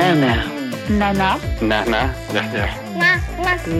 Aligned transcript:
Nana. 0.00 0.32
Nana. 0.88 1.28
Nana. 1.60 2.00
Nerner. 2.32 2.70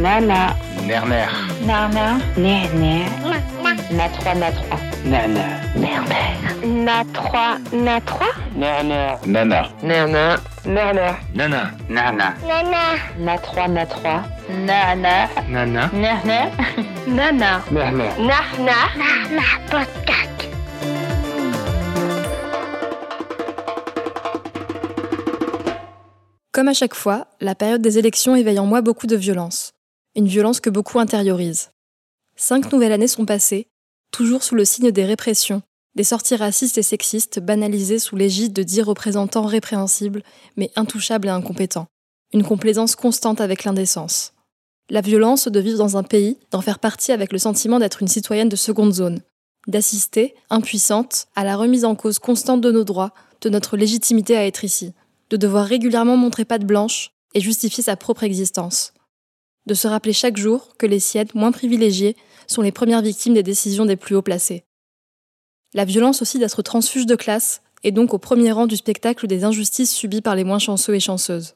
Nana. 0.05 0.55
Nerner. 0.89 1.29
Nana. 1.65 2.21
Nerner. 2.37 3.09
Na 3.97 4.07
3, 4.09 4.35
na 4.35 4.51
3. 4.53 4.77
Nana. 5.13 5.45
Nerner. 5.83 6.29
Na 6.85 7.05
3, 7.05 7.59
na 7.73 8.01
3. 8.01 8.33
Nerner. 8.55 9.19
Nana. 9.25 9.61
Nana. 9.83 10.25
Nerner. 10.65 11.17
Nana. 11.35 11.63
Nana. 11.89 12.29
Nana. 12.51 12.85
Na 13.17 13.35
3, 13.39 13.67
na 13.77 13.85
3. 13.87 14.23
Nana. 14.69 15.15
Nana. 15.49 15.83
Nerner. 16.03 16.47
Nana. 17.17 17.51
Nerner. 17.73 18.13
Nahna. 18.29 18.77
Nana 19.01 19.47
podcast. 19.71 20.10
Comme 26.53 26.67
à 26.67 26.75
chaque 26.75 26.97
fois, 26.97 27.29
la 27.41 27.55
période 27.55 27.81
des 27.81 27.99
élections 27.99 28.35
éveille 28.35 28.59
en 28.59 28.67
moi 28.67 28.81
beaucoup 28.81 29.07
de 29.07 29.15
violence. 29.15 29.73
Une 30.17 30.27
violence 30.27 30.59
que 30.59 30.69
beaucoup 30.69 30.99
intériorisent. 30.99 31.71
Cinq 32.35 32.73
nouvelles 32.73 32.91
années 32.91 33.07
sont 33.07 33.25
passées, 33.25 33.69
toujours 34.11 34.43
sous 34.43 34.57
le 34.57 34.65
signe 34.65 34.91
des 34.91 35.05
répressions, 35.05 35.63
des 35.95 36.03
sorties 36.03 36.35
racistes 36.35 36.77
et 36.77 36.83
sexistes 36.83 37.39
banalisées 37.39 38.01
sous 38.01 38.17
l'égide 38.17 38.53
de 38.53 38.65
dix 38.65 38.83
représentants 38.83 39.47
répréhensibles, 39.47 40.25
mais 40.57 40.73
intouchables 40.75 41.29
et 41.29 41.31
incompétents. 41.31 41.87
Une 42.33 42.43
complaisance 42.43 42.97
constante 42.97 43.41
avec 43.41 43.63
l'indécence. 43.63 44.33
La 44.89 45.03
violence 45.03 45.47
de 45.47 45.61
vivre 45.61 45.79
dans 45.79 45.97
un 45.97 46.03
pays, 46.03 46.37
d'en 46.51 46.63
faire 46.63 46.81
partie 46.81 47.13
avec 47.13 47.33
le 47.33 47.39
sentiment 47.39 47.79
d'être 47.79 48.03
une 48.03 48.09
citoyenne 48.09 48.49
de 48.49 48.57
seconde 48.57 48.93
zone, 48.93 49.21
d'assister, 49.69 50.35
impuissante, 50.49 51.29
à 51.37 51.45
la 51.45 51.55
remise 51.55 51.85
en 51.85 51.95
cause 51.95 52.19
constante 52.19 52.61
de 52.61 52.73
nos 52.73 52.83
droits, 52.83 53.13
de 53.41 53.51
notre 53.51 53.77
légitimité 53.77 54.37
à 54.37 54.45
être 54.45 54.65
ici 54.65 54.95
de 55.31 55.37
devoir 55.37 55.65
régulièrement 55.65 56.17
montrer 56.17 56.45
patte 56.45 56.65
blanche 56.65 57.13
et 57.35 57.41
justifier 57.41 57.83
sa 57.83 57.97
propre 57.97 58.25
existence. 58.25 58.93
De 59.67 59.75
se 59.75 59.87
rappeler 59.87 60.13
chaque 60.13 60.37
jour 60.37 60.77
que 60.79 60.87
les 60.87 61.01
siennes, 61.01 61.29
moins 61.35 61.53
privilégiées, 61.53 62.17
sont 62.47 62.63
les 62.63 62.73
premières 62.73 63.03
victimes 63.03 63.35
des 63.35 63.43
décisions 63.43 63.87
des 63.87 63.97
plus 63.97 64.17
hauts 64.17 64.23
placés. 64.23 64.65
La 65.73 65.85
violence 65.85 66.21
aussi 66.23 66.39
d'être 66.39 66.63
transfuge 66.63 67.07
de 67.07 67.15
classe 67.15 67.63
et 67.85 67.93
donc 67.93 68.13
au 68.13 68.19
premier 68.19 68.51
rang 68.51 68.67
du 68.67 68.77
spectacle 68.77 69.27
des 69.27 69.45
injustices 69.45 69.93
subies 69.93 70.21
par 70.21 70.35
les 70.35 70.45
moins 70.45 70.59
chanceux 70.59 70.95
et 70.95 71.01
chanceuses. 71.01 71.55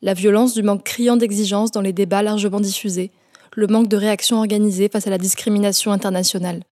La 0.00 0.14
violence 0.14 0.54
du 0.54 0.62
manque 0.62 0.84
criant 0.84 1.16
d'exigence 1.16 1.70
dans 1.70 1.80
les 1.80 1.92
débats 1.92 2.22
largement 2.22 2.60
diffusés, 2.60 3.10
le 3.54 3.66
manque 3.66 3.88
de 3.88 3.96
réaction 3.96 4.38
organisée 4.38 4.88
face 4.88 5.06
à 5.06 5.10
la 5.10 5.18
discrimination 5.18 5.92
internationale. 5.92 6.64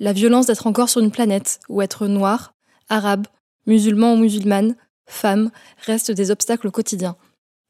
La 0.00 0.12
violence 0.12 0.46
d'être 0.46 0.66
encore 0.66 0.88
sur 0.88 1.00
une 1.00 1.10
planète 1.10 1.60
où 1.68 1.80
être 1.80 2.06
noir, 2.06 2.54
arabe, 2.88 3.26
musulman 3.66 4.14
ou 4.14 4.16
musulmane 4.16 4.76
femmes, 5.08 5.50
restent 5.84 6.10
des 6.10 6.30
obstacles 6.30 6.68
au 6.68 6.70
quotidien. 6.70 7.16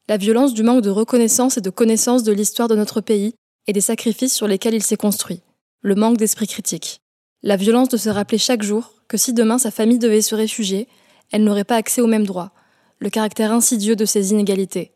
La 0.09 0.17
violence 0.17 0.55
du 0.55 0.63
manque 0.63 0.83
de 0.83 0.91
reconnaissance 0.91 1.57
et 1.59 1.61
de 1.61 1.71
connaissance 1.71 2.23
de 2.23 2.33
l'histoire 2.33 2.69
de 2.69 2.77
notre 2.77 3.01
pays 3.01 3.35
et 3.67 3.73
des 3.73 3.81
sacrifices 3.81 4.35
sur 4.35 4.49
lesquels 4.49 4.75
il 4.75 4.83
s'est 4.83 4.97
construit. 4.97 5.43
Le 5.83 5.95
manque 5.95 6.17
d'esprit 6.17 6.47
critique. 6.47 7.01
La 7.43 7.57
violence 7.57 7.89
de 7.89 7.97
se 7.97 8.09
rappeler 8.09 8.39
chaque 8.39 8.63
jour 8.63 8.95
que 9.07 9.17
si 9.17 9.33
demain 9.33 9.59
sa 9.59 9.71
famille 9.71 9.99
devait 9.99 10.23
se 10.23 10.35
réfugier, 10.35 10.89
elle 11.31 11.45
n'aurait 11.45 11.65
pas 11.65 11.77
accès 11.77 12.01
aux 12.01 12.07
mêmes 12.07 12.27
droits. 12.27 12.53
Le 12.99 13.11
caractère 13.11 13.53
insidieux 13.53 13.97
de 13.97 14.05
ces 14.05 14.33
inégalités. 14.33 14.93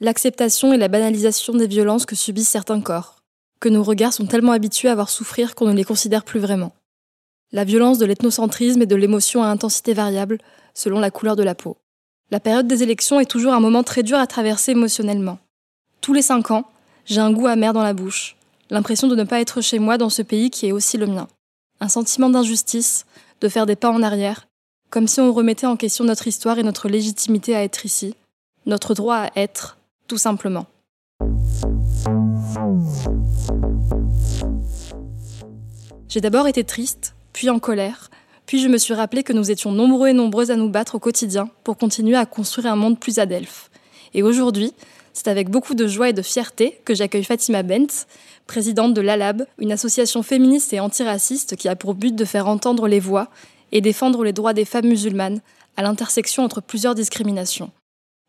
L'acceptation 0.00 0.72
et 0.72 0.78
la 0.78 0.88
banalisation 0.88 1.54
des 1.54 1.66
violences 1.66 2.06
que 2.06 2.16
subissent 2.16 2.48
certains 2.48 2.80
corps. 2.80 3.22
Que 3.60 3.68
nos 3.68 3.82
regards 3.82 4.12
sont 4.12 4.26
tellement 4.26 4.52
habitués 4.52 4.88
à 4.88 4.94
voir 4.94 5.10
souffrir 5.10 5.54
qu'on 5.54 5.66
ne 5.66 5.74
les 5.74 5.84
considère 5.84 6.24
plus 6.24 6.40
vraiment. 6.40 6.72
La 7.52 7.64
violence 7.64 7.98
de 7.98 8.06
l'ethnocentrisme 8.06 8.82
et 8.82 8.86
de 8.86 8.94
l'émotion 8.94 9.42
à 9.42 9.48
intensité 9.48 9.92
variable 9.92 10.38
selon 10.72 11.00
la 11.00 11.10
couleur 11.10 11.34
de 11.34 11.42
la 11.42 11.56
peau. 11.56 11.78
La 12.30 12.38
période 12.38 12.68
des 12.68 12.84
élections 12.84 13.18
est 13.18 13.28
toujours 13.28 13.52
un 13.52 13.58
moment 13.58 13.82
très 13.82 14.04
dur 14.04 14.18
à 14.18 14.28
traverser 14.28 14.70
émotionnellement. 14.70 15.38
Tous 16.00 16.12
les 16.12 16.22
cinq 16.22 16.52
ans, 16.52 16.70
j'ai 17.06 17.20
un 17.20 17.32
goût 17.32 17.48
amer 17.48 17.72
dans 17.72 17.82
la 17.82 17.92
bouche, 17.92 18.36
l'impression 18.70 19.08
de 19.08 19.16
ne 19.16 19.24
pas 19.24 19.40
être 19.40 19.62
chez 19.62 19.80
moi 19.80 19.98
dans 19.98 20.10
ce 20.10 20.22
pays 20.22 20.50
qui 20.50 20.68
est 20.68 20.72
aussi 20.72 20.96
le 20.96 21.08
mien. 21.08 21.26
Un 21.80 21.88
sentiment 21.88 22.30
d'injustice, 22.30 23.04
de 23.40 23.48
faire 23.48 23.66
des 23.66 23.74
pas 23.74 23.90
en 23.90 24.04
arrière, 24.04 24.46
comme 24.88 25.08
si 25.08 25.18
on 25.20 25.32
remettait 25.32 25.66
en 25.66 25.76
question 25.76 26.04
notre 26.04 26.28
histoire 26.28 26.60
et 26.60 26.62
notre 26.62 26.88
légitimité 26.88 27.56
à 27.56 27.64
être 27.64 27.84
ici, 27.84 28.14
notre 28.64 28.94
droit 28.94 29.16
à 29.16 29.30
être, 29.34 29.76
tout 30.06 30.18
simplement. 30.18 30.66
J'ai 36.08 36.20
d'abord 36.20 36.46
été 36.46 36.62
triste, 36.62 37.14
puis 37.32 37.50
en 37.50 37.58
colère, 37.58 38.10
puis 38.46 38.60
je 38.60 38.68
me 38.68 38.78
suis 38.78 38.94
rappelé 38.94 39.22
que 39.22 39.32
nous 39.32 39.50
étions 39.50 39.72
nombreux 39.72 40.08
et 40.08 40.12
nombreuses 40.12 40.50
à 40.50 40.56
nous 40.56 40.68
battre 40.68 40.96
au 40.96 40.98
quotidien 40.98 41.48
pour 41.64 41.76
continuer 41.76 42.16
à 42.16 42.26
construire 42.26 42.72
un 42.72 42.76
monde 42.76 42.98
plus 42.98 43.18
adelphe. 43.18 43.70
Et 44.14 44.22
aujourd'hui, 44.22 44.72
c'est 45.12 45.28
avec 45.28 45.48
beaucoup 45.48 45.74
de 45.74 45.86
joie 45.86 46.08
et 46.08 46.12
de 46.12 46.22
fierté 46.22 46.80
que 46.84 46.94
j'accueille 46.94 47.24
Fatima 47.24 47.62
Bent, 47.62 48.06
présidente 48.46 48.94
de 48.94 49.00
l'ALAB, 49.00 49.46
une 49.58 49.72
association 49.72 50.22
féministe 50.22 50.72
et 50.72 50.80
antiraciste 50.80 51.56
qui 51.56 51.68
a 51.68 51.76
pour 51.76 51.94
but 51.94 52.14
de 52.14 52.24
faire 52.24 52.48
entendre 52.48 52.88
les 52.88 53.00
voix 53.00 53.28
et 53.72 53.80
défendre 53.80 54.24
les 54.24 54.32
droits 54.32 54.52
des 54.52 54.64
femmes 54.64 54.88
musulmanes 54.88 55.40
à 55.76 55.82
l'intersection 55.82 56.42
entre 56.42 56.60
plusieurs 56.60 56.94
discriminations. 56.94 57.70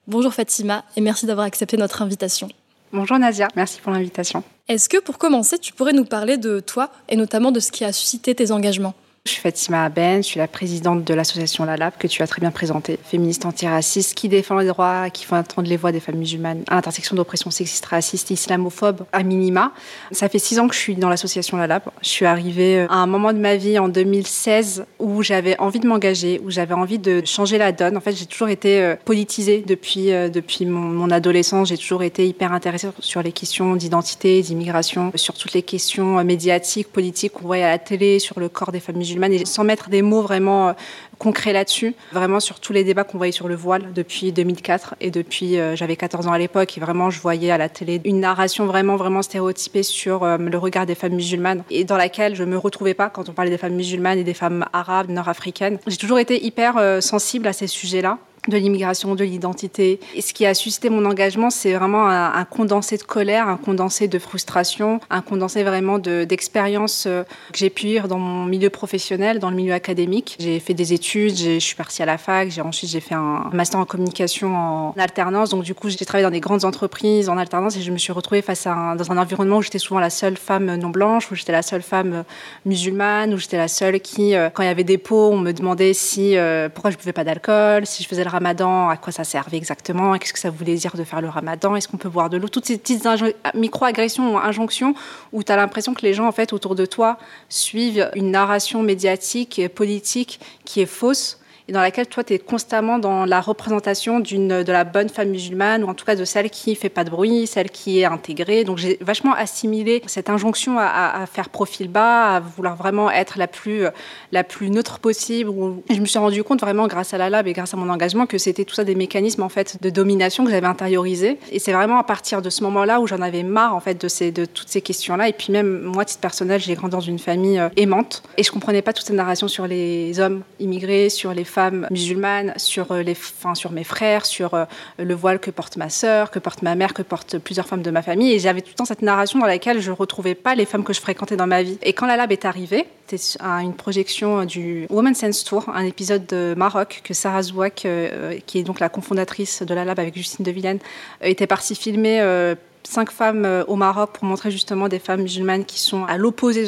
Bonjour 0.07 0.33
Fatima 0.33 0.83
et 0.95 1.01
merci 1.01 1.25
d'avoir 1.25 1.45
accepté 1.45 1.77
notre 1.77 2.01
invitation. 2.01 2.49
Bonjour 2.93 3.17
Nadia, 3.17 3.47
merci 3.55 3.79
pour 3.81 3.91
l'invitation. 3.91 4.43
Est-ce 4.67 4.89
que 4.89 4.97
pour 4.99 5.17
commencer, 5.17 5.57
tu 5.59 5.73
pourrais 5.73 5.93
nous 5.93 6.05
parler 6.05 6.37
de 6.37 6.59
toi 6.59 6.91
et 7.09 7.15
notamment 7.15 7.51
de 7.51 7.59
ce 7.59 7.71
qui 7.71 7.83
a 7.83 7.91
suscité 7.91 8.35
tes 8.35 8.51
engagements? 8.51 8.93
Je 9.23 9.33
suis 9.33 9.41
Fatima 9.41 9.85
Aben, 9.85 10.23
je 10.23 10.29
suis 10.29 10.39
la 10.39 10.47
présidente 10.47 11.03
de 11.03 11.13
l'association 11.13 11.63
La 11.63 11.77
Lab 11.77 11.93
que 11.99 12.07
tu 12.07 12.23
as 12.23 12.27
très 12.27 12.39
bien 12.39 12.49
présentée, 12.49 12.97
féministe 13.03 13.45
antiraciste 13.45 14.15
qui 14.15 14.29
défend 14.29 14.57
les 14.57 14.65
droits, 14.65 15.11
qui 15.11 15.25
font 15.25 15.35
entendre 15.35 15.69
les 15.69 15.77
voix 15.77 15.91
des 15.91 15.99
femmes 15.99 16.15
musulmanes 16.15 16.63
à 16.67 16.73
l'intersection 16.73 17.15
d'oppression 17.15 17.51
sexiste, 17.51 17.85
raciste, 17.85 18.31
islamophobe 18.31 19.05
à 19.11 19.21
minima. 19.21 19.73
Ça 20.11 20.27
fait 20.27 20.39
six 20.39 20.57
ans 20.57 20.67
que 20.67 20.73
je 20.73 20.79
suis 20.79 20.95
dans 20.95 21.07
l'association 21.07 21.57
La 21.57 21.67
Lab. 21.67 21.83
Je 22.01 22.07
suis 22.07 22.25
arrivée 22.25 22.79
euh, 22.79 22.87
à 22.89 22.95
un 22.95 23.05
moment 23.05 23.31
de 23.31 23.37
ma 23.37 23.57
vie 23.57 23.77
en 23.77 23.89
2016 23.89 24.85
où 24.97 25.21
j'avais 25.21 25.55
envie 25.59 25.79
de 25.79 25.87
m'engager, 25.87 26.41
où 26.43 26.49
j'avais 26.49 26.73
envie 26.73 26.97
de 26.97 27.21
changer 27.23 27.59
la 27.59 27.71
donne. 27.71 27.97
En 27.97 28.01
fait, 28.01 28.13
j'ai 28.13 28.25
toujours 28.25 28.49
été 28.49 28.81
euh, 28.81 28.95
politisée 29.05 29.63
depuis, 29.67 30.13
euh, 30.13 30.29
depuis 30.29 30.65
mon, 30.65 31.11
adolescence. 31.11 31.67
J'ai 31.67 31.77
toujours 31.77 32.01
été 32.01 32.27
hyper 32.27 32.53
intéressée 32.53 32.87
sur 32.99 33.21
les 33.21 33.33
questions 33.33 33.75
d'identité, 33.75 34.41
d'immigration, 34.41 35.11
sur 35.13 35.35
toutes 35.35 35.53
les 35.53 35.61
questions 35.61 36.23
médiatiques, 36.23 36.91
politiques 36.91 37.33
qu'on 37.33 37.45
voyait 37.45 37.63
à 37.63 37.69
la 37.69 37.79
télé, 37.79 38.17
sur 38.17 38.39
le 38.39 38.49
corps 38.49 38.71
des 38.71 38.79
femmes 38.79 38.97
musulmanes 38.97 39.10
et 39.19 39.45
sans 39.45 39.63
mettre 39.63 39.89
des 39.89 40.01
mots 40.01 40.21
vraiment 40.21 40.69
euh, 40.69 40.73
concrets 41.17 41.53
là-dessus, 41.53 41.93
vraiment 42.11 42.39
sur 42.39 42.59
tous 42.59 42.73
les 42.73 42.83
débats 42.83 43.03
qu'on 43.03 43.17
voyait 43.17 43.31
sur 43.31 43.47
le 43.47 43.55
voile 43.55 43.93
depuis 43.93 44.31
2004 44.31 44.95
et 45.01 45.11
depuis 45.11 45.59
euh, 45.59 45.75
j'avais 45.75 45.95
14 45.95 46.27
ans 46.27 46.31
à 46.31 46.39
l'époque 46.39 46.77
et 46.77 46.81
vraiment 46.81 47.09
je 47.09 47.21
voyais 47.21 47.51
à 47.51 47.57
la 47.57 47.69
télé 47.69 48.01
une 48.05 48.19
narration 48.19 48.65
vraiment 48.65 48.95
vraiment 48.95 49.21
stéréotypée 49.21 49.83
sur 49.83 50.23
euh, 50.23 50.37
le 50.37 50.57
regard 50.57 50.85
des 50.85 50.95
femmes 50.95 51.13
musulmanes 51.13 51.63
et 51.69 51.83
dans 51.83 51.97
laquelle 51.97 52.35
je 52.35 52.43
me 52.43 52.57
retrouvais 52.57 52.93
pas 52.93 53.09
quand 53.09 53.29
on 53.29 53.33
parlait 53.33 53.51
des 53.51 53.57
femmes 53.57 53.75
musulmanes 53.75 54.17
et 54.17 54.23
des 54.23 54.33
femmes 54.33 54.65
arabes, 54.73 55.09
nord-africaines. 55.09 55.77
J'ai 55.87 55.97
toujours 55.97 56.19
été 56.19 56.43
hyper 56.43 57.01
sensible 57.01 57.47
à 57.47 57.53
ces 57.53 57.67
sujets-là 57.67 58.17
de 58.47 58.57
l'immigration, 58.57 59.15
de 59.15 59.23
l'identité. 59.23 59.99
Et 60.15 60.21
ce 60.21 60.33
qui 60.33 60.45
a 60.45 60.53
suscité 60.53 60.89
mon 60.89 61.05
engagement, 61.05 61.49
c'est 61.49 61.73
vraiment 61.73 62.07
un, 62.09 62.45
condensé 62.45 62.97
de 62.97 63.03
colère, 63.03 63.47
un 63.47 63.57
condensé 63.57 64.07
de 64.07 64.17
frustration, 64.17 64.99
un 65.09 65.21
condensé 65.21 65.63
vraiment 65.63 65.99
d'expériences 65.99 67.05
euh, 67.07 67.23
que 67.51 67.59
j'ai 67.59 67.69
pu 67.69 67.85
vivre 67.85 68.07
dans 68.07 68.17
mon 68.17 68.45
milieu 68.45 68.69
professionnel, 68.69 69.39
dans 69.39 69.51
le 69.51 69.55
milieu 69.55 69.73
académique. 69.73 70.37
J'ai 70.39 70.59
fait 70.59 70.73
des 70.73 70.93
études, 70.93 71.35
je 71.35 71.59
suis 71.59 71.75
partie 71.75 72.01
à 72.01 72.05
la 72.05 72.17
fac, 72.17 72.49
ensuite 72.63 72.89
j'ai 72.89 72.99
fait 72.99 73.13
un 73.13 73.49
master 73.53 73.79
en 73.79 73.85
communication 73.85 74.55
en 74.55 74.93
alternance. 74.97 75.49
Donc 75.49 75.63
du 75.63 75.75
coup, 75.75 75.89
j'ai 75.89 75.97
travaillé 75.97 76.23
dans 76.25 76.31
des 76.31 76.39
grandes 76.39 76.65
entreprises 76.65 77.29
en 77.29 77.37
alternance 77.37 77.77
et 77.77 77.81
je 77.81 77.91
me 77.91 77.97
suis 77.97 78.11
retrouvée 78.11 78.41
face 78.41 78.65
à 78.65 78.95
dans 78.97 79.11
un 79.11 79.17
environnement 79.17 79.57
où 79.57 79.61
j'étais 79.61 79.79
souvent 79.79 79.99
la 79.99 80.09
seule 80.09 80.37
femme 80.37 80.75
non 80.75 80.89
blanche, 80.89 81.31
où 81.31 81.35
j'étais 81.35 81.51
la 81.51 81.61
seule 81.61 81.83
femme 81.83 82.23
musulmane, 82.65 83.33
où 83.33 83.37
j'étais 83.37 83.57
la 83.57 83.67
seule 83.67 83.99
qui, 83.99 84.35
euh, 84.35 84.49
quand 84.49 84.63
il 84.63 84.67
y 84.67 84.69
avait 84.69 84.83
des 84.83 84.97
pots, 84.97 85.29
on 85.31 85.37
me 85.37 85.51
demandait 85.51 85.93
si 85.93 86.37
euh, 86.37 86.69
pourquoi 86.69 86.91
je 86.91 86.97
buvais 86.97 87.13
pas 87.13 87.23
d'alcool, 87.23 87.85
si 87.85 88.01
je 88.03 88.07
faisais 88.07 88.23
le 88.23 88.30
ramadan, 88.31 88.89
à 88.89 88.97
quoi 88.97 89.13
ça 89.13 89.23
servait 89.23 89.57
exactement, 89.57 90.17
qu'est-ce 90.17 90.33
que 90.33 90.39
ça 90.39 90.49
voulait 90.49 90.75
dire 90.75 90.95
de 90.95 91.03
faire 91.03 91.21
le 91.21 91.29
ramadan, 91.29 91.75
est-ce 91.75 91.87
qu'on 91.87 91.97
peut 91.97 92.09
boire 92.09 92.29
de 92.29 92.37
l'eau, 92.37 92.47
toutes 92.47 92.65
ces 92.65 92.77
petites 92.77 93.07
micro-agressions 93.53 94.33
ou 94.33 94.37
injonctions 94.37 94.95
où 95.31 95.43
tu 95.43 95.51
as 95.51 95.55
l'impression 95.55 95.93
que 95.93 96.01
les 96.01 96.13
gens 96.13 96.27
en 96.27 96.31
fait 96.31 96.53
autour 96.53 96.75
de 96.75 96.85
toi 96.85 97.17
suivent 97.49 98.09
une 98.15 98.31
narration 98.31 98.81
médiatique, 98.81 99.61
politique 99.75 100.39
qui 100.65 100.81
est 100.81 100.85
fausse 100.85 101.40
dans 101.71 101.81
laquelle 101.81 102.07
toi, 102.07 102.23
tu 102.23 102.33
es 102.33 102.39
constamment 102.39 102.99
dans 102.99 103.25
la 103.25 103.41
représentation 103.41 104.19
d'une, 104.19 104.63
de 104.63 104.71
la 104.71 104.83
bonne 104.83 105.09
femme 105.09 105.29
musulmane, 105.29 105.83
ou 105.83 105.87
en 105.87 105.93
tout 105.93 106.05
cas 106.05 106.15
de 106.15 106.25
celle 106.25 106.49
qui 106.49 106.75
fait 106.75 106.89
pas 106.89 107.03
de 107.03 107.09
bruit, 107.09 107.47
celle 107.47 107.69
qui 107.69 107.99
est 107.99 108.05
intégrée. 108.05 108.63
Donc 108.63 108.77
j'ai 108.77 108.97
vachement 109.01 109.33
assimilé 109.33 110.01
cette 110.07 110.29
injonction 110.29 110.77
à, 110.79 111.25
faire 111.31 111.49
profil 111.49 111.87
bas, 111.87 112.35
à 112.35 112.39
vouloir 112.39 112.75
vraiment 112.75 113.09
être 113.09 113.37
la 113.37 113.47
plus, 113.47 113.85
la 114.31 114.43
plus 114.43 114.69
neutre 114.69 114.99
possible. 114.99 115.51
Je 115.89 115.99
me 115.99 116.05
suis 116.05 116.19
rendu 116.19 116.43
compte 116.43 116.61
vraiment 116.61 116.87
grâce 116.87 117.13
à 117.13 117.17
la 117.17 117.29
lab 117.29 117.47
et 117.47 117.53
grâce 117.53 117.73
à 117.73 117.77
mon 117.77 117.89
engagement 117.89 118.25
que 118.25 118.37
c'était 118.37 118.65
tout 118.65 118.75
ça 118.75 118.83
des 118.83 118.95
mécanismes 118.95 119.43
en 119.43 119.49
fait 119.49 119.81
de 119.81 119.89
domination 119.89 120.43
que 120.43 120.51
j'avais 120.51 120.67
intériorisés. 120.67 121.37
Et 121.51 121.59
c'est 121.59 121.73
vraiment 121.73 121.99
à 121.99 122.03
partir 122.03 122.41
de 122.41 122.49
ce 122.49 122.63
moment-là 122.63 122.99
où 122.99 123.07
j'en 123.07 123.21
avais 123.21 123.43
marre 123.43 123.75
en 123.75 123.79
fait 123.79 123.99
de, 124.01 124.07
ces, 124.07 124.31
de 124.31 124.45
toutes 124.45 124.69
ces 124.69 124.81
questions-là. 124.81 125.29
Et 125.29 125.33
puis 125.33 125.51
même 125.51 125.81
moi, 125.81 126.05
titre 126.05 126.21
personnel, 126.21 126.59
j'ai 126.59 126.75
grandi 126.75 126.91
dans 126.91 126.99
une 126.99 127.19
famille 127.19 127.59
euh, 127.59 127.69
aimante 127.77 128.23
et 128.37 128.43
je 128.43 128.51
comprenais 128.51 128.81
pas 128.81 128.93
toute 128.93 129.05
cette 129.05 129.15
narration 129.15 129.47
sur 129.47 129.67
les 129.67 130.19
hommes 130.19 130.41
immigrés, 130.59 131.09
sur 131.09 131.33
les 131.33 131.43
femmes 131.43 131.60
musulmanes, 131.69 132.53
sur, 132.57 132.91
euh, 132.91 133.03
les, 133.03 133.11
enfin, 133.11 133.53
sur 133.53 133.71
mes 133.71 133.83
frères, 133.83 134.25
sur 134.25 134.53
euh, 134.53 134.65
le 134.97 135.13
voile 135.13 135.39
que 135.39 135.51
porte 135.51 135.77
ma 135.77 135.89
sœur, 135.89 136.31
que 136.31 136.39
porte 136.39 136.61
ma 136.61 136.75
mère, 136.75 136.93
que 136.93 137.01
portent 137.01 137.37
plusieurs 137.37 137.67
femmes 137.67 137.81
de 137.81 137.91
ma 137.91 138.01
famille. 138.01 138.33
Et 138.33 138.39
j'avais 138.39 138.61
tout 138.61 138.69
le 138.69 138.75
temps 138.75 138.85
cette 138.85 139.01
narration 139.01 139.39
dans 139.39 139.45
laquelle 139.45 139.81
je 139.81 139.91
retrouvais 139.91 140.35
pas 140.35 140.55
les 140.55 140.65
femmes 140.65 140.83
que 140.83 140.93
je 140.93 141.01
fréquentais 141.01 141.35
dans 141.35 141.47
ma 141.47 141.61
vie. 141.61 141.77
Et 141.83 141.93
quand 141.93 142.07
la 142.07 142.17
lab 142.17 142.31
est 142.31 142.45
arrivée, 142.45 142.87
c'était 143.07 143.43
une 143.43 143.73
projection 143.73 144.45
du 144.45 144.87
Women's 144.89 145.17
Sense 145.17 145.43
Tour, 145.43 145.65
un 145.73 145.83
épisode 145.83 146.25
de 146.27 146.53
Maroc 146.55 147.01
que 147.03 147.13
Sarah 147.13 147.43
Zouak, 147.43 147.85
euh, 147.85 148.37
qui 148.45 148.59
est 148.59 148.63
donc 148.63 148.79
la 148.79 148.89
cofondatrice 148.89 149.63
de 149.63 149.73
la 149.73 149.83
lab 149.83 149.99
avec 149.99 150.15
Justine 150.15 150.45
de 150.45 150.51
Vilaine, 150.51 150.79
était 151.21 151.47
partie 151.47 151.75
filmer 151.75 152.55
cinq 152.83 153.11
femmes 153.11 153.45
euh, 153.45 153.63
au 153.67 153.75
Maroc 153.75 154.11
pour 154.13 154.25
montrer 154.25 154.51
justement 154.51 154.87
des 154.87 154.99
femmes 154.99 155.21
musulmanes 155.21 155.65
qui 155.65 155.79
sont 155.79 156.05
à 156.05 156.17
l'opposé 156.17 156.63
de 156.63 156.67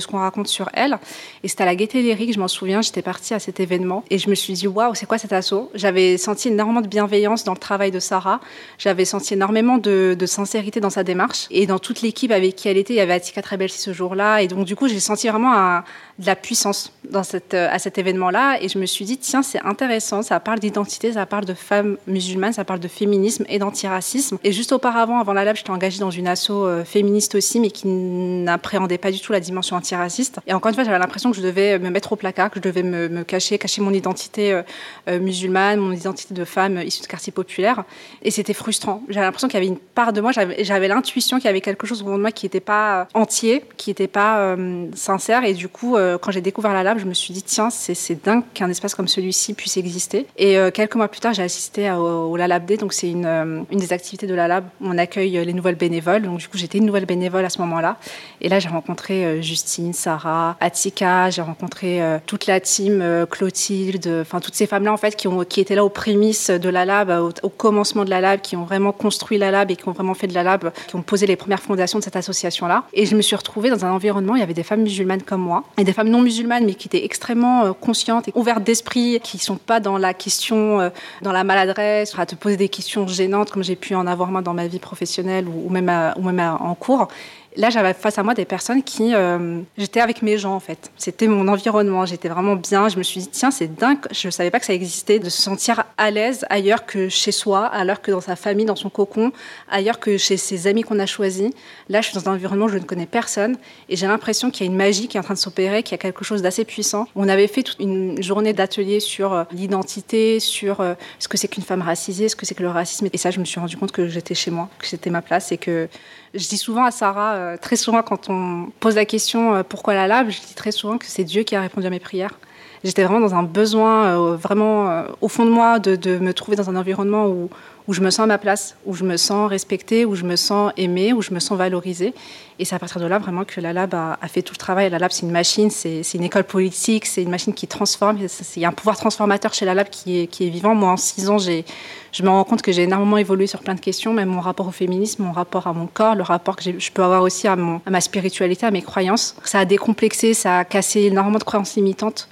ce 0.00 0.06
qu'on 0.06 0.18
raconte 0.18 0.48
sur 0.48 0.68
elles. 0.72 0.98
Et 1.42 1.48
c'était 1.48 1.62
à 1.62 1.66
la 1.66 1.74
Gaîté 1.74 2.02
Lyrique, 2.02 2.32
je 2.32 2.40
m'en 2.40 2.48
souviens, 2.48 2.82
j'étais 2.82 3.02
partie 3.02 3.34
à 3.34 3.38
cet 3.38 3.60
événement 3.60 4.04
et 4.10 4.18
je 4.18 4.30
me 4.30 4.34
suis 4.34 4.52
dit 4.52 4.66
waouh, 4.66 4.94
c'est 4.94 5.06
quoi 5.06 5.18
cet 5.18 5.32
assaut? 5.32 5.70
J'avais 5.74 6.16
senti 6.16 6.48
énormément 6.48 6.80
de 6.80 6.88
bienveillance 6.88 7.44
dans 7.44 7.52
le 7.52 7.58
travail 7.58 7.90
de 7.90 8.00
Sarah. 8.00 8.40
J'avais 8.78 9.04
senti 9.04 9.34
énormément 9.34 9.78
de, 9.78 10.16
sincérité 10.26 10.80
dans 10.80 10.90
sa 10.90 11.04
démarche 11.04 11.46
et 11.50 11.66
dans 11.66 11.78
toute 11.78 12.02
l'équipe 12.02 12.30
avec 12.30 12.54
qui 12.54 12.68
elle 12.68 12.76
était. 12.76 12.94
Il 12.94 12.96
y 12.96 13.00
avait 13.00 13.14
Atika 13.14 13.42
Trebelsi 13.42 13.78
ce 13.78 13.92
jour-là 13.92 14.42
et 14.42 14.48
donc 14.48 14.64
du 14.64 14.76
coup 14.76 14.88
j'ai 14.88 15.00
senti 15.00 15.28
vraiment 15.28 15.54
un, 15.54 15.84
de 16.18 16.26
la 16.26 16.36
puissance 16.36 16.92
dans 17.10 17.22
cette, 17.22 17.54
euh, 17.54 17.68
à 17.70 17.78
cet 17.78 17.98
événement-là. 17.98 18.58
Et 18.60 18.68
je 18.68 18.78
me 18.78 18.86
suis 18.86 19.04
dit, 19.04 19.18
tiens, 19.18 19.42
c'est 19.42 19.62
intéressant, 19.64 20.22
ça 20.22 20.40
parle 20.40 20.58
d'identité, 20.58 21.12
ça 21.12 21.26
parle 21.26 21.44
de 21.44 21.54
femmes 21.54 21.96
musulmanes, 22.06 22.52
ça 22.52 22.64
parle 22.64 22.80
de 22.80 22.88
féminisme 22.88 23.44
et 23.48 23.58
d'antiracisme. 23.58 24.38
Et 24.44 24.52
juste 24.52 24.72
auparavant, 24.72 25.18
avant 25.18 25.32
la 25.32 25.44
lab, 25.44 25.56
j'étais 25.56 25.70
engagée 25.70 26.00
dans 26.00 26.10
une 26.10 26.26
asso 26.26 26.50
euh, 26.50 26.84
féministe 26.84 27.34
aussi, 27.34 27.60
mais 27.60 27.70
qui 27.70 27.86
n'appréhendait 27.86 28.98
pas 28.98 29.12
du 29.12 29.20
tout 29.20 29.32
la 29.32 29.40
dimension 29.40 29.76
antiraciste. 29.76 30.40
Et 30.46 30.54
encore 30.54 30.70
une 30.70 30.74
fois, 30.74 30.84
j'avais 30.84 30.98
l'impression 30.98 31.30
que 31.30 31.36
je 31.36 31.42
devais 31.42 31.78
me 31.78 31.90
mettre 31.90 32.12
au 32.12 32.16
placard, 32.16 32.50
que 32.50 32.58
je 32.58 32.68
devais 32.68 32.82
me, 32.82 33.22
cacher, 33.22 33.58
cacher 33.58 33.80
mon 33.80 33.92
identité 33.92 34.62
euh, 35.08 35.20
musulmane, 35.20 35.78
mon 35.78 35.92
identité 35.92 36.34
de 36.34 36.44
femme 36.44 36.82
issue 36.82 37.02
de 37.02 37.06
quartier 37.06 37.32
populaire. 37.32 37.84
Et 38.22 38.30
c'était 38.30 38.54
frustrant. 38.54 39.02
J'avais 39.08 39.26
l'impression 39.26 39.48
qu'il 39.48 39.54
y 39.54 39.62
avait 39.62 39.68
une 39.68 39.78
part 39.78 40.12
de 40.12 40.20
moi, 40.20 40.32
j'avais 40.32 40.88
l'intuition 40.88 41.38
qu'il 41.38 41.46
y 41.46 41.48
avait 41.48 41.60
quelque 41.60 41.86
chose 41.86 42.02
au 42.02 42.06
fond 42.06 42.16
de 42.16 42.22
moi 42.22 42.32
qui 42.32 42.46
n'était 42.46 42.60
pas 42.60 43.06
entier, 43.14 43.64
qui 43.76 43.90
n'était 43.90 44.08
pas 44.08 44.56
sincère. 44.94 45.44
Et 45.44 45.54
du 45.54 45.68
coup, 45.68 45.96
quand 46.16 46.30
j'ai 46.30 46.40
découvert 46.40 46.72
la 46.72 46.82
lab, 46.82 46.98
je 46.98 47.04
me 47.04 47.14
suis 47.14 47.34
dit, 47.34 47.42
tiens, 47.42 47.70
c'est 47.70 48.24
dingue 48.24 48.42
qu'un 48.54 48.68
espace 48.68 48.94
comme 48.94 49.08
celui-ci 49.08 49.54
puisse 49.54 49.76
exister. 49.76 50.26
Et 50.36 50.58
euh, 50.58 50.70
quelques 50.70 50.94
mois 50.94 51.08
plus 51.08 51.20
tard, 51.20 51.34
j'ai 51.34 51.42
assisté 51.42 51.90
au, 51.90 52.36
La 52.36 52.48
Lab 52.48 52.64
Day, 52.64 52.76
donc 52.76 52.92
c'est 52.92 53.10
une, 53.10 53.26
euh, 53.26 53.62
une, 53.70 53.78
des 53.78 53.92
activités 53.92 54.26
de 54.26 54.34
la 54.34 54.48
lab 54.48 54.64
où 54.80 54.88
on 54.88 54.98
accueille 54.98 55.44
les 55.44 55.52
nouvelles 55.52 55.76
bénévoles. 55.76 56.22
Donc 56.22 56.38
du 56.38 56.48
coup, 56.48 56.56
j'étais 56.56 56.78
une 56.78 56.86
nouvelle 56.86 57.06
bénévole 57.06 57.44
à 57.44 57.50
ce 57.50 57.60
moment-là. 57.60 57.96
Et 58.40 58.48
là, 58.48 58.58
j'ai 58.58 58.68
rencontré 58.68 59.42
Justine, 59.42 59.92
Sarah, 59.92 60.56
Atika, 60.60 61.30
j'ai 61.30 61.42
rencontré 61.42 62.00
toute 62.26 62.46
la 62.46 62.60
team, 62.60 63.26
Clotilde, 63.30 64.08
enfin 64.20 64.40
toutes 64.40 64.54
ces 64.54 64.66
femmes-là 64.66 64.92
en 64.92 64.96
fait 64.96 65.16
qui, 65.16 65.28
ont, 65.28 65.44
qui 65.44 65.60
étaient 65.60 65.74
là 65.74 65.84
aux 65.84 65.88
prémices 65.88 66.50
de 66.50 66.68
la 66.68 66.84
lab, 66.84 67.10
au, 67.42 67.48
commencement 67.48 68.04
de 68.04 68.10
la 68.10 68.20
lab, 68.20 68.40
qui 68.40 68.56
ont 68.56 68.64
vraiment 68.64 68.92
construit 68.92 69.38
la 69.38 69.50
lab 69.50 69.70
et 69.70 69.76
qui 69.76 69.88
ont 69.88 69.92
vraiment 69.92 70.14
fait 70.14 70.26
de 70.26 70.34
la 70.34 70.42
lab, 70.42 70.72
qui 70.86 70.96
ont 70.96 71.02
posé 71.02 71.26
les 71.26 71.36
premières 71.36 71.60
fondations 71.60 71.98
de 71.98 72.04
cette 72.04 72.16
association-là. 72.16 72.84
Et 72.92 73.06
je 73.06 73.16
me 73.16 73.22
suis 73.22 73.36
retrouvée 73.36 73.70
dans 73.70 73.84
un 73.84 73.90
environnement, 73.90 74.36
il 74.36 74.40
y 74.40 74.42
avait 74.42 74.54
des 74.54 74.62
femmes 74.62 74.82
musulmanes 74.82 75.22
comme 75.22 75.40
moi 75.40 75.64
et 75.76 75.84
des 75.84 75.92
femmes 75.98 76.10
non 76.10 76.22
musulmanes, 76.22 76.64
mais 76.64 76.74
qui 76.74 76.86
étaient 76.86 77.04
extrêmement 77.04 77.64
euh, 77.64 77.72
conscientes 77.72 78.28
et 78.28 78.32
ouvertes 78.36 78.62
d'esprit, 78.62 79.18
qui 79.20 79.36
ne 79.36 79.42
sont 79.42 79.56
pas 79.56 79.80
dans 79.80 79.98
la 79.98 80.14
question, 80.14 80.78
euh, 80.78 80.90
dans 81.22 81.32
la 81.32 81.42
maladresse, 81.42 82.14
à 82.16 82.24
te 82.24 82.36
poser 82.36 82.56
des 82.56 82.68
questions 82.68 83.08
gênantes, 83.08 83.50
comme 83.50 83.64
j'ai 83.64 83.74
pu 83.74 83.96
en 83.96 84.06
avoir 84.06 84.30
moi 84.30 84.40
dans 84.40 84.54
ma 84.54 84.68
vie 84.68 84.78
professionnelle 84.78 85.46
ou, 85.48 85.68
même, 85.70 85.90
ou 86.16 86.22
même 86.22 86.56
en 86.60 86.74
cours. 86.76 87.08
Là, 87.56 87.70
j'avais 87.70 87.94
face 87.94 88.18
à 88.18 88.22
moi 88.22 88.34
des 88.34 88.44
personnes 88.44 88.82
qui. 88.82 89.14
Euh, 89.14 89.60
j'étais 89.76 90.00
avec 90.00 90.22
mes 90.22 90.38
gens, 90.38 90.54
en 90.54 90.60
fait. 90.60 90.90
C'était 90.96 91.26
mon 91.26 91.48
environnement. 91.48 92.04
J'étais 92.06 92.28
vraiment 92.28 92.56
bien. 92.56 92.88
Je 92.88 92.98
me 92.98 93.02
suis 93.02 93.22
dit, 93.22 93.28
tiens, 93.28 93.50
c'est 93.50 93.74
dingue. 93.74 93.98
Je 94.12 94.28
ne 94.28 94.30
savais 94.30 94.50
pas 94.50 94.60
que 94.60 94.66
ça 94.66 94.74
existait 94.74 95.18
de 95.18 95.28
se 95.28 95.42
sentir 95.42 95.84
à 95.96 96.10
l'aise 96.10 96.44
ailleurs 96.50 96.86
que 96.86 97.08
chez 97.08 97.32
soi, 97.32 97.66
ailleurs 97.66 98.02
que 98.02 98.10
dans 98.10 98.20
sa 98.20 98.36
famille, 98.36 98.66
dans 98.66 98.76
son 98.76 98.90
cocon, 98.90 99.32
ailleurs 99.70 99.98
que 99.98 100.18
chez 100.18 100.36
ses 100.36 100.66
amis 100.66 100.82
qu'on 100.82 100.98
a 100.98 101.06
choisis. 101.06 101.50
Là, 101.88 102.00
je 102.00 102.10
suis 102.10 102.18
dans 102.18 102.28
un 102.28 102.34
environnement 102.34 102.66
où 102.66 102.68
je 102.68 102.78
ne 102.78 102.84
connais 102.84 103.06
personne. 103.06 103.56
Et 103.88 103.96
j'ai 103.96 104.06
l'impression 104.06 104.50
qu'il 104.50 104.66
y 104.66 104.68
a 104.68 104.70
une 104.70 104.78
magie 104.78 105.08
qui 105.08 105.16
est 105.16 105.20
en 105.20 105.24
train 105.24 105.34
de 105.34 105.38
s'opérer, 105.38 105.82
qu'il 105.82 105.92
y 105.92 105.94
a 105.94 105.98
quelque 105.98 106.24
chose 106.24 106.42
d'assez 106.42 106.64
puissant. 106.64 107.08
On 107.16 107.28
avait 107.28 107.48
fait 107.48 107.62
toute 107.62 107.80
une 107.80 108.22
journée 108.22 108.52
d'atelier 108.52 109.00
sur 109.00 109.32
euh, 109.32 109.44
l'identité, 109.52 110.38
sur 110.38 110.80
euh, 110.80 110.94
ce 111.18 111.28
que 111.28 111.36
c'est 111.36 111.48
qu'une 111.48 111.64
femme 111.64 111.82
racisée, 111.82 112.28
ce 112.28 112.36
que 112.36 112.44
c'est 112.44 112.54
que 112.54 112.62
le 112.62 112.70
racisme. 112.70 113.08
Et 113.12 113.18
ça, 113.18 113.30
je 113.30 113.40
me 113.40 113.44
suis 113.44 113.58
rendu 113.58 113.76
compte 113.76 113.92
que 113.92 114.06
j'étais 114.06 114.34
chez 114.34 114.50
moi, 114.50 114.68
que 114.78 114.86
c'était 114.86 115.10
ma 115.10 115.22
place 115.22 115.50
et 115.50 115.58
que 115.58 115.88
je 116.34 116.46
dis 116.48 116.58
souvent 116.58 116.84
à 116.84 116.90
Sarah, 116.90 117.34
euh, 117.34 117.56
très 117.56 117.76
souvent 117.76 118.02
quand 118.02 118.28
on 118.28 118.68
pose 118.80 118.96
la 118.96 119.04
question 119.04 119.54
euh, 119.54 119.62
pourquoi 119.62 119.94
la 119.94 120.06
lab, 120.06 120.28
je 120.30 120.40
dis 120.40 120.54
très 120.54 120.72
souvent 120.72 120.98
que 120.98 121.06
c'est 121.06 121.24
Dieu 121.24 121.42
qui 121.42 121.56
a 121.56 121.60
répondu 121.60 121.86
à 121.86 121.90
mes 121.90 122.00
prières. 122.00 122.38
J'étais 122.84 123.02
vraiment 123.02 123.20
dans 123.20 123.34
un 123.34 123.42
besoin, 123.42 124.06
euh, 124.06 124.36
vraiment 124.36 125.04
au 125.20 125.28
fond 125.28 125.44
de 125.44 125.50
moi, 125.50 125.78
de, 125.80 126.18
me 126.18 126.32
trouver 126.32 126.56
dans 126.56 126.70
un 126.70 126.76
environnement 126.76 127.26
où, 127.26 127.50
où 127.88 127.94
je 127.94 128.02
me 128.02 128.10
sens 128.10 128.24
à 128.24 128.26
ma 128.26 128.36
place, 128.36 128.76
où 128.84 128.94
je 128.94 129.02
me 129.02 129.16
sens 129.16 129.48
respectée, 129.48 130.04
où 130.04 130.14
je 130.14 130.24
me 130.24 130.36
sens 130.36 130.72
aimée, 130.76 131.14
où 131.14 131.22
je 131.22 131.32
me 131.32 131.40
sens 131.40 131.56
valorisée. 131.56 132.12
Et 132.58 132.66
c'est 132.66 132.74
à 132.74 132.78
partir 132.78 133.00
de 133.00 133.06
là 133.06 133.18
vraiment 133.18 133.44
que 133.44 133.62
la 133.62 133.72
Lab 133.72 133.94
a, 133.94 134.18
fait 134.28 134.42
tout 134.42 134.52
le 134.52 134.58
travail. 134.58 134.90
La 134.90 134.98
Lab, 134.98 135.10
c'est 135.10 135.24
une 135.24 135.32
machine, 135.32 135.70
c'est 135.70 136.02
une 136.14 136.22
école 136.22 136.44
politique, 136.44 137.06
c'est 137.06 137.22
une 137.22 137.30
machine 137.30 137.54
qui 137.54 137.66
transforme. 137.66 138.18
Il 138.56 138.62
y 138.62 138.64
a 138.66 138.68
un 138.68 138.72
pouvoir 138.72 138.98
transformateur 138.98 139.54
chez 139.54 139.64
la 139.64 139.72
Lab 139.72 139.88
qui 139.88 140.20
est, 140.20 140.40
vivant. 140.40 140.74
Moi, 140.74 140.90
en 140.90 140.98
six 140.98 141.30
ans, 141.30 141.38
je 141.38 142.22
me 142.22 142.28
rends 142.28 142.44
compte 142.44 142.60
que 142.60 142.72
j'ai 142.72 142.82
énormément 142.82 143.16
évolué 143.16 143.46
sur 143.46 143.60
plein 143.60 143.74
de 143.74 143.80
questions, 143.80 144.12
même 144.12 144.28
mon 144.28 144.40
rapport 144.40 144.68
au 144.68 144.72
féminisme, 144.72 145.22
mon 145.22 145.32
rapport 145.32 145.66
à 145.66 145.72
mon 145.72 145.86
corps, 145.86 146.14
le 146.14 146.22
rapport 146.22 146.56
que 146.56 146.64
je 146.78 146.92
peux 146.92 147.02
avoir 147.02 147.22
aussi 147.22 147.48
à 147.48 147.56
ma 147.56 148.00
spiritualité, 148.02 148.66
à 148.66 148.70
mes 148.70 148.82
croyances. 148.82 149.34
Ça 149.44 149.60
a 149.60 149.64
décomplexé, 149.64 150.34
ça 150.34 150.58
a 150.58 150.64
cassé 150.66 151.04
énormément 151.04 151.38
de 151.38 151.44
croyances 151.44 151.76
limitantes. 151.76 152.28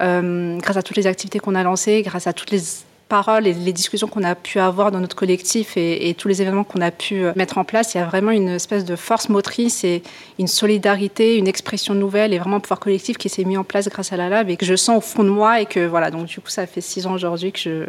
Euh, 0.00 0.58
grâce 0.58 0.76
à 0.76 0.82
toutes 0.82 0.96
les 0.96 1.06
activités 1.06 1.38
qu'on 1.38 1.54
a 1.54 1.62
lancées, 1.62 2.02
grâce 2.02 2.26
à 2.26 2.32
toutes 2.32 2.50
les 2.50 2.60
paroles 3.08 3.46
et 3.46 3.54
les 3.54 3.72
discussions 3.72 4.06
qu'on 4.06 4.22
a 4.22 4.34
pu 4.34 4.60
avoir 4.60 4.92
dans 4.92 5.00
notre 5.00 5.16
collectif 5.16 5.76
et, 5.76 6.14
tous 6.18 6.28
les 6.28 6.42
événements 6.42 6.64
qu'on 6.64 6.80
a 6.80 6.90
pu 6.90 7.22
euh, 7.22 7.32
mettre 7.36 7.58
en 7.58 7.64
place, 7.64 7.94
il 7.94 7.98
y 7.98 8.00
a 8.00 8.04
vraiment 8.04 8.30
une 8.30 8.48
espèce 8.48 8.84
de 8.84 8.96
force 8.96 9.28
motrice 9.28 9.84
et 9.84 10.02
une 10.38 10.46
solidarité, 10.46 11.36
une 11.36 11.46
expression 11.46 11.94
nouvelle 11.94 12.32
et 12.32 12.38
vraiment 12.38 12.56
un 12.56 12.60
pouvoir 12.60 12.80
collectif 12.80 13.18
qui 13.18 13.28
s'est 13.28 13.44
mis 13.44 13.56
en 13.56 13.64
place 13.64 13.88
grâce 13.88 14.12
à 14.12 14.16
la 14.16 14.28
Lab 14.28 14.50
et 14.50 14.56
que 14.56 14.66
je 14.66 14.74
sens 14.74 14.98
au 14.98 15.00
fond 15.00 15.22
de 15.24 15.28
moi 15.28 15.60
et 15.60 15.66
que 15.66 15.86
voilà, 15.86 16.10
donc 16.10 16.26
du 16.26 16.40
coup 16.40 16.48
ça 16.48 16.66
fait 16.66 16.80
six 16.80 17.06
ans 17.06 17.12
aujourd'hui 17.12 17.52
que 17.52 17.86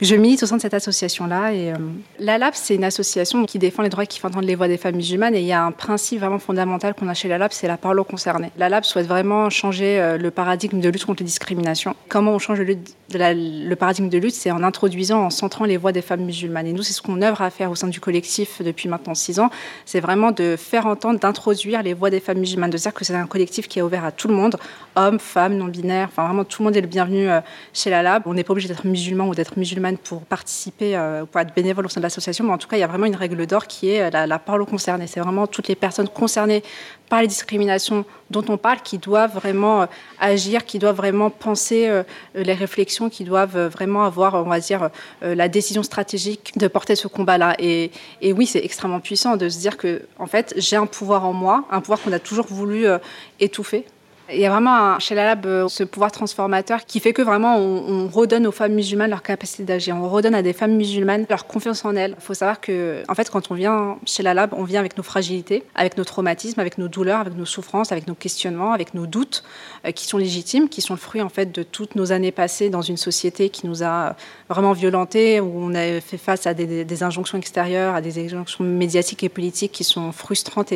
je, 0.00 0.14
milite 0.16 0.42
au 0.42 0.46
sein 0.46 0.56
de 0.56 0.62
cette 0.62 0.74
association-là. 0.74 1.52
Et 1.52 1.72
euh, 1.72 1.76
la 2.18 2.38
Lab, 2.38 2.54
c'est 2.54 2.74
une 2.74 2.84
association 2.84 3.44
qui 3.44 3.58
défend 3.58 3.82
les 3.82 3.88
droits 3.88 4.06
qui 4.06 4.18
fait 4.18 4.26
entendre 4.26 4.46
les 4.46 4.54
voix 4.54 4.68
des 4.68 4.78
femmes 4.78 4.96
musulmanes 4.96 5.34
et 5.34 5.40
il 5.40 5.46
y 5.46 5.52
a 5.52 5.64
un 5.64 5.72
principe 5.72 6.20
vraiment 6.20 6.38
fondamental 6.38 6.94
qu'on 6.94 7.08
a 7.08 7.14
chez 7.14 7.28
la 7.28 7.38
Lab, 7.38 7.52
c'est 7.52 7.68
la 7.68 7.76
parole 7.76 8.00
aux 8.00 8.04
concernés. 8.04 8.50
La 8.58 8.68
Lab 8.68 8.84
souhaite 8.84 9.06
vraiment 9.06 9.50
changer 9.50 10.00
euh, 10.00 10.18
le 10.18 10.30
paradigme 10.30 10.80
de 10.80 10.88
lutte 10.88 11.04
contre 11.04 11.22
les 11.22 11.26
discriminations. 11.26 11.94
Comment 12.08 12.32
on 12.32 12.38
change 12.38 12.60
le 12.60 13.74
paradigme 13.74 14.08
de 14.08 14.18
lutte, 14.18 14.34
introduisant, 14.62 15.24
en 15.24 15.30
centrant 15.30 15.64
les 15.64 15.76
voix 15.76 15.92
des 15.92 16.02
femmes 16.02 16.24
musulmanes. 16.24 16.66
Et 16.66 16.72
nous, 16.72 16.82
c'est 16.82 16.92
ce 16.92 17.02
qu'on 17.02 17.22
œuvre 17.22 17.42
à 17.42 17.50
faire 17.50 17.70
au 17.70 17.74
sein 17.74 17.88
du 17.88 18.00
collectif 18.00 18.62
depuis 18.62 18.88
maintenant 18.88 19.14
six 19.14 19.40
ans. 19.40 19.50
C'est 19.84 20.00
vraiment 20.00 20.30
de 20.30 20.56
faire 20.56 20.86
entendre, 20.86 21.18
d'introduire 21.20 21.82
les 21.82 21.94
voix 21.94 22.10
des 22.10 22.20
femmes 22.20 22.38
musulmanes, 22.38 22.70
de 22.70 22.78
dire 22.78 22.94
que 22.94 23.04
c'est 23.04 23.14
un 23.14 23.26
collectif 23.26 23.68
qui 23.68 23.78
est 23.78 23.82
ouvert 23.82 24.04
à 24.04 24.12
tout 24.12 24.28
le 24.28 24.34
monde, 24.34 24.56
hommes, 24.96 25.18
femmes, 25.18 25.56
non-binaires, 25.56 26.08
enfin 26.10 26.24
vraiment 26.24 26.44
tout 26.44 26.62
le 26.62 26.64
monde 26.66 26.76
est 26.76 26.80
le 26.80 26.86
bienvenu 26.86 27.28
euh, 27.28 27.40
chez 27.72 27.90
la 27.90 28.02
Lab. 28.02 28.22
On 28.26 28.34
n'est 28.34 28.44
pas 28.44 28.52
obligé 28.52 28.68
d'être 28.68 28.86
musulman 28.86 29.28
ou 29.28 29.34
d'être 29.34 29.56
musulmane 29.56 29.96
pour 29.96 30.22
participer, 30.22 30.96
euh, 30.96 31.24
pour 31.24 31.40
être 31.40 31.54
bénévole 31.54 31.86
au 31.86 31.88
sein 31.88 32.00
de 32.00 32.06
l'association, 32.06 32.44
mais 32.44 32.52
en 32.52 32.58
tout 32.58 32.68
cas, 32.68 32.76
il 32.76 32.80
y 32.80 32.84
a 32.84 32.86
vraiment 32.86 33.06
une 33.06 33.16
règle 33.16 33.46
d'or 33.46 33.66
qui 33.66 33.90
est 33.90 34.10
la, 34.10 34.26
la 34.26 34.38
parole 34.38 34.64
concernée. 34.66 35.06
C'est 35.06 35.20
vraiment 35.20 35.46
toutes 35.46 35.68
les 35.68 35.76
personnes 35.76 36.08
concernées 36.08 36.62
par 37.08 37.20
les 37.20 37.26
discriminations 37.26 38.04
dont 38.30 38.44
on 38.48 38.56
parle 38.56 38.80
qui 38.82 38.98
doivent 38.98 39.34
vraiment 39.34 39.82
euh, 39.82 39.86
agir, 40.20 40.64
qui 40.64 40.78
doivent 40.78 40.96
vraiment 40.96 41.30
penser 41.30 41.88
euh, 41.88 42.02
les 42.34 42.52
réflexions, 42.52 43.08
qui 43.08 43.24
doivent 43.24 43.56
euh, 43.56 43.68
vraiment 43.68 44.04
avoir, 44.04 44.34
on 44.34 44.48
va 44.48 44.60
dire, 44.60 44.90
la 45.22 45.48
décision 45.48 45.82
stratégique 45.82 46.56
de 46.56 46.68
porter 46.68 46.96
ce 46.96 47.08
combat-là. 47.08 47.56
Et, 47.58 47.90
oui, 48.22 48.46
c'est 48.46 48.64
extrêmement 48.64 49.00
puissant 49.00 49.36
de 49.36 49.48
se 49.48 49.58
dire 49.58 49.76
que, 49.76 50.02
en 50.18 50.26
fait, 50.26 50.54
j'ai 50.56 50.76
un 50.76 50.86
pouvoir 50.86 51.24
en 51.24 51.32
moi, 51.32 51.64
un 51.70 51.80
pouvoir 51.80 52.00
qu'on 52.00 52.12
a 52.12 52.18
toujours 52.18 52.46
voulu 52.46 52.86
étouffer 53.40 53.84
il 54.30 54.40
y 54.40 54.46
a 54.46 54.50
vraiment 54.50 54.98
chez 54.98 55.14
la 55.14 55.24
Lab 55.24 55.46
euh, 55.46 55.68
ce 55.68 55.84
pouvoir 55.84 56.12
transformateur 56.12 56.84
qui 56.84 57.00
fait 57.00 57.12
que 57.12 57.22
vraiment 57.22 57.56
on, 57.56 58.08
redonne 58.08 58.46
aux 58.46 58.52
femmes 58.52 58.72
musulmanes 58.72 59.10
leur 59.10 59.22
capacité 59.22 59.64
d'agir. 59.64 59.96
On 59.96 60.08
redonne 60.08 60.34
à 60.34 60.42
des 60.42 60.52
femmes 60.52 60.76
musulmanes 60.76 61.26
leur 61.28 61.46
confiance 61.46 61.84
en 61.84 61.94
elles. 61.96 62.14
Il 62.18 62.22
faut 62.22 62.34
savoir 62.34 62.60
que, 62.60 63.02
en 63.08 63.14
fait, 63.14 63.30
quand 63.30 63.50
on 63.50 63.54
vient 63.54 63.98
chez 64.06 64.22
la 64.22 64.34
Lab, 64.34 64.54
on 64.54 64.64
vient 64.64 64.80
avec 64.80 64.96
nos 64.96 65.02
fragilités, 65.02 65.64
avec 65.74 65.96
nos 65.96 66.04
traumatismes, 66.04 66.60
avec 66.60 66.78
nos 66.78 66.88
douleurs, 66.88 67.20
avec 67.20 67.36
nos 67.36 67.44
souffrances, 67.44 67.92
avec 67.92 68.06
nos 68.06 68.14
questionnements, 68.14 68.72
avec 68.72 68.94
nos 68.94 69.06
doutes 69.06 69.44
euh, 69.86 69.92
qui 69.92 70.06
sont 70.06 70.18
légitimes, 70.18 70.68
qui 70.68 70.80
sont 70.80 70.94
le 70.94 70.98
fruit 70.98 71.22
en 71.22 71.28
fait 71.28 71.52
de 71.52 71.62
toutes 71.62 71.94
nos 71.94 72.12
années 72.12 72.32
passées 72.32 72.70
dans 72.70 72.82
une 72.82 72.96
société 72.96 73.50
qui 73.50 73.66
nous 73.66 73.82
a 73.82 74.16
vraiment 74.48 74.72
violentés, 74.72 75.40
où 75.40 75.52
on 75.54 75.74
a 75.74 76.00
fait 76.00 76.18
face 76.18 76.46
à 76.46 76.54
des, 76.54 77.02
injonctions 77.02 77.38
extérieures, 77.38 77.94
à 77.94 78.00
des 78.00 78.24
injonctions 78.24 78.64
médiatiques 78.64 79.22
et 79.22 79.28
politiques 79.28 79.72
qui 79.72 79.84
sont 79.84 80.12
frustrantes 80.12 80.72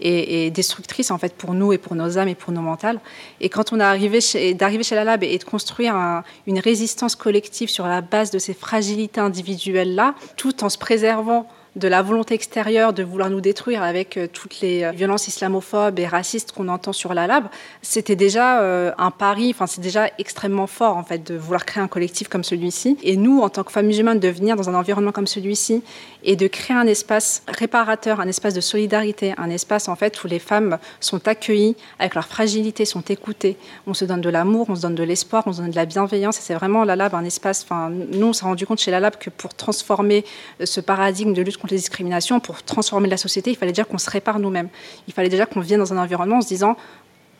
et 0.00 0.50
destructrices 0.50 1.10
en 1.10 1.18
fait 1.18 1.34
pour 1.34 1.54
nous 1.54 1.72
et 1.72 1.78
pour 1.78 1.94
nos 1.94 2.18
âmes 2.18 2.28
et 2.28 2.34
pour 2.34 2.52
nos 2.52 2.60
mentales. 2.60 2.91
Et 3.40 3.48
quand 3.48 3.72
on 3.72 3.80
est 3.80 3.84
arrivé 3.84 4.20
d'arriver 4.54 4.82
chez 4.82 4.94
la 4.94 5.04
Lab 5.04 5.22
et 5.22 5.38
de 5.38 5.44
construire 5.44 6.22
une 6.46 6.58
résistance 6.58 7.16
collective 7.16 7.68
sur 7.68 7.86
la 7.86 8.00
base 8.00 8.30
de 8.30 8.38
ces 8.38 8.54
fragilités 8.54 9.20
individuelles-là, 9.20 10.14
tout 10.36 10.64
en 10.64 10.68
se 10.68 10.78
préservant 10.78 11.46
de 11.74 11.88
la 11.88 12.02
volonté 12.02 12.34
extérieure 12.34 12.92
de 12.92 13.02
vouloir 13.02 13.30
nous 13.30 13.40
détruire 13.40 13.82
avec 13.82 14.16
euh, 14.16 14.26
toutes 14.30 14.60
les 14.60 14.84
euh, 14.84 14.90
violences 14.90 15.26
islamophobes 15.28 15.98
et 15.98 16.06
racistes 16.06 16.52
qu'on 16.52 16.68
entend 16.68 16.92
sur 16.92 17.14
la 17.14 17.26
lab, 17.26 17.46
c'était 17.80 18.16
déjà 18.16 18.60
euh, 18.60 18.92
un 18.98 19.10
pari, 19.10 19.50
enfin 19.50 19.66
c'est 19.66 19.80
déjà 19.80 20.08
extrêmement 20.18 20.66
fort 20.66 20.98
en 20.98 21.02
fait 21.02 21.26
de 21.26 21.34
vouloir 21.34 21.64
créer 21.64 21.82
un 21.82 21.88
collectif 21.88 22.28
comme 22.28 22.44
celui-ci. 22.44 22.98
Et 23.02 23.16
nous, 23.16 23.40
en 23.40 23.48
tant 23.48 23.64
que 23.64 23.72
femmes 23.72 23.86
musulmanes, 23.86 24.20
de 24.20 24.28
venir 24.28 24.54
dans 24.56 24.68
un 24.68 24.74
environnement 24.74 25.12
comme 25.12 25.26
celui-ci 25.26 25.82
et 26.24 26.36
de 26.36 26.46
créer 26.46 26.76
un 26.76 26.86
espace 26.86 27.42
réparateur, 27.48 28.20
un 28.20 28.28
espace 28.28 28.52
de 28.52 28.60
solidarité, 28.60 29.34
un 29.38 29.48
espace 29.48 29.88
en 29.88 29.96
fait 29.96 30.22
où 30.22 30.26
les 30.26 30.38
femmes 30.38 30.78
sont 31.00 31.26
accueillies 31.26 31.76
avec 31.98 32.14
leur 32.14 32.26
fragilité, 32.26 32.84
sont 32.84 33.00
écoutées. 33.00 33.56
On 33.86 33.94
se 33.94 34.04
donne 34.04 34.20
de 34.20 34.28
l'amour, 34.28 34.66
on 34.68 34.76
se 34.76 34.82
donne 34.82 34.94
de 34.94 35.02
l'espoir, 35.02 35.44
on 35.46 35.54
se 35.54 35.62
donne 35.62 35.70
de 35.70 35.76
la 35.76 35.86
bienveillance. 35.86 36.38
Et 36.38 36.42
c'est 36.42 36.54
vraiment 36.54 36.84
la 36.84 36.96
lab 36.96 37.14
un 37.14 37.24
espace. 37.24 37.62
Enfin, 37.64 37.90
nous, 37.90 38.26
on 38.26 38.32
s'est 38.34 38.44
rendu 38.44 38.66
compte 38.66 38.78
chez 38.78 38.90
la 38.90 39.00
lab 39.00 39.16
que 39.16 39.30
pour 39.30 39.54
transformer 39.54 40.24
ce 40.62 40.80
paradigme 40.80 41.32
de 41.32 41.40
lutte 41.40 41.61
contre 41.62 41.74
les 41.74 41.78
discriminations, 41.78 42.40
pour 42.40 42.62
transformer 42.64 43.08
la 43.08 43.16
société, 43.16 43.50
il 43.50 43.56
fallait 43.56 43.72
dire 43.72 43.86
qu'on 43.86 43.98
se 43.98 44.10
répare 44.10 44.40
nous-mêmes. 44.40 44.68
Il 45.06 45.14
fallait 45.14 45.28
déjà 45.28 45.46
qu'on 45.46 45.60
vienne 45.60 45.78
dans 45.78 45.92
un 45.92 45.98
environnement 45.98 46.38
en 46.38 46.40
se 46.42 46.48
disant 46.48 46.76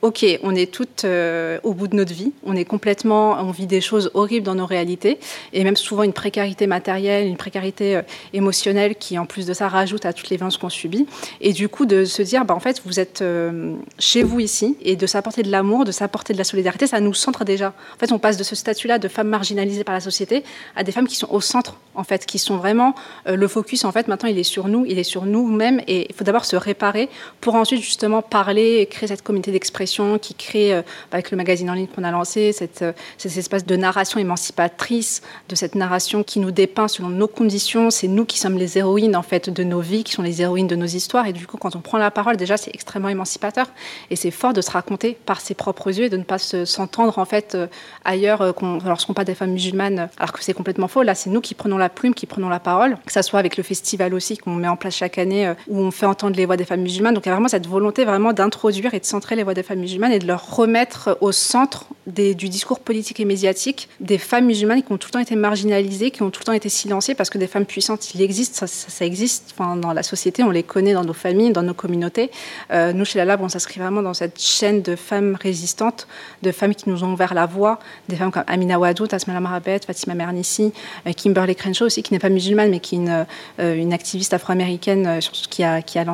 ok, 0.03 0.27
on 0.43 0.55
est 0.57 0.71
toutes 0.71 1.05
euh, 1.05 1.61
au 1.63 1.75
bout 1.75 1.87
de 1.87 1.95
notre 1.95 2.13
vie, 2.13 2.33
on 2.45 2.57
est 2.57 2.65
complètement, 2.65 3.37
on 3.39 3.53
vit 3.53 3.69
des 3.69 3.81
choses 3.81 4.11
horribles 4.15 4.45
dans 4.45 4.57
nos 4.57 4.67
réalités, 4.67 5.19
et 5.53 5.63
même 5.63 5.77
souvent 5.77 6.03
une 6.03 6.13
précarité 6.13 6.67
matérielle, 6.67 7.29
une 7.29 7.37
précarité 7.37 7.97
euh, 7.97 8.03
émotionnelle 8.33 8.97
qui, 8.97 9.17
en 9.17 9.27
plus 9.27 9.47
de 9.47 9.55
ça, 9.55 9.69
rajoute 9.69 10.05
à 10.05 10.13
toutes 10.13 10.29
les 10.31 10.37
violences 10.37 10.59
qu'on 10.59 10.69
subit. 10.69 11.07
Et 11.41 11.53
du 11.53 11.69
coup, 11.69 11.87
de 11.87 12.05
se 12.05 12.21
dire, 12.21 12.45
bah, 12.45 12.55
en 12.55 12.61
fait, 12.61 12.83
vous 12.85 12.99
êtes 12.99 13.23
euh, 13.23 13.77
chez 13.97 14.25
vous 14.25 14.41
ici, 14.41 14.77
et 14.83 14.97
de 14.97 15.07
s'apporter 15.07 15.45
de 15.45 15.53
l'amour, 15.53 15.85
de 15.85 15.93
s'apporter 15.93 16.33
de 16.33 16.39
la 16.39 16.45
solidarité, 16.45 16.89
ça 16.89 16.99
nous 16.99 17.15
centre 17.15 17.45
déjà. 17.45 17.69
En 17.95 17.99
fait, 17.99 18.11
on 18.11 18.19
passe 18.19 18.37
de 18.37 18.45
ce 18.45 18.57
statut-là 18.57 18.99
de 18.99 19.07
femmes 19.07 19.29
marginalisées 19.29 19.85
par 19.85 19.95
la 19.95 20.01
société 20.01 20.43
à 20.75 20.83
des 20.83 20.91
femmes 20.91 21.07
qui 21.07 21.17
sont 21.17 21.31
au 21.31 21.41
centre, 21.41 21.77
en 21.95 22.03
fait, 22.03 22.27
qui 22.27 22.41
sont 22.41 22.57
vraiment 22.57 22.97
le 23.27 23.47
focus. 23.47 23.85
En 23.85 23.93
fait, 23.93 24.09
maintenant, 24.09 24.29
il 24.29 24.39
est 24.39 24.43
sur 24.43 24.67
nous, 24.67 24.85
il 24.85 24.99
est 24.99 25.05
sur 25.05 25.27
nous-mêmes, 25.27 25.81
et 25.87 26.07
il 26.09 26.15
faut 26.15 26.25
d'abord 26.25 26.45
se 26.45 26.57
réparer 26.57 27.09
pour 27.41 27.55
ensuite 27.55 27.81
justement 27.81 28.21
parler 28.21 28.89
créer 28.91 29.07
cette 29.07 29.23
communauté 29.23 29.53
d'expression 29.53 29.92
qui 30.21 30.35
crée, 30.35 30.73
euh, 30.73 30.83
avec 31.11 31.31
le 31.31 31.37
magazine 31.37 31.69
en 31.71 31.75
ligne 31.75 31.87
qu'on 31.87 32.05
a 32.05 32.11
lancé, 32.11 32.53
cette, 32.53 32.83
euh, 32.83 32.93
cet 33.19 33.37
espace 33.37 33.67
de 33.67 33.77
narration 33.77 34.19
émancipatrice, 34.19 35.23
de 35.49 35.55
cette 35.55 35.75
narration 35.75 36.23
qui 36.23 36.41
nous 36.41 36.51
dépeint 36.51 36.89
selon 36.89 37.09
nos 37.09 37.29
conditions. 37.29 37.91
C'est 37.91 38.09
nous 38.09 38.25
qui 38.25 38.39
sommes 38.39 38.57
les 38.57 38.79
héroïnes 38.79 39.17
en 39.17 39.23
fait 39.23 39.51
de 39.51 39.65
nos 39.65 39.81
vies, 39.81 40.05
qui 40.05 40.13
sont 40.13 40.23
les 40.23 40.41
héroïnes 40.43 40.67
de 40.67 40.77
nos 40.77 40.87
histoires. 40.87 41.27
Et 41.27 41.33
du 41.33 41.47
coup, 41.47 41.57
quand 41.57 41.77
on 41.77 41.81
prend 41.81 41.99
la 41.99 42.11
parole, 42.11 42.37
déjà, 42.37 42.57
c'est 42.57 42.75
extrêmement 42.75 43.09
émancipateur. 43.09 43.67
Et 44.11 44.17
c'est 44.17 44.31
fort 44.31 44.53
de 44.53 44.61
se 44.61 44.71
raconter 44.71 45.19
par 45.27 45.41
ses 45.41 45.55
propres 45.55 45.89
yeux 45.89 46.07
et 46.07 46.11
de 46.11 46.17
ne 46.17 46.25
pas 46.25 46.39
s'entendre 46.39 47.19
en 47.19 47.25
fait 47.25 47.55
euh, 47.55 47.67
ailleurs 48.05 48.55
lorsqu'on 48.85 49.13
pas 49.13 49.25
des 49.25 49.35
femmes 49.35 49.53
musulmanes, 49.53 50.09
alors 50.19 50.33
que 50.33 50.43
c'est 50.43 50.55
complètement 50.55 50.89
faux. 50.89 51.03
Là, 51.03 51.15
c'est 51.15 51.31
nous 51.31 51.41
qui 51.41 51.55
prenons 51.55 51.77
la 51.77 51.89
plume, 51.91 52.15
qui 52.15 52.27
prenons 52.27 52.49
la 52.49 52.61
parole. 52.61 52.97
Que 53.05 53.13
ça 53.13 53.23
soit 53.23 53.39
avec 53.39 53.57
le 53.57 53.63
festival 53.63 54.15
aussi 54.15 54.39
qu'on 54.39 54.55
met 54.55 54.69
en 54.69 54.77
place 54.77 54.97
chaque 54.97 55.19
année, 55.19 55.53
où 55.69 55.79
on 55.79 55.91
fait 55.91 56.07
entendre 56.07 56.37
les 56.37 56.47
voix 56.47 56.57
des 56.57 56.65
femmes 56.65 56.81
musulmanes. 56.81 57.15
Donc 57.15 57.27
il 57.27 57.29
y 57.29 57.33
a 57.33 57.35
vraiment 57.35 57.49
cette 57.49 57.67
volonté 57.67 58.05
vraiment 58.05 58.33
d'introduire 58.33 58.95
et 58.95 59.01
de 59.01 59.05
centrer 59.05 59.37
les 59.37 59.43
voix 59.43 59.55
des 59.55 59.63
femmes 59.63 59.81
musulmanes 59.83 60.13
et 60.13 60.19
de 60.19 60.27
leur 60.27 60.57
remettre 60.57 61.19
au 61.21 61.33
centre 61.33 61.87
du 62.07 62.49
discours 62.49 62.81
politique 62.81 63.21
et 63.21 63.25
médiatique 63.25 63.89
des 64.01 64.19
femmes 64.19 64.47
musulmanes 64.47 64.83
qui 64.83 64.93
ont 64.93 64.97
tout 64.97 65.09
le 65.09 65.13
temps 65.13 65.19
été 65.21 65.37
marginalisées, 65.37 66.11
qui 66.11 66.23
ont 66.23 66.31
tout 66.31 66.41
le 66.41 66.47
temps 66.47 66.53
été 66.53 66.69
silenciées, 66.69 67.15
parce 67.15 67.31
que 67.31 67.39
des 67.39 67.47
femmes 67.47 67.67
puissantes, 67.67 68.15
il 68.15 68.23
existe, 68.23 68.67
ça, 68.67 69.05
existe 69.05 69.55
enfin, 69.57 69.77
dans 69.77 69.93
la 69.93 70.03
société, 70.03 70.43
on 70.43 70.51
les 70.51 70.63
connaît 70.63 70.95
dans 70.95 71.05
nos 71.05 71.13
familles, 71.13 71.53
dans 71.53 71.63
nos 71.63 71.75
communautés. 71.75 72.31
Euh, 72.73 72.93
nous, 72.93 73.05
chez 73.05 73.19
la 73.19 73.25
Lab, 73.25 73.41
on 73.41 73.49
s'inscrit 73.49 73.79
vraiment 73.79 74.03
dans 74.03 74.15
cette 74.15 74.41
chaîne 74.41 74.83
de 74.83 74.97
femmes 74.97 75.37
résistantes, 75.41 76.09
de 76.43 76.51
femmes 76.51 76.75
qui 76.75 76.89
nous 76.89 77.05
ont 77.05 77.13
ouvert 77.13 77.35
la 77.35 77.47
voie, 77.47 77.79
des 78.09 78.17
femmes 78.17 78.33
comme 78.33 78.45
Amina 78.47 78.79
Wadou, 78.79 79.07
Tasmala 79.07 79.41
Marabet, 79.41 79.81
Fatima 79.87 80.15
Mernissi, 80.15 80.73
euh, 81.07 81.13
Kimberly 81.13 81.55
Crenshaw 81.55 81.87
aussi, 81.87 82.03
qui 82.03 82.13
n'est 82.13 82.21
pas 82.21 82.31
musulmane, 82.31 82.71
mais 82.71 82.81
qui 82.81 82.97
est 82.97 82.99
une, 82.99 83.27
euh, 83.61 83.91
activiste 83.93 84.33
afro-américaine 84.33 85.19
qui 85.21 85.49
qui 85.49 85.63
a, 85.63 85.83
qui 85.83 85.99
a 85.99 86.05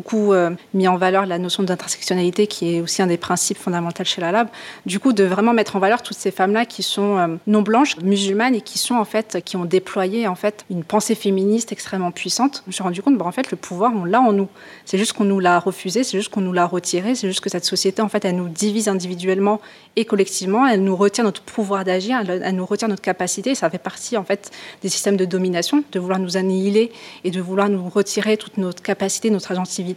beaucoup 0.00 0.32
euh, 0.32 0.48
mis 0.72 0.88
en 0.88 0.96
valeur 0.96 1.26
la 1.26 1.38
notion 1.38 1.62
d'intersectionnalité 1.62 2.46
qui 2.46 2.74
est 2.74 2.80
aussi 2.80 3.02
un 3.02 3.06
des 3.06 3.18
principes 3.18 3.58
fondamentaux 3.58 4.02
chez 4.02 4.22
la 4.22 4.32
Lab. 4.32 4.48
Du 4.86 4.98
coup, 4.98 5.12
de 5.12 5.24
vraiment 5.24 5.52
mettre 5.52 5.76
en 5.76 5.78
valeur 5.78 6.02
toutes 6.02 6.16
ces 6.16 6.30
femmes-là 6.30 6.64
qui 6.64 6.82
sont 6.82 7.18
euh, 7.18 7.26
non 7.46 7.60
blanches, 7.60 7.98
musulmanes 7.98 8.54
et 8.54 8.62
qui 8.62 8.78
sont 8.78 8.94
en 8.94 9.04
fait, 9.04 9.42
qui 9.44 9.58
ont 9.58 9.66
déployé 9.66 10.26
en 10.26 10.34
fait 10.34 10.64
une 10.70 10.84
pensée 10.84 11.14
féministe 11.14 11.70
extrêmement 11.70 12.12
puissante. 12.12 12.62
Je 12.64 12.70
me 12.70 12.72
suis 12.72 12.82
rendu 12.82 13.02
compte, 13.02 13.18
bah, 13.18 13.26
en 13.26 13.32
fait, 13.32 13.50
le 13.50 13.58
pouvoir, 13.58 13.92
on 13.94 14.04
l'a 14.06 14.22
en 14.22 14.32
nous. 14.32 14.48
C'est 14.86 14.96
juste 14.96 15.12
qu'on 15.12 15.24
nous 15.24 15.38
l'a 15.38 15.58
refusé, 15.58 16.02
c'est 16.02 16.16
juste 16.16 16.30
qu'on 16.30 16.40
nous 16.40 16.54
l'a 16.54 16.64
retiré, 16.64 17.14
c'est 17.14 17.28
juste 17.28 17.40
que 17.40 17.50
cette 17.50 17.66
société, 17.66 18.00
en 18.00 18.08
fait, 18.08 18.24
elle 18.24 18.36
nous 18.36 18.48
divise 18.48 18.88
individuellement 18.88 19.60
et 19.96 20.06
collectivement, 20.06 20.66
elle 20.66 20.82
nous 20.82 20.96
retire 20.96 21.24
notre 21.24 21.42
pouvoir 21.42 21.84
d'agir, 21.84 22.22
elle, 22.26 22.54
nous 22.54 22.64
retire 22.64 22.88
notre 22.88 23.02
capacité. 23.02 23.54
Ça 23.54 23.68
fait 23.68 23.76
partie, 23.76 24.16
en 24.16 24.24
fait, 24.24 24.50
des 24.80 24.88
systèmes 24.88 25.18
de 25.18 25.26
domination, 25.26 25.84
de 25.92 26.00
vouloir 26.00 26.18
nous 26.18 26.38
annihiler 26.38 26.90
et 27.24 27.30
de 27.30 27.40
vouloir 27.42 27.68
nous 27.68 27.86
retirer 27.86 28.38
toute 28.38 28.56
notre 28.56 28.82
capacité, 28.82 29.28
notre 29.28 29.52
agentivité 29.52 29.89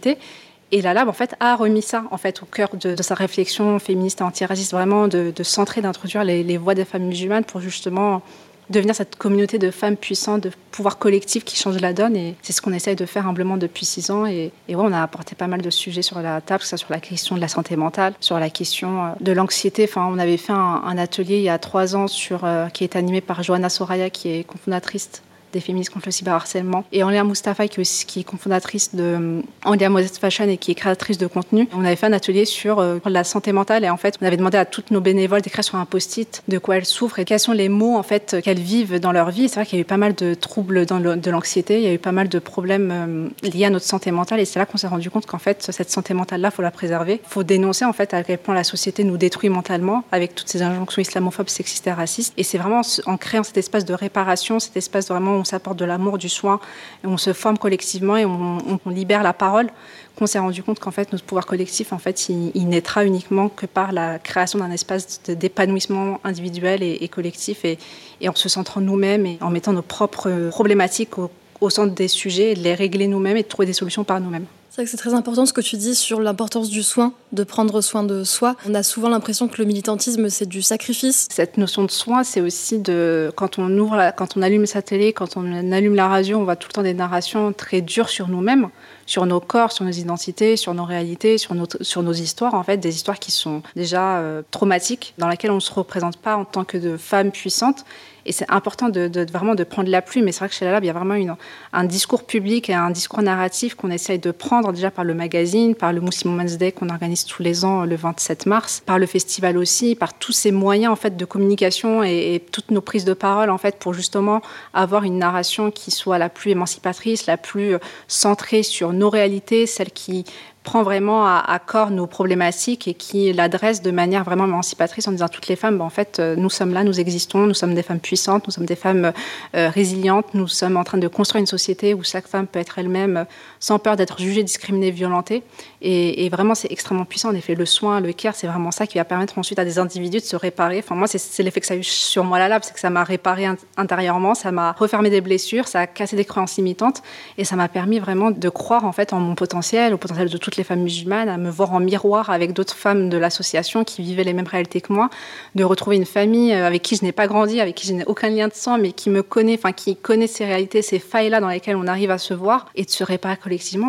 et 0.74 0.82
la 0.82 0.92
Lab, 0.92 1.08
en 1.08 1.12
fait, 1.12 1.36
a 1.40 1.54
remis 1.54 1.82
ça 1.82 2.04
en 2.10 2.16
fait, 2.16 2.42
au 2.42 2.46
cœur 2.46 2.70
de, 2.74 3.00
sa 3.00 3.14
réflexion 3.14 3.78
féministe 3.78 4.20
et 4.20 4.24
antiraciste, 4.24 4.72
vraiment 4.72 5.08
de, 5.08 5.32
centrer, 5.42 5.80
d'introduire 5.82 6.24
les, 6.24 6.56
voix 6.56 6.74
des 6.74 6.84
femmes 6.84 7.04
musulmanes 7.04 7.44
pour 7.44 7.60
justement 7.60 8.22
devenir 8.70 8.94
cette 8.94 9.14
communauté 9.16 9.58
de 9.58 9.70
femmes 9.70 9.96
puissantes, 9.96 10.40
de 10.40 10.50
pouvoir 10.72 10.98
collectif 10.98 11.44
qui 11.44 11.54
change 11.56 11.78
la 11.80 11.92
donne. 11.92 12.16
Et 12.16 12.34
c'est 12.42 12.52
ce 12.52 12.60
qu'on 12.60 12.72
essaye 12.72 12.96
de 12.96 13.06
faire 13.06 13.28
humblement 13.28 13.56
depuis 13.56 13.84
six 13.84 14.10
ans. 14.10 14.26
Et, 14.26 14.52
ouais, 14.68 14.74
on 14.76 14.92
a 14.92 15.02
apporté 15.02 15.36
pas 15.36 15.46
mal 15.46 15.62
de 15.62 15.70
sujets 15.70 16.02
sur 16.02 16.20
la 16.20 16.40
table, 16.40 16.60
que 16.60 16.64
ce 16.64 16.70
soit 16.70 16.78
sur 16.78 16.92
la 16.92 17.00
question 17.00 17.36
de 17.36 17.40
la 17.40 17.48
santé 17.48 17.76
mentale, 17.76 18.14
sur 18.18 18.40
la 18.40 18.50
question 18.50 19.04
euh, 19.04 19.08
de 19.20 19.30
l'anxiété. 19.30 19.84
Enfin, 19.84 20.08
on 20.10 20.18
avait 20.18 20.38
fait 20.38 20.54
un, 20.54 20.98
atelier 20.98 21.36
il 21.36 21.42
y 21.42 21.50
a 21.50 21.58
trois 21.58 21.94
ans 21.94 22.08
sur, 22.08 22.44
euh, 22.44 22.68
qui 22.68 22.82
est 22.82 22.96
animé 22.96 23.20
par 23.20 23.42
Johanna 23.42 23.68
Soraya, 23.68 24.08
qui 24.10 24.30
est 24.30 24.44
cofondatrice 24.44 25.22
des 25.54 25.60
féministes 25.60 25.90
contre 25.90 26.06
le 26.06 26.12
cyberharcèlement. 26.12 26.84
Et 26.92 27.02
Anlia 27.02 27.24
Mustafa, 27.24 27.66
qui 27.68 27.80
est, 27.80 28.04
qui 28.06 28.20
est 28.20 28.24
cofondatrice 28.24 28.94
de 28.94 29.42
Anlia 29.64 29.88
Moses 29.88 30.18
Fashion 30.18 30.48
et 30.48 30.58
qui 30.58 30.72
est 30.72 30.74
créatrice 30.74 31.16
de 31.16 31.26
contenu. 31.26 31.68
On 31.72 31.84
avait 31.84 31.96
fait 31.96 32.06
un 32.06 32.12
atelier 32.12 32.44
sur 32.44 32.80
euh, 32.80 32.98
la 33.06 33.24
santé 33.24 33.52
mentale 33.52 33.84
et 33.84 33.90
en 33.90 33.96
fait, 33.96 34.16
on 34.20 34.26
avait 34.26 34.36
demandé 34.36 34.58
à 34.58 34.64
toutes 34.64 34.90
nos 34.90 35.00
bénévoles 35.00 35.40
d'écrire 35.40 35.64
sur 35.64 35.76
un 35.76 35.84
post-it 35.86 36.42
de 36.48 36.58
quoi 36.58 36.76
elles 36.76 36.84
souffrent 36.84 37.18
et 37.18 37.24
quels 37.24 37.40
sont 37.40 37.52
les 37.52 37.68
mots 37.68 37.96
en 37.96 38.02
fait 38.02 38.36
qu'elles 38.42 38.58
vivent 38.58 38.98
dans 39.00 39.12
leur 39.12 39.30
vie. 39.30 39.48
C'est 39.48 39.56
vrai 39.56 39.66
qu'il 39.66 39.78
y 39.78 39.80
a 39.80 39.82
eu 39.82 39.86
pas 39.86 39.96
mal 39.96 40.14
de 40.14 40.34
troubles 40.34 40.86
de 40.86 41.30
l'anxiété, 41.30 41.78
il 41.78 41.84
y 41.84 41.88
a 41.88 41.92
eu 41.92 41.98
pas 41.98 42.12
mal 42.12 42.28
de 42.28 42.38
problèmes 42.38 42.90
euh, 42.92 43.48
liés 43.48 43.66
à 43.66 43.70
notre 43.70 43.86
santé 43.86 44.10
mentale 44.10 44.40
et 44.40 44.44
c'est 44.44 44.58
là 44.58 44.66
qu'on 44.66 44.78
s'est 44.78 44.88
rendu 44.88 45.10
compte 45.10 45.26
qu'en 45.26 45.38
fait, 45.38 45.70
cette 45.70 45.90
santé 45.90 46.14
mentale-là, 46.14 46.50
faut 46.50 46.62
la 46.62 46.70
préserver. 46.70 47.20
Il 47.24 47.28
faut 47.28 47.44
dénoncer 47.44 47.84
en 47.84 47.92
fait 47.92 48.12
à 48.12 48.22
quel 48.24 48.38
point 48.38 48.54
la 48.54 48.64
société 48.64 49.04
nous 49.04 49.16
détruit 49.16 49.48
mentalement 49.48 50.04
avec 50.10 50.34
toutes 50.34 50.48
ces 50.48 50.62
injonctions 50.62 51.02
islamophobes, 51.02 51.48
sexistes 51.48 51.86
et 51.86 51.92
racistes. 51.92 52.32
Et 52.36 52.42
c'est 52.42 52.58
vraiment 52.58 52.82
en 53.06 53.16
créant 53.16 53.44
cet 53.44 53.56
espace 53.56 53.84
de 53.84 53.94
réparation, 53.94 54.58
cet 54.58 54.76
espace 54.76 55.08
vraiment 55.08 55.43
on 55.44 55.46
s'apporte 55.46 55.78
de 55.78 55.84
l'amour, 55.84 56.16
du 56.16 56.30
soin, 56.30 56.58
et 57.04 57.06
on 57.06 57.18
se 57.18 57.34
forme 57.34 57.58
collectivement 57.58 58.16
et 58.16 58.24
on, 58.24 58.78
libère 58.86 59.22
la 59.22 59.34
parole 59.34 59.68
qu'on 60.16 60.26
s'est 60.26 60.38
rendu 60.38 60.62
compte 60.62 60.78
qu'en 60.78 60.90
fait, 60.90 61.12
notre 61.12 61.24
pouvoir 61.24 61.44
collectif, 61.44 61.92
en 61.92 61.98
fait, 61.98 62.30
il, 62.30 62.68
naîtra 62.68 63.04
uniquement 63.04 63.50
que 63.50 63.66
par 63.66 63.92
la 63.92 64.18
création 64.18 64.58
d'un 64.58 64.70
espace 64.70 65.20
d'épanouissement 65.28 66.20
individuel 66.24 66.82
et, 66.82 67.08
collectif 67.08 67.66
et, 67.66 67.78
en 68.26 68.34
se 68.34 68.48
centrant 68.48 68.80
nous-mêmes 68.80 69.26
et 69.26 69.38
en 69.42 69.50
mettant 69.50 69.74
nos 69.74 69.82
propres 69.82 70.48
problématiques 70.50 71.18
au, 71.18 71.30
au 71.60 71.68
centre 71.68 71.94
des 71.94 72.08
sujets 72.08 72.52
et 72.52 72.54
de 72.54 72.60
les 72.60 72.74
régler 72.74 73.06
nous-mêmes 73.06 73.36
et 73.36 73.42
de 73.42 73.48
trouver 73.48 73.66
des 73.66 73.74
solutions 73.74 74.04
par 74.04 74.20
nous-mêmes. 74.20 74.46
C'est 74.74 74.80
vrai 74.80 74.86
que 74.86 74.90
c'est 74.90 74.96
très 74.96 75.14
important 75.14 75.46
ce 75.46 75.52
que 75.52 75.60
tu 75.60 75.76
dis 75.76 75.94
sur 75.94 76.18
l'importance 76.18 76.68
du 76.68 76.82
soin, 76.82 77.12
de 77.30 77.44
prendre 77.44 77.80
soin 77.80 78.02
de 78.02 78.24
soi. 78.24 78.56
On 78.68 78.74
a 78.74 78.82
souvent 78.82 79.08
l'impression 79.08 79.46
que 79.46 79.62
le 79.62 79.66
militantisme, 79.66 80.28
c'est 80.28 80.48
du 80.48 80.62
sacrifice. 80.62 81.28
Cette 81.30 81.58
notion 81.58 81.84
de 81.84 81.92
soin, 81.92 82.24
c'est 82.24 82.40
aussi 82.40 82.80
de 82.80 83.32
quand 83.36 83.60
on 83.60 83.70
ouvre, 83.78 84.12
quand 84.16 84.36
on 84.36 84.42
allume 84.42 84.66
sa 84.66 84.82
télé, 84.82 85.12
quand 85.12 85.36
on 85.36 85.70
allume 85.70 85.94
la 85.94 86.08
radio, 86.08 86.38
on 86.38 86.42
voit 86.42 86.56
tout 86.56 86.66
le 86.70 86.72
temps 86.72 86.82
des 86.82 86.92
narrations 86.92 87.52
très 87.52 87.82
dures 87.82 88.08
sur 88.08 88.26
nous-mêmes, 88.26 88.68
sur 89.06 89.26
nos 89.26 89.38
corps, 89.38 89.70
sur 89.70 89.84
nos 89.84 89.92
identités, 89.92 90.56
sur 90.56 90.74
nos 90.74 90.84
réalités, 90.84 91.38
sur 91.38 91.54
nos, 91.54 92.12
histoires, 92.12 92.54
en 92.54 92.64
fait, 92.64 92.78
des 92.78 92.96
histoires 92.96 93.20
qui 93.20 93.30
sont 93.30 93.62
déjà 93.76 94.16
euh, 94.16 94.42
traumatiques, 94.50 95.14
dans 95.18 95.28
lesquelles 95.28 95.52
on 95.52 95.56
ne 95.56 95.60
se 95.60 95.72
représente 95.72 96.16
pas 96.16 96.36
en 96.36 96.44
tant 96.44 96.64
que 96.64 96.78
de 96.78 96.96
femmes 96.96 97.30
puissantes 97.30 97.84
et 98.26 98.32
c'est 98.32 98.50
important 98.50 98.88
de, 98.88 99.10
vraiment 99.30 99.54
de 99.54 99.64
prendre 99.64 99.90
la 99.90 100.02
plume. 100.02 100.24
Mais 100.24 100.32
c'est 100.32 100.40
vrai 100.40 100.48
que 100.48 100.54
chez 100.54 100.64
la 100.64 100.72
Lab, 100.72 100.84
il 100.84 100.86
y 100.86 100.90
a 100.90 100.92
vraiment 100.92 101.36
un 101.72 101.84
discours 101.84 102.24
public 102.24 102.70
et 102.70 102.74
un 102.74 102.90
discours 102.90 103.22
narratif 103.22 103.74
qu'on 103.74 103.90
essaye 103.90 104.18
de 104.18 104.30
prendre 104.30 104.72
déjà 104.72 104.90
par 104.90 105.04
le 105.04 105.14
magazine, 105.14 105.74
par 105.74 105.92
le 105.92 106.00
Muslim 106.00 106.32
Women's 106.34 106.56
Day 106.56 106.72
qu'on 106.72 106.88
organise 106.88 107.24
tous 107.24 107.42
les 107.42 107.64
ans 107.64 107.84
le 107.84 107.96
27 107.96 108.46
mars, 108.46 108.82
par 108.84 108.98
le 108.98 109.06
festival 109.06 109.58
aussi, 109.58 109.94
par 109.94 110.14
tous 110.14 110.32
ces 110.32 110.52
moyens 110.52 110.92
en 110.92 110.96
fait 110.96 111.16
de 111.16 111.24
communication 111.24 112.02
et, 112.02 112.42
toutes 112.52 112.70
nos 112.70 112.80
prises 112.80 113.04
de 113.04 113.14
parole 113.14 113.50
en 113.50 113.58
fait 113.58 113.78
pour 113.78 113.94
justement 113.94 114.40
avoir 114.74 115.04
une 115.04 115.18
narration 115.18 115.70
qui 115.70 115.90
soit 115.90 116.18
la 116.18 116.28
plus 116.28 116.50
émancipatrice, 116.50 117.26
la 117.26 117.36
plus 117.36 117.76
centrée 118.08 118.62
sur 118.62 118.92
nos 118.92 119.10
réalités, 119.10 119.66
celle 119.66 119.90
qui 119.90 120.24
prend 120.64 120.82
vraiment 120.82 121.26
à, 121.26 121.60
corps 121.64 121.90
nos 121.90 122.06
problématiques 122.06 122.88
et 122.88 122.94
qui 122.94 123.32
l'adresse 123.32 123.82
de 123.82 123.90
manière 123.90 124.24
vraiment 124.24 124.44
émancipatrice 124.44 125.06
en 125.06 125.12
disant 125.12 125.26
à 125.26 125.28
toutes 125.28 125.46
les 125.46 125.56
femmes, 125.56 125.78
ben, 125.78 125.84
en 125.84 125.90
fait, 125.90 126.18
euh, 126.18 126.34
nous 126.36 126.50
sommes 126.50 126.72
là, 126.72 126.82
nous 126.82 126.98
existons, 126.98 127.46
nous 127.46 127.54
sommes 127.54 127.74
des 127.74 127.82
femmes 127.82 128.00
puissantes, 128.00 128.46
nous 128.46 128.52
sommes 128.52 128.64
des 128.64 128.74
femmes 128.74 129.12
euh, 129.54 129.68
résilientes, 129.68 130.32
nous 130.32 130.48
sommes 130.48 130.76
en 130.76 130.82
train 130.82 130.98
de 130.98 131.06
construire 131.06 131.40
une 131.40 131.46
société 131.46 131.92
où 131.92 132.02
chaque 132.02 132.26
femme 132.26 132.46
peut 132.46 132.58
être 132.58 132.78
elle-même 132.78 133.26
sans 133.64 133.78
peur 133.78 133.96
d'être 133.96 134.20
jugée, 134.20 134.42
discriminée, 134.42 134.90
violentée. 134.90 135.42
Et, 135.80 136.28
vraiment, 136.28 136.54
c'est 136.54 136.70
extrêmement 136.70 137.06
puissant. 137.06 137.30
En 137.30 137.34
effet, 137.34 137.54
le 137.54 137.64
soin, 137.64 138.00
le 138.00 138.12
care, 138.12 138.34
c'est 138.34 138.46
vraiment 138.46 138.70
ça 138.70 138.86
qui 138.86 138.98
va 138.98 139.04
permettre 139.04 139.38
ensuite 139.38 139.58
à 139.58 139.64
des 139.64 139.78
individus 139.78 140.18
de 140.18 140.22
se 140.22 140.36
réparer. 140.36 140.80
Enfin, 140.80 140.94
moi, 140.94 141.06
c'est 141.06 141.42
l'effet 141.42 141.60
que 141.60 141.66
ça 141.66 141.72
a 141.72 141.76
eu 141.78 141.82
sur 141.82 142.24
moi, 142.24 142.38
la 142.38 142.48
lab, 142.48 142.62
c'est 142.62 142.74
que 142.74 142.80
ça 142.80 142.90
m'a 142.90 143.04
réparé 143.04 143.46
intérieurement, 143.78 144.34
ça 144.34 144.52
m'a 144.52 144.72
refermé 144.72 145.08
des 145.08 145.22
blessures, 145.22 145.66
ça 145.66 145.80
a 145.80 145.86
cassé 145.86 146.14
des 146.14 146.26
croyances 146.26 146.58
imitantes 146.58 147.02
et 147.38 147.44
ça 147.44 147.56
m'a 147.56 147.68
permis 147.68 148.00
vraiment 148.00 148.30
de 148.30 148.48
croire 148.50 148.84
en 148.84 148.92
fait 148.92 149.14
en 149.14 149.20
mon 149.20 149.34
potentiel, 149.34 149.94
au 149.94 149.98
potentiel 149.98 150.28
de 150.28 150.36
toutes 150.36 150.56
les 150.56 150.64
femmes 150.64 150.82
musulmanes, 150.82 151.30
à 151.30 151.38
me 151.38 151.48
voir 151.48 151.72
en 151.72 151.80
miroir 151.80 152.28
avec 152.28 152.52
d'autres 152.52 152.76
femmes 152.76 153.08
de 153.08 153.16
l'association 153.16 153.84
qui 153.84 154.02
vivaient 154.02 154.24
les 154.24 154.34
mêmes 154.34 154.46
réalités 154.46 154.82
que 154.82 154.92
moi, 154.92 155.08
de 155.54 155.64
retrouver 155.64 155.96
une 155.96 156.06
famille 156.06 156.52
euh, 156.52 156.66
avec 156.66 156.82
qui 156.82 156.96
je 156.96 157.02
n'ai 157.02 157.12
pas 157.12 157.26
grandi, 157.26 157.60
avec 157.60 157.74
qui 157.74 157.86
je 157.86 157.94
n'ai 157.94 158.04
aucun 158.04 158.28
lien 158.28 158.48
de 158.48 158.54
sang, 158.54 158.76
mais 158.76 158.92
qui 158.92 159.08
me 159.08 159.22
connaît, 159.22 159.54
enfin 159.54 159.72
qui 159.72 159.96
connaît 159.96 160.26
ces 160.26 160.44
réalités, 160.44 160.82
ces 160.82 160.98
failles-là 160.98 161.40
dans 161.40 161.48
lesquelles 161.48 161.76
on 161.76 161.86
arrive 161.86 162.10
à 162.10 162.18
se 162.18 162.34
voir 162.34 162.66
et 162.74 162.84
de 162.84 162.90
se 162.90 163.04
réparer 163.04 163.38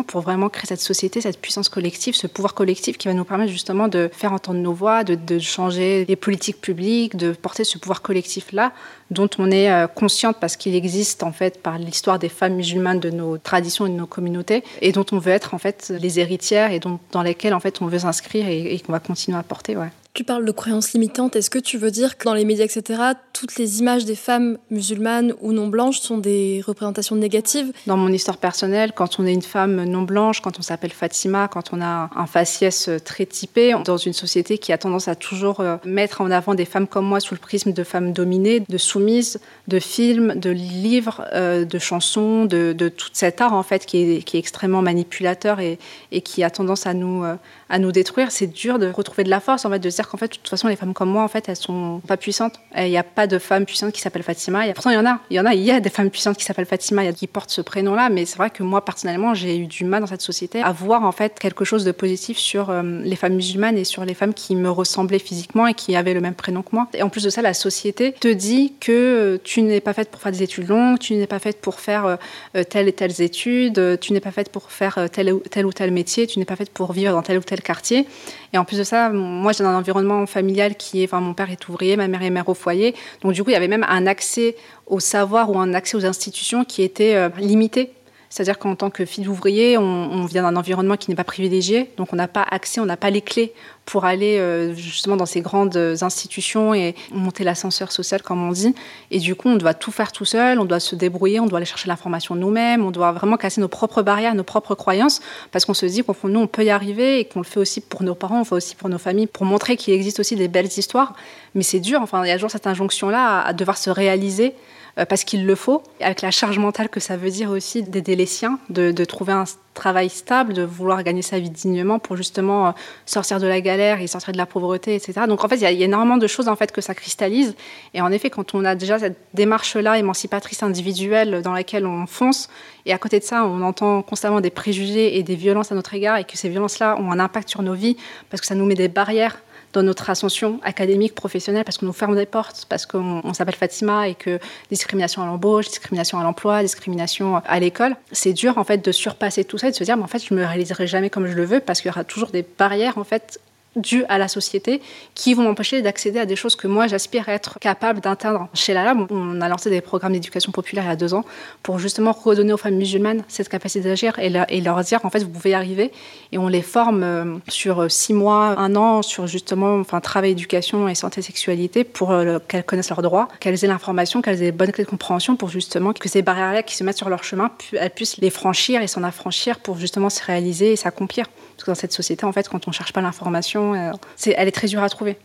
pour 0.02 0.20
vraiment 0.20 0.48
créer 0.48 0.66
cette 0.66 0.80
société, 0.80 1.20
cette 1.20 1.40
puissance 1.40 1.68
collective, 1.68 2.14
ce 2.14 2.26
pouvoir 2.26 2.54
collectif 2.54 2.98
qui 2.98 3.08
va 3.08 3.14
nous 3.14 3.24
permettre 3.24 3.52
justement 3.52 3.88
de 3.88 4.10
faire 4.12 4.32
entendre 4.32 4.60
nos 4.60 4.72
voix, 4.72 5.04
de, 5.04 5.38
changer 5.38 6.04
les 6.08 6.16
politiques 6.16 6.60
publiques, 6.60 7.16
de 7.16 7.32
porter 7.32 7.64
ce 7.64 7.78
pouvoir 7.78 8.02
collectif-là 8.02 8.72
dont 9.10 9.28
on 9.38 9.50
est 9.50 9.70
euh, 9.70 9.86
consciente 9.86 10.36
parce 10.40 10.56
qu'il 10.56 10.74
existe 10.74 11.22
en 11.22 11.32
fait 11.32 11.62
par 11.62 11.78
l'histoire 11.78 12.18
des 12.18 12.28
femmes 12.28 12.54
musulmanes 12.54 13.00
de 13.00 13.10
nos 13.10 13.38
traditions 13.38 13.86
et 13.86 13.90
de 13.90 13.94
nos 13.94 14.06
communautés 14.06 14.64
et 14.80 14.92
dont 14.92 15.06
on 15.12 15.18
veut 15.18 15.32
être 15.32 15.54
en 15.54 15.58
fait 15.58 15.92
les 16.00 16.18
héritières 16.18 16.72
et 16.72 16.80
dont, 16.80 16.98
dans 17.12 17.22
lesquelles 17.22 17.54
en 17.54 17.60
fait 17.60 17.80
on 17.82 17.86
veut 17.86 18.00
s'inscrire 18.00 18.48
et, 18.48 18.80
qu'on 18.84 18.92
va 18.92 19.00
continuer 19.00 19.38
à 19.38 19.42
porter. 19.42 19.76
Tu 20.16 20.24
parles 20.24 20.46
de 20.46 20.50
croyances 20.50 20.94
limitantes. 20.94 21.36
Est-ce 21.36 21.50
que 21.50 21.58
tu 21.58 21.76
veux 21.76 21.90
dire 21.90 22.16
que 22.16 22.24
dans 22.24 22.32
les 22.32 22.46
médias, 22.46 22.64
etc., 22.64 23.02
toutes 23.34 23.56
les 23.56 23.80
images 23.80 24.06
des 24.06 24.14
femmes 24.14 24.56
musulmanes 24.70 25.34
ou 25.42 25.52
non 25.52 25.68
blanches 25.68 26.00
sont 26.00 26.16
des 26.16 26.62
représentations 26.66 27.16
négatives? 27.16 27.70
Dans 27.86 27.98
mon 27.98 28.08
histoire 28.08 28.38
personnelle, 28.38 28.92
quand 28.94 29.20
on 29.20 29.26
est 29.26 29.34
une 29.34 29.42
femme 29.42 29.84
non 29.84 30.00
blanche, 30.00 30.40
quand 30.40 30.58
on 30.58 30.62
s'appelle 30.62 30.92
Fatima, 30.92 31.48
quand 31.48 31.74
on 31.74 31.82
a 31.82 32.08
un 32.16 32.26
faciès 32.26 32.88
très 33.04 33.26
typé, 33.26 33.74
dans 33.84 33.98
une 33.98 34.14
société 34.14 34.56
qui 34.56 34.72
a 34.72 34.78
tendance 34.78 35.06
à 35.06 35.16
toujours 35.16 35.60
euh, 35.60 35.76
mettre 35.84 36.22
en 36.22 36.30
avant 36.30 36.54
des 36.54 36.64
femmes 36.64 36.86
comme 36.86 37.04
moi 37.04 37.20
sous 37.20 37.34
le 37.34 37.40
prisme 37.40 37.74
de 37.74 37.84
femmes 37.84 38.14
dominées, 38.14 38.60
de 38.66 38.78
soumises, 38.78 39.38
de 39.68 39.78
films, 39.78 40.36
de 40.36 40.48
livres, 40.48 41.26
euh, 41.34 41.66
de 41.66 41.78
chansons, 41.78 42.46
de, 42.46 42.72
tout 42.88 43.10
cet 43.12 43.42
art 43.42 43.52
en 43.52 43.62
fait 43.62 43.84
qui 43.84 43.98
est, 43.98 44.34
extrêmement 44.34 44.80
manipulateur 44.80 45.60
et, 45.60 45.78
et, 46.10 46.22
qui 46.22 46.42
a 46.42 46.48
tendance 46.48 46.86
à 46.86 46.94
nous, 46.94 47.22
euh, 47.22 47.34
à 47.68 47.78
nous 47.78 47.92
détruire, 47.92 48.30
c'est 48.30 48.46
dur 48.46 48.78
de 48.78 48.88
retrouver 48.90 49.24
de 49.24 49.30
la 49.30 49.40
force 49.40 49.66
en 49.66 49.70
fait, 49.70 49.78
de 49.78 49.90
se 49.90 49.96
dire 49.96 50.05
qu'en 50.08 50.16
fait, 50.16 50.28
de 50.28 50.36
toute 50.36 50.48
façon, 50.48 50.68
les 50.68 50.76
femmes 50.76 50.94
comme 50.94 51.10
moi, 51.10 51.22
en 51.22 51.28
fait, 51.28 51.48
elles 51.48 51.56
sont 51.56 52.00
pas 52.06 52.16
puissantes. 52.16 52.60
Il 52.76 52.84
n'y 52.84 52.98
a 52.98 53.02
pas 53.02 53.26
de 53.26 53.38
femme 53.38 53.64
puissante 53.64 53.92
qui 53.92 54.00
s'appelle 54.00 54.22
Fatima. 54.22 54.66
Et 54.66 54.72
pourtant, 54.72 54.90
il 54.90 54.94
y 54.94 54.98
en 54.98 55.06
a. 55.06 55.20
Il 55.30 55.36
y 55.36 55.40
en 55.40 55.46
a. 55.46 55.54
Il 55.54 55.62
y 55.62 55.70
a 55.70 55.80
des 55.80 55.90
femmes 55.90 56.10
puissantes 56.10 56.36
qui 56.36 56.44
s'appellent 56.44 56.66
Fatima, 56.66 57.04
y 57.04 57.08
a 57.08 57.12
qui 57.12 57.26
portent 57.26 57.50
ce 57.50 57.60
prénom-là. 57.60 58.08
Mais 58.08 58.24
c'est 58.24 58.36
vrai 58.36 58.50
que 58.50 58.62
moi, 58.62 58.84
personnellement, 58.84 59.34
j'ai 59.34 59.56
eu 59.56 59.66
du 59.66 59.84
mal 59.84 60.00
dans 60.00 60.06
cette 60.06 60.22
société 60.22 60.62
à 60.62 60.72
voir 60.72 61.04
en 61.04 61.12
fait 61.12 61.38
quelque 61.38 61.64
chose 61.64 61.84
de 61.84 61.92
positif 61.92 62.38
sur 62.38 62.70
euh, 62.70 62.82
les 63.02 63.16
femmes 63.16 63.34
musulmanes 63.34 63.78
et 63.78 63.84
sur 63.84 64.04
les 64.04 64.14
femmes 64.14 64.34
qui 64.34 64.56
me 64.56 64.70
ressemblaient 64.70 65.18
physiquement 65.18 65.66
et 65.66 65.74
qui 65.74 65.96
avaient 65.96 66.14
le 66.14 66.20
même 66.20 66.34
prénom 66.34 66.62
que 66.62 66.70
moi. 66.72 66.88
Et 66.94 67.02
en 67.02 67.08
plus 67.08 67.24
de 67.24 67.30
ça, 67.30 67.42
la 67.42 67.54
société 67.54 68.12
te 68.12 68.28
dit 68.28 68.74
que 68.80 68.92
euh, 68.92 69.38
tu 69.42 69.62
n'es 69.62 69.80
pas 69.80 69.92
faite 69.92 70.10
pour 70.10 70.20
faire 70.20 70.32
des 70.32 70.42
études 70.42 70.68
longues, 70.68 70.98
tu 70.98 71.14
n'es 71.14 71.26
pas 71.26 71.38
faite 71.38 71.60
pour 71.60 71.80
faire 71.80 72.18
euh, 72.54 72.64
telle 72.64 72.88
et 72.88 72.92
telle 72.92 73.20
études, 73.20 73.98
tu 74.00 74.12
n'es 74.12 74.20
pas 74.20 74.30
faite 74.30 74.50
pour 74.50 74.70
faire 74.70 75.08
tel 75.10 75.32
ou 75.32 75.72
tel 75.72 75.90
métier, 75.90 76.26
tu 76.26 76.38
n'es 76.38 76.44
pas 76.44 76.56
faite 76.56 76.70
pour 76.70 76.92
vivre 76.92 77.12
dans 77.12 77.22
tel 77.22 77.38
ou 77.38 77.42
tel 77.42 77.62
quartier. 77.62 78.06
Et 78.52 78.58
en 78.58 78.64
plus 78.64 78.78
de 78.78 78.84
ça, 78.84 79.10
moi, 79.10 79.52
j'ai 79.52 79.64
un 79.64 79.76
environnement 79.76 80.26
familial 80.26 80.76
qui 80.76 81.02
est, 81.02 81.06
enfin, 81.06 81.20
mon 81.20 81.34
père 81.34 81.50
est 81.50 81.68
ouvrier, 81.68 81.96
ma 81.96 82.08
mère 82.08 82.22
est 82.22 82.30
mère 82.30 82.48
au 82.48 82.54
foyer. 82.54 82.94
Donc, 83.22 83.32
du 83.32 83.42
coup, 83.42 83.50
il 83.50 83.54
y 83.54 83.56
avait 83.56 83.68
même 83.68 83.86
un 83.88 84.06
accès 84.06 84.56
au 84.86 85.00
savoir 85.00 85.50
ou 85.50 85.58
un 85.58 85.74
accès 85.74 85.96
aux 85.96 86.06
institutions 86.06 86.64
qui 86.64 86.82
était 86.82 87.14
euh, 87.14 87.28
limité. 87.38 87.92
C'est-à-dire 88.28 88.58
qu'en 88.58 88.74
tant 88.74 88.90
que 88.90 89.04
fille 89.04 89.24
d'ouvrier, 89.24 89.78
on, 89.78 90.24
vient 90.26 90.42
d'un 90.42 90.56
environnement 90.56 90.96
qui 90.96 91.10
n'est 91.10 91.16
pas 91.16 91.24
privilégié, 91.24 91.90
donc 91.96 92.12
on 92.12 92.16
n'a 92.16 92.28
pas 92.28 92.42
accès, 92.42 92.80
on 92.80 92.84
n'a 92.86 92.96
pas 92.96 93.10
les 93.10 93.22
clés 93.22 93.54
pour 93.86 94.04
aller 94.04 94.38
euh, 94.38 94.74
justement 94.74 95.16
dans 95.16 95.26
ces 95.26 95.40
grandes 95.40 95.76
institutions 96.02 96.74
et 96.74 96.94
monter 97.12 97.44
l'ascenseur 97.44 97.92
social, 97.92 98.20
comme 98.20 98.46
on 98.46 98.52
dit. 98.52 98.74
Et 99.10 99.18
du 99.18 99.34
coup, 99.34 99.48
on 99.48 99.56
doit 99.56 99.74
tout 99.74 99.92
faire 99.92 100.12
tout 100.12 100.24
seul, 100.24 100.58
on 100.58 100.64
doit 100.64 100.80
se 100.80 100.96
débrouiller, 100.96 101.40
on 101.40 101.46
doit 101.46 101.58
aller 101.58 101.66
chercher 101.66 101.88
l'information 101.88 102.34
nous-mêmes, 102.34 102.84
on 102.84 102.90
doit 102.90 103.12
vraiment 103.12 103.36
casser 103.36 103.60
nos 103.60 103.68
propres 103.68 104.02
barrières, 104.02 104.34
nos 104.34 104.44
propres 104.44 104.74
croyances, 104.74 105.20
parce 105.52 105.64
qu'on 105.64 105.74
se 105.74 105.86
dit 105.86 106.02
qu'on 106.02 106.28
nous, 106.28 106.40
on 106.40 106.46
peut 106.48 106.64
y 106.64 106.70
arriver 106.70 107.20
et 107.20 107.24
qu'on 107.24 107.40
le 107.40 107.44
fait 107.44 107.60
aussi 107.60 107.80
pour 107.80 108.02
nos 108.02 108.14
parents, 108.14 108.36
on 108.36 108.40
le 108.40 108.44
fait 108.44 108.54
aussi 108.56 108.74
pour 108.74 108.88
nos 108.88 108.98
familles, 108.98 109.28
pour 109.28 109.46
montrer 109.46 109.76
qu'il 109.76 109.94
existe 109.94 110.20
aussi 110.20 110.34
des 110.34 110.48
belles 110.48 110.66
histoires. 110.66 111.14
Mais 111.54 111.62
c'est 111.62 111.80
dur, 111.80 112.00
enfin, 112.02 112.24
il 112.24 112.28
y 112.28 112.32
a 112.32 112.34
toujours 112.34 112.50
cette 112.50 112.66
injonction-là 112.66 113.42
à 113.42 113.52
devoir 113.52 113.78
se 113.78 113.88
réaliser 113.88 114.54
euh, 114.98 115.04
parce 115.04 115.24
qu'il 115.24 115.46
le 115.46 115.54
faut, 115.54 115.82
avec 116.00 116.22
la 116.22 116.30
charge 116.30 116.58
mentale 116.58 116.88
que 116.88 117.00
ça 117.00 117.16
veut 117.16 117.30
dire 117.30 117.50
aussi 117.50 117.82
d'aider 117.82 118.16
les 118.16 118.26
siens, 118.26 118.58
de, 118.70 118.90
de, 118.90 119.04
trouver 119.04 119.32
un 119.32 119.44
travail 119.76 120.08
stable, 120.08 120.52
de 120.52 120.62
vouloir 120.62 121.02
gagner 121.04 121.22
sa 121.22 121.38
vie 121.38 121.50
dignement 121.50 122.00
pour 122.00 122.16
justement 122.16 122.68
euh, 122.68 122.70
sortir 123.04 123.38
de 123.38 123.46
la 123.46 123.60
galère 123.60 124.00
et 124.00 124.08
sortir 124.08 124.32
de 124.32 124.38
la 124.38 124.46
pauvreté, 124.46 124.96
etc. 124.96 125.22
Donc 125.28 125.44
en 125.44 125.48
fait, 125.48 125.56
il 125.56 125.62
y, 125.62 125.66
a, 125.66 125.70
énormément 125.70 126.16
de 126.16 126.26
choses 126.26 126.48
en 126.48 126.56
fait 126.56 126.72
que 126.72 126.80
ça 126.80 126.94
cristallise. 126.94 127.54
Et 127.94 128.00
en 128.00 128.10
effet, 128.10 128.30
quand 128.30 128.54
on 128.54 128.64
a 128.64 128.74
déjà 128.74 128.98
cette 128.98 129.18
démarche-là 129.34 129.98
émancipatrice 129.98 130.62
individuelle 130.64 131.42
dans 131.42 131.52
laquelle 131.52 131.86
on 131.86 132.06
fonce, 132.06 132.48
et 132.86 132.92
à 132.92 132.98
côté 132.98 133.20
de 133.20 133.24
ça, 133.24 133.44
on 133.44 133.62
entend 133.62 134.02
constamment 134.02 134.40
des 134.40 134.50
préjugés 134.50 135.18
et 135.18 135.22
des 135.22 135.36
violences 135.36 135.70
à 135.70 135.74
notre 135.74 135.94
égard, 135.94 136.16
et 136.18 136.24
que 136.24 136.36
ces 136.36 136.48
violences-là 136.48 136.96
ont 136.98 137.12
un 137.12 137.20
impact 137.20 137.48
sur 137.48 137.62
nos 137.62 137.74
vies 137.74 137.96
parce 138.30 138.40
que 138.40 138.46
ça 138.46 138.54
nous 138.54 138.66
met 138.66 138.74
des 138.74 138.88
barrières 138.88 139.38
dans 139.76 139.82
notre 139.82 140.08
ascension 140.08 140.58
académique, 140.62 141.14
professionnelle, 141.14 141.64
parce 141.64 141.76
qu'on 141.76 141.84
nous 141.84 141.92
ferme 141.92 142.16
des 142.16 142.24
portes, 142.24 142.64
parce 142.66 142.86
qu'on 142.86 143.34
s'appelle 143.34 143.54
Fatima 143.54 144.08
et 144.08 144.14
que 144.14 144.38
discrimination 144.70 145.22
à 145.22 145.26
l'embauche, 145.26 145.66
discrimination 145.66 146.18
à 146.18 146.22
l'emploi, 146.22 146.62
discrimination 146.62 147.42
à 147.44 147.60
l'école, 147.60 147.94
c'est 148.10 148.32
dur 148.32 148.56
en 148.56 148.64
fait 148.64 148.82
de 148.82 148.90
surpasser 148.90 149.44
tout 149.44 149.58
ça 149.58 149.68
et 149.68 149.72
de 149.72 149.76
se 149.76 149.84
dire, 149.84 149.98
mais 149.98 150.02
en 150.02 150.06
fait, 150.06 150.24
je 150.24 150.32
me 150.32 150.42
réaliserai 150.44 150.86
jamais 150.86 151.10
comme 151.10 151.26
je 151.26 151.34
le 151.34 151.44
veux 151.44 151.60
parce 151.60 151.82
qu'il 151.82 151.90
y 151.90 151.92
aura 151.92 152.04
toujours 152.04 152.30
des 152.30 152.44
barrières 152.58 152.96
en 152.96 153.04
fait 153.04 153.38
dues 153.76 154.04
à 154.08 154.18
la 154.18 154.28
société 154.28 154.80
qui 155.14 155.34
vont 155.34 155.42
m'empêcher 155.42 155.82
d'accéder 155.82 156.18
à 156.18 156.26
des 156.26 156.36
choses 156.36 156.56
que 156.56 156.66
moi 156.66 156.86
j'aspire 156.86 157.28
à 157.28 157.32
être 157.32 157.58
capable 157.58 158.00
d'atteindre. 158.00 158.48
Chez 158.54 158.74
la 158.74 158.84
LAM, 158.84 159.06
on 159.10 159.40
a 159.40 159.48
lancé 159.48 159.70
des 159.70 159.80
programmes 159.80 160.12
d'éducation 160.12 160.52
populaire 160.52 160.84
il 160.84 160.88
y 160.88 160.92
a 160.92 160.96
deux 160.96 161.14
ans 161.14 161.24
pour 161.62 161.78
justement 161.78 162.12
redonner 162.12 162.52
aux 162.52 162.56
femmes 162.56 162.76
musulmanes 162.76 163.22
cette 163.28 163.48
capacité 163.48 163.88
d'agir 163.88 164.18
et, 164.18 164.30
leur 164.60 164.80
dire 164.82 165.00
en 165.04 165.10
fait 165.10 165.22
vous 165.22 165.30
pouvez 165.30 165.50
y 165.50 165.54
arriver. 165.54 165.92
Et 166.32 166.38
on 166.38 166.48
les 166.48 166.62
forme 166.62 167.02
euh, 167.02 167.38
sur 167.48 167.90
six 167.90 168.12
mois, 168.12 168.58
un 168.58 168.74
an 168.74 169.02
sur 169.02 169.26
justement 169.26 169.78
enfin, 169.78 170.00
travail, 170.00 170.32
éducation 170.32 170.88
et 170.88 170.94
santé, 170.94 171.22
sexualité 171.22 171.84
pour 171.84 172.10
euh, 172.10 172.38
qu'elles 172.48 172.64
connaissent 172.64 172.90
leurs 172.90 173.02
droits, 173.02 173.28
qu'elles 173.40 173.64
aient 173.64 173.68
l'information, 173.68 174.22
qu'elles 174.22 174.42
aient 174.42 174.46
les 174.46 174.52
bonnes 174.52 174.72
clés 174.72 174.84
de 174.84 174.88
compréhension 174.88 175.36
pour 175.36 175.48
justement 175.48 175.92
que 175.92 176.08
ces 176.08 176.22
barrières-là 176.22 176.62
qui 176.62 176.76
se 176.76 176.84
mettent 176.84 176.98
sur 176.98 177.08
leur 177.08 177.24
chemin, 177.24 177.50
elles 177.72 177.90
puissent 177.90 178.18
les 178.18 178.30
franchir 178.30 178.82
et 178.82 178.86
s'en 178.86 179.02
affranchir 179.02 179.58
pour 179.58 179.78
justement 179.78 180.10
se 180.10 180.22
réaliser 180.22 180.72
et 180.72 180.76
s'accomplir. 180.76 181.26
Parce 181.56 181.64
que 181.64 181.70
dans 181.70 181.74
cette 181.74 181.92
société, 181.92 182.24
en 182.24 182.32
fait, 182.32 182.48
quand 182.48 182.68
on 182.68 182.72
cherche 182.72 182.92
pas 182.92 183.00
l'information, 183.00 183.65
euh, 183.74 183.92
elle 184.26 184.48
est 184.48 184.52
très 184.52 184.68
dure 184.68 184.82
à 184.82 184.88
trouver. 184.88 185.18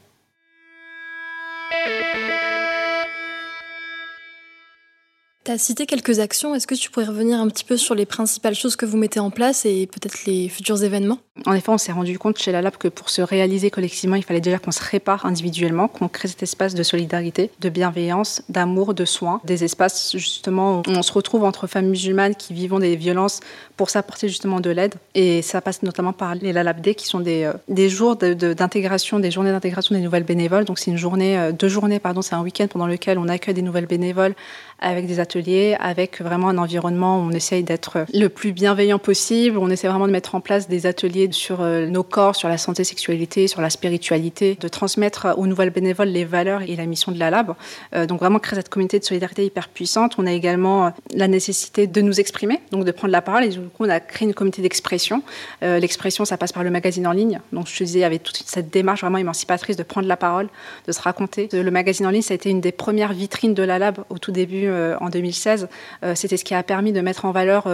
Tu 5.44 5.52
as 5.52 5.58
cité 5.58 5.88
quelques 5.88 6.20
actions. 6.20 6.54
Est-ce 6.54 6.68
que 6.68 6.76
tu 6.76 6.92
pourrais 6.92 7.08
revenir 7.08 7.40
un 7.40 7.48
petit 7.48 7.64
peu 7.64 7.76
sur 7.76 7.96
les 7.96 8.06
principales 8.06 8.54
choses 8.54 8.76
que 8.76 8.86
vous 8.86 8.98
mettez 8.98 9.20
en 9.20 9.32
place 9.32 9.66
et 9.66 9.88
peut-être 9.88 10.26
les 10.26 10.50
futurs 10.50 10.84
événements? 10.84 11.20
En 11.46 11.54
effet, 11.54 11.70
on 11.70 11.78
s'est 11.78 11.92
rendu 11.92 12.18
compte 12.18 12.38
chez 12.38 12.52
la 12.52 12.62
Lab 12.62 12.78
que 12.78 12.88
pour 12.88 13.10
se 13.10 13.22
réaliser 13.22 13.70
collectivement, 13.70 14.16
il 14.16 14.24
fallait 14.24 14.42
déjà 14.42 14.60
qu'on 14.60 14.72
se 14.72 14.84
répare 14.84 15.26
individuellement, 15.26 15.88
qu'on 15.88 16.08
crée 16.08 16.28
cet 16.28 16.44
espace 16.44 16.74
de 16.74 16.84
solidarité, 16.84 17.52
de 17.60 17.70
bienveillance, 17.70 18.42
d'amour, 18.50 18.94
de 18.94 19.06
soins, 19.06 19.42
des 19.44 19.64
espaces 19.64 20.12
justement 20.14 20.80
où 20.80 20.92
on 20.92 21.04
se 21.04 21.14
retrouve 21.14 21.44
entre 21.44 21.68
femmes 21.68 21.88
musulmanes 21.88 22.36
qui 22.36 22.54
vivent 22.54 22.72
des 22.80 22.96
violences 22.96 23.40
pour 23.76 23.90
s'apporter 23.90 24.28
justement 24.28 24.60
de 24.60 24.70
l'aide. 24.70 24.96
Et 25.16 25.42
ça 25.42 25.62
passe 25.62 25.84
notamment 25.84 26.14
par 26.14 26.36
les 26.36 26.54
Lalabdé 26.54 26.96
qui 26.96 27.08
sont 27.08 27.20
des, 27.20 27.44
euh, 27.44 27.54
des 27.68 27.90
jours 27.90 28.16
d'intégration, 28.16 29.20
des 29.20 29.32
journées 29.32 29.52
d'intégration 29.52 29.96
des 29.96 30.02
nouvelles 30.02 30.24
bénévoles. 30.24 30.66
Donc 30.66 30.80
c'est 30.80 30.92
une 30.92 30.98
journée, 30.98 31.38
euh, 31.38 31.52
deux 31.52 31.68
journées, 31.68 32.00
pardon, 32.00 32.22
c'est 32.22 32.36
un 32.36 32.42
week-end 32.42 32.68
pendant 32.68 32.88
lequel 32.88 33.18
on 33.18 33.28
accueille 33.28 33.54
des 33.54 33.62
nouvelles 33.62 33.88
bénévoles 33.88 34.36
avec 34.80 35.06
des 35.06 35.20
ateliers, 35.20 35.76
avec 35.80 36.22
vraiment 36.22 36.50
un 36.50 36.58
environnement 36.58 37.20
où 37.20 37.22
on 37.22 37.32
essaye 37.32 37.64
d'être 37.64 38.06
le 38.14 38.30
plus 38.30 38.52
bienveillant 38.52 39.00
possible. 39.00 39.58
On 39.58 39.70
essaie 39.70 39.88
vraiment 39.88 40.08
de 40.08 40.12
mettre 40.12 40.36
en 40.36 40.42
place 40.42 40.68
des 40.68 40.86
ateliers 40.86 41.28
sur 41.32 41.62
euh, 41.62 41.88
nos 41.88 42.04
corps, 42.04 42.36
sur 42.36 42.50
la 42.50 42.58
santé, 42.58 42.84
sexualité, 42.84 43.48
sur 43.48 43.62
la 43.62 43.70
spiritualité, 43.70 44.58
de 44.60 44.68
transmettre 44.68 45.28
aux 45.38 45.48
nouvelles 45.48 45.70
bénévoles 45.70 46.10
les 46.10 46.26
valeurs 46.26 46.62
et 46.62 46.76
la 46.76 46.86
mission 46.86 47.12
de 47.12 47.20
la 47.20 47.30
Lab. 47.30 47.56
Euh, 47.96 48.06
donc 48.06 48.20
vraiment 48.20 48.40
créer 48.40 48.58
cette 48.58 48.70
communauté 48.70 49.00
de 49.00 49.04
solidarité 49.04 49.46
hyper 49.46 49.70
puissante. 49.70 50.16
On 50.18 50.26
a 50.26 50.32
également 50.32 50.88
euh, 50.88 50.90
la 51.14 51.28
nécessité 51.28 51.88
de 51.88 52.02
nous 52.02 52.20
exprimer, 52.20 52.60
donc 52.72 52.86
de 52.86 52.92
prendre 52.92 53.12
la 53.12 53.22
parole. 53.22 53.44
Et 53.44 53.50
du 53.50 53.60
coup, 53.60 53.86
on 53.86 53.90
a 53.90 54.00
créé 54.00 54.28
une 54.28 54.34
communauté 54.34 54.62
d'expression. 54.62 55.24
L'expression, 55.62 56.26
ça 56.26 56.38
passe 56.38 56.52
par 56.52 56.64
le 56.64 56.70
magazine 56.70 57.08
en 57.08 57.12
ligne. 57.12 57.40
Donc 57.54 57.68
je 57.68 57.78
te 57.78 57.84
disais, 57.84 58.04
avait 58.04 58.20
toute 58.20 58.44
cette 58.46 58.70
démarche 58.70 59.02
vraiment 59.02 59.18
émancipatrice 59.18 59.78
de 59.78 59.84
prendre 59.84 60.08
la 60.08 60.18
parole, 60.18 60.50
de 60.88 60.92
se 60.92 61.02
raconter. 61.02 61.50
Le 61.52 61.72
magazine 61.72 62.06
en 62.06 62.10
ligne, 62.10 62.22
ça 62.22 62.34
a 62.34 62.36
été 62.36 62.50
une 62.50 62.62
des 62.62 62.72
premières 62.72 63.14
vitrines 63.14 63.54
de 63.54 63.64
la 63.64 63.80
Lab 63.80 64.00
au 64.10 64.18
tout 64.18 64.32
début 64.32 64.70
en 65.00 65.10
2016. 65.10 65.68
Euh, 66.04 66.16
c'était 66.16 66.38
ce 66.38 66.44
qui 66.44 66.54
a 66.54 66.64
permis 66.64 66.94
de 66.94 67.02
mettre 67.02 67.26
en 67.26 67.32
valeur 67.32 67.68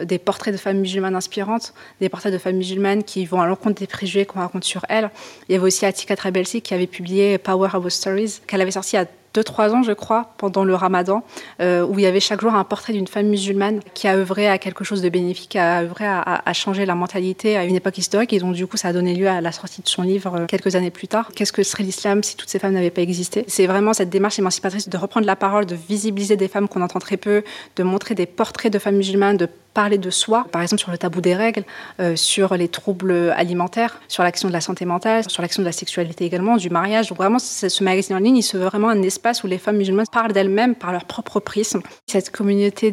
des 0.00 0.18
portraits 0.18 0.52
de 0.52 0.58
femmes 0.58 0.78
musulmanes 0.78 1.16
inspirantes, 1.16 1.74
des 2.00 2.08
portraits 2.08 2.32
de 2.32 2.38
femmes 2.38 2.56
musulmanes 2.56 2.87
qui 3.04 3.24
vont 3.26 3.40
à 3.40 3.46
l'encontre 3.46 3.80
des 3.80 3.86
préjugés 3.86 4.26
qu'on 4.26 4.40
raconte 4.40 4.64
sur 4.64 4.84
elles. 4.88 5.10
Il 5.48 5.52
y 5.52 5.54
avait 5.56 5.66
aussi 5.66 5.86
Atika 5.86 6.16
Trabelsi 6.16 6.62
qui 6.62 6.74
avait 6.74 6.86
publié 6.86 7.38
Power 7.38 7.70
of 7.74 7.88
Stories, 7.88 8.40
qu'elle 8.46 8.60
avait 8.60 8.70
sorti 8.70 8.96
à 8.96 9.06
2-3 9.38 9.70
ans, 9.70 9.82
je 9.82 9.92
crois, 9.92 10.30
pendant 10.36 10.64
le 10.64 10.74
ramadan, 10.74 11.22
euh, 11.60 11.86
où 11.86 11.98
il 11.98 12.02
y 12.02 12.06
avait 12.06 12.20
chaque 12.20 12.40
jour 12.40 12.54
un 12.54 12.64
portrait 12.64 12.92
d'une 12.92 13.06
femme 13.06 13.26
musulmane 13.26 13.80
qui 13.94 14.08
a 14.08 14.16
œuvré 14.16 14.48
à 14.48 14.58
quelque 14.58 14.84
chose 14.84 15.02
de 15.02 15.08
bénéfique, 15.08 15.56
a 15.56 15.82
œuvré 15.82 16.06
à, 16.06 16.42
à, 16.44 16.52
changer 16.52 16.86
la 16.86 16.94
mentalité 16.94 17.56
à 17.56 17.64
une 17.64 17.76
époque 17.76 17.98
historique. 17.98 18.32
Et 18.32 18.38
donc, 18.38 18.54
du 18.54 18.66
coup, 18.66 18.76
ça 18.76 18.88
a 18.88 18.92
donné 18.92 19.14
lieu 19.14 19.28
à 19.28 19.40
la 19.40 19.52
sortie 19.52 19.82
de 19.82 19.88
son 19.88 20.02
livre 20.02 20.34
euh, 20.34 20.46
quelques 20.46 20.74
années 20.74 20.90
plus 20.90 21.08
tard. 21.08 21.30
Qu'est-ce 21.34 21.52
que 21.52 21.62
serait 21.62 21.84
l'islam 21.84 22.22
si 22.22 22.36
toutes 22.36 22.48
ces 22.48 22.58
femmes 22.58 22.72
n'avaient 22.72 22.90
pas 22.90 23.02
existé? 23.02 23.44
C'est 23.48 23.66
vraiment 23.66 23.92
cette 23.92 24.10
démarche 24.10 24.38
émancipatrice 24.38 24.88
de 24.88 24.96
reprendre 24.96 25.26
la 25.26 25.36
parole, 25.36 25.66
de 25.66 25.76
visibiliser 25.76 26.36
des 26.36 26.48
femmes 26.48 26.68
qu'on 26.68 26.82
entend 26.82 26.98
très 26.98 27.16
peu, 27.16 27.44
de 27.76 27.82
montrer 27.82 28.14
des 28.14 28.26
portraits 28.26 28.72
de 28.72 28.78
femmes 28.78 28.96
musulmanes, 28.96 29.36
de 29.36 29.48
parler 29.74 29.98
de 29.98 30.10
soi, 30.10 30.44
par 30.50 30.62
exemple 30.62 30.80
sur 30.80 30.90
le 30.90 30.98
tabou 30.98 31.20
des 31.20 31.36
règles, 31.36 31.64
euh, 32.00 32.16
sur 32.16 32.56
les 32.56 32.66
troubles 32.66 33.32
alimentaires, 33.36 34.00
sur 34.08 34.24
l'action 34.24 34.48
de 34.48 34.52
la 34.52 34.60
santé 34.60 34.84
mentale, 34.84 35.22
sur 35.30 35.40
l'action 35.40 35.62
de 35.62 35.66
la 35.66 35.72
sexualité 35.72 36.24
également, 36.24 36.56
du 36.56 36.68
mariage. 36.68 37.08
Donc 37.08 37.18
vraiment, 37.18 37.38
ce 37.38 37.84
magazine 37.84 38.16
en 38.16 38.18
ligne, 38.18 38.38
il 38.38 38.42
se 38.42 38.56
veut 38.56 38.64
vraiment 38.64 38.88
un 38.88 39.02
espace 39.02 39.27
où 39.42 39.46
les 39.46 39.58
femmes 39.58 39.76
musulmanes 39.76 40.06
parlent 40.10 40.32
d'elles-mêmes 40.32 40.74
par 40.74 40.92
leur 40.92 41.04
propre 41.04 41.40
prisme. 41.40 41.80
Cette 42.06 42.30
communauté 42.30 42.90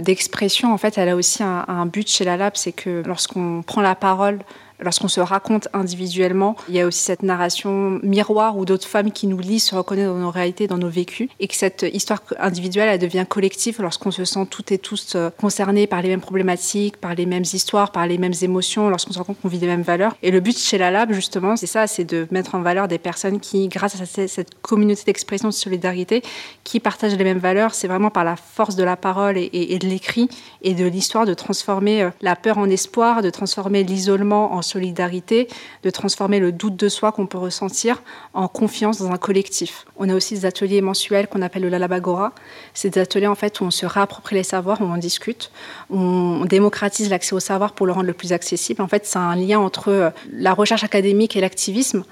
d'expression, 0.00 0.72
en 0.72 0.78
fait, 0.78 0.98
elle 0.98 1.08
a 1.08 1.16
aussi 1.16 1.42
un, 1.42 1.64
un 1.68 1.86
but 1.86 2.08
chez 2.08 2.24
la 2.24 2.36
Lab, 2.36 2.52
c'est 2.54 2.72
que 2.72 3.02
lorsqu'on 3.06 3.62
prend 3.62 3.80
la 3.80 3.94
parole 3.94 4.38
lorsqu'on 4.80 5.08
se 5.08 5.20
raconte 5.20 5.68
individuellement, 5.72 6.56
il 6.68 6.74
y 6.74 6.80
a 6.80 6.86
aussi 6.86 7.00
cette 7.00 7.22
narration 7.22 8.00
miroir 8.02 8.56
où 8.56 8.64
d'autres 8.64 8.86
femmes 8.86 9.12
qui 9.12 9.26
nous 9.26 9.38
lisent 9.38 9.64
se 9.64 9.74
reconnaissent 9.74 10.06
dans 10.06 10.14
nos 10.14 10.30
réalités, 10.30 10.66
dans 10.66 10.78
nos 10.78 10.88
vécus, 10.88 11.28
et 11.40 11.48
que 11.48 11.54
cette 11.54 11.86
histoire 11.92 12.22
individuelle, 12.38 12.88
elle 12.88 12.98
devient 12.98 13.24
collective 13.28 13.80
lorsqu'on 13.80 14.10
se 14.10 14.24
sent 14.24 14.46
toutes 14.50 14.72
et 14.72 14.78
tous 14.78 15.14
euh, 15.14 15.30
concernés 15.40 15.86
par 15.86 16.02
les 16.02 16.08
mêmes 16.08 16.20
problématiques, 16.20 16.96
par 16.96 17.14
les 17.14 17.26
mêmes 17.26 17.42
histoires, 17.42 17.92
par 17.92 18.06
les 18.06 18.18
mêmes 18.18 18.34
émotions, 18.42 18.88
lorsqu'on 18.88 19.12
se 19.12 19.18
rend 19.18 19.24
compte 19.24 19.40
qu'on 19.40 19.48
vit 19.48 19.58
les 19.58 19.66
mêmes 19.66 19.82
valeurs. 19.82 20.16
Et 20.22 20.30
le 20.30 20.40
but 20.40 20.58
chez 20.58 20.78
la 20.78 20.90
Lab, 20.90 21.12
justement, 21.12 21.56
c'est 21.56 21.66
ça, 21.66 21.86
c'est 21.86 22.04
de 22.04 22.26
mettre 22.30 22.54
en 22.54 22.60
valeur 22.60 22.88
des 22.88 22.98
personnes 22.98 23.40
qui, 23.40 23.68
grâce 23.68 24.00
à 24.00 24.06
cette 24.06 24.60
communauté 24.62 25.02
d'expression 25.06 25.48
de 25.48 25.54
solidarité, 25.54 26.22
qui 26.64 26.80
partagent 26.80 27.16
les 27.16 27.24
mêmes 27.24 27.38
valeurs. 27.38 27.74
C'est 27.74 27.88
vraiment 27.88 28.10
par 28.10 28.24
la 28.24 28.36
force 28.36 28.76
de 28.76 28.84
la 28.84 28.96
parole 28.96 29.36
et, 29.38 29.78
de 29.78 29.86
l'écrit 29.86 30.28
et 30.62 30.74
de 30.74 30.84
l'histoire 30.84 31.26
de 31.26 31.34
transformer 31.34 32.02
euh, 32.02 32.10
la 32.20 32.36
peur 32.36 32.58
en 32.58 32.68
espoir, 32.68 33.22
de 33.22 33.30
transformer 33.30 33.84
l'isolement 33.84 34.54
en 34.54 34.62
solidarité, 34.64 35.48
de 35.82 35.90
transformer 35.90 36.40
le 36.40 36.52
doute 36.52 36.76
de 36.76 36.88
soi 36.88 37.12
qu'on 37.12 37.26
peut 37.26 37.38
ressentir 37.38 38.02
en 38.32 38.48
confiance 38.48 38.98
dans 38.98 39.10
un 39.10 39.16
collectif. 39.16 39.86
On 39.96 40.08
a 40.08 40.14
aussi 40.14 40.34
des 40.34 40.46
ateliers 40.46 40.80
mensuels 40.80 41.28
qu'on 41.28 41.42
appelle 41.42 41.62
le 41.62 41.68
Lalabagora. 41.68 42.32
C'est 42.74 42.90
des 42.90 43.00
ateliers 43.00 43.26
en 43.26 43.34
fait 43.34 43.60
où 43.60 43.64
on 43.64 43.70
se 43.70 43.86
réapproprie 43.86 44.34
les 44.36 44.42
savoirs, 44.42 44.80
où 44.80 44.84
on 44.84 44.96
discute, 44.96 45.50
où 45.90 45.98
on 45.98 46.44
démocratise 46.44 47.10
l'accès 47.10 47.34
au 47.34 47.40
savoir 47.40 47.72
pour 47.72 47.86
le 47.86 47.92
rendre 47.92 48.06
le 48.06 48.12
plus 48.12 48.32
accessible. 48.32 48.82
En 48.82 48.88
fait, 48.88 49.06
c'est 49.06 49.18
un 49.18 49.36
lien 49.36 49.58
entre 49.58 49.88
euh, 49.88 50.10
la 50.32 50.54
recherche 50.54 50.84
académique 50.84 51.36
et 51.36 51.40
l'activisme. 51.40 52.04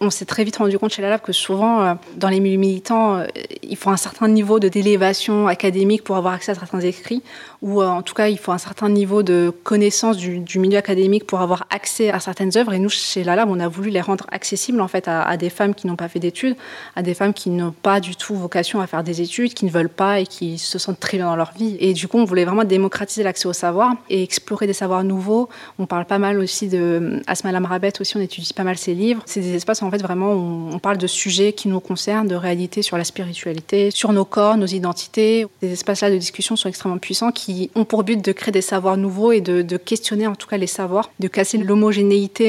On 0.00 0.10
s'est 0.10 0.24
très 0.24 0.44
vite 0.44 0.56
rendu 0.56 0.78
compte 0.78 0.92
chez 0.92 1.02
la 1.02 1.10
Lab 1.10 1.20
que 1.20 1.32
souvent, 1.32 1.82
euh, 1.82 1.94
dans 2.16 2.28
les 2.28 2.40
milieux 2.40 2.58
militants, 2.58 3.16
euh, 3.16 3.26
il 3.62 3.76
faut 3.76 3.90
un 3.90 3.96
certain 3.96 4.28
niveau 4.28 4.58
de 4.58 4.68
d'élévation 4.68 5.48
académique 5.48 6.04
pour 6.04 6.16
avoir 6.16 6.34
accès 6.34 6.52
à 6.52 6.54
certains 6.54 6.80
écrits, 6.80 7.22
ou 7.60 7.82
en 7.82 8.02
tout 8.02 8.14
cas, 8.14 8.28
il 8.28 8.38
faut 8.38 8.52
un 8.52 8.58
certain 8.58 8.88
niveau 8.88 9.22
de 9.22 9.52
connaissance 9.64 10.16
du 10.16 10.58
milieu 10.58 10.78
académique 10.78 11.26
pour 11.26 11.40
avoir 11.40 11.66
accès 11.70 11.99
à 12.08 12.20
certaines 12.20 12.56
œuvres. 12.56 12.72
Et 12.72 12.78
nous, 12.78 12.88
chez 12.88 13.24
La 13.24 13.36
Lab, 13.36 13.50
on 13.50 13.60
a 13.60 13.68
voulu 13.68 13.90
les 13.90 14.00
rendre 14.00 14.26
accessibles 14.32 14.80
en 14.80 14.88
fait 14.88 15.06
à, 15.08 15.36
des 15.36 15.50
femmes 15.50 15.74
qui 15.74 15.86
n'ont 15.86 15.96
pas 15.96 16.08
fait 16.08 16.18
d'études, 16.18 16.56
à 16.96 17.02
des 17.02 17.14
femmes 17.14 17.34
qui 17.34 17.50
n'ont 17.50 17.72
pas 17.72 18.00
du 18.00 18.16
tout 18.16 18.34
vocation 18.34 18.80
à 18.80 18.86
faire 18.86 19.04
des 19.04 19.20
études, 19.20 19.54
qui 19.54 19.64
ne 19.64 19.70
veulent 19.70 19.88
pas 19.88 20.20
et 20.20 20.26
qui 20.26 20.58
se 20.58 20.78
sentent 20.78 21.00
très 21.00 21.18
bien 21.18 21.26
dans 21.26 21.36
leur 21.36 21.52
vie. 21.52 21.76
Et 21.80 21.92
du 21.92 22.08
coup, 22.08 22.18
on 22.18 22.24
voulait 22.24 22.44
vraiment 22.44 22.64
démocratiser 22.64 23.22
l'accès 23.22 23.46
au 23.46 23.52
savoir 23.52 23.94
et 24.08 24.22
explorer 24.22 24.66
des 24.66 24.72
savoirs 24.72 25.04
nouveaux. 25.04 25.48
On 25.78 25.86
parle 25.86 26.06
pas 26.06 26.18
mal 26.18 26.38
aussi 26.38 26.68
de 26.68 27.20
Asma 27.26 27.52
Lamrabet 27.52 27.92
aussi, 28.00 28.16
on 28.16 28.20
étudie 28.20 28.52
pas 28.54 28.64
mal 28.64 28.78
ses 28.78 28.94
livres. 28.94 29.22
C'est 29.26 29.40
des 29.40 29.54
espaces 29.54 29.82
en 29.82 29.90
fait 29.90 30.02
vraiment 30.02 30.32
où 30.32 30.70
on 30.72 30.78
parle 30.78 30.98
de 30.98 31.06
sujets 31.06 31.52
qui 31.52 31.68
nous 31.68 31.80
concernent, 31.80 32.28
de 32.28 32.34
réalités 32.34 32.82
sur 32.82 32.96
la 32.96 33.04
spiritualité, 33.04 33.90
sur 33.90 34.12
nos 34.12 34.24
corps, 34.24 34.56
nos 34.56 34.66
identités. 34.66 35.46
Des 35.60 35.72
espaces-là 35.72 36.10
de 36.10 36.16
discussion 36.16 36.56
sont 36.56 36.68
extrêmement 36.68 36.98
puissants 36.98 37.32
qui 37.32 37.70
ont 37.74 37.84
pour 37.84 38.04
but 38.04 38.24
de 38.24 38.32
créer 38.32 38.52
des 38.52 38.60
savoirs 38.60 38.96
nouveaux 38.96 39.32
et 39.32 39.40
de, 39.40 39.62
de 39.62 39.76
questionner 39.76 40.26
en 40.26 40.34
tout 40.34 40.46
cas 40.46 40.56
les 40.56 40.66
savoirs, 40.66 41.10
de 41.18 41.28
casser 41.28 41.58
l'homo 41.58 41.89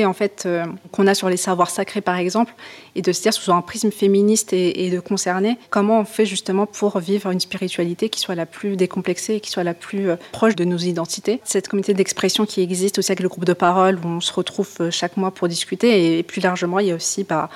en 0.06 0.13
fait 0.13 0.43
euh, 0.45 0.65
qu'on 0.91 1.08
a 1.08 1.13
sur 1.13 1.30
les 1.30 1.38
savoirs 1.38 1.69
sacrés 1.69 2.01
par 2.01 2.15
exemple, 2.15 2.54
et 2.95 3.01
de 3.01 3.12
se 3.12 3.21
dire 3.21 3.34
sous 3.34 3.51
un 3.51 3.62
prisme 3.62 3.91
féministe 3.91 4.54
et, 4.54 4.89
de 4.89 4.99
concerner 4.99 5.58
comment 5.69 5.99
on 5.99 6.06
fait 6.06 6.25
justement 6.25 6.65
pour 6.65 6.99
vivre 6.99 7.32
une 7.32 7.39
spiritualité 7.39 8.10
qui 8.10 8.19
soit 8.19 8.36
la 8.36 8.45
plus 8.45 8.75
décomplexée 8.75 9.36
et 9.36 9.39
qui 9.39 9.49
soit 9.49 9.63
la 9.63 9.73
plus 9.73 10.10
euh, 10.10 10.15
proche 10.32 10.56
de 10.56 10.65
nos 10.65 10.77
identités. 10.77 11.39
Cette 11.43 11.67
communauté 11.67 11.93
d'expression 11.93 12.45
qui 12.45 12.62
existe 12.62 12.99
aussi 12.99 13.12
avec 13.12 13.21
le 13.21 13.30
groupe 13.30 13.45
de 13.45 13.54
parole 13.54 13.99
où 14.04 14.08
on 14.08 14.19
se 14.19 14.34
retrouve 14.34 14.69
euh, 14.82 14.91
chaque 14.91 15.17
mois 15.17 15.32
pour 15.32 15.47
discuter, 15.47 16.17
et, 16.17 16.23
plus 16.23 16.41
largement 16.41 16.80
il 16.80 16.88
y 16.88 16.91
a 16.91 16.95
aussi 16.95 17.23
bah, 17.23 17.49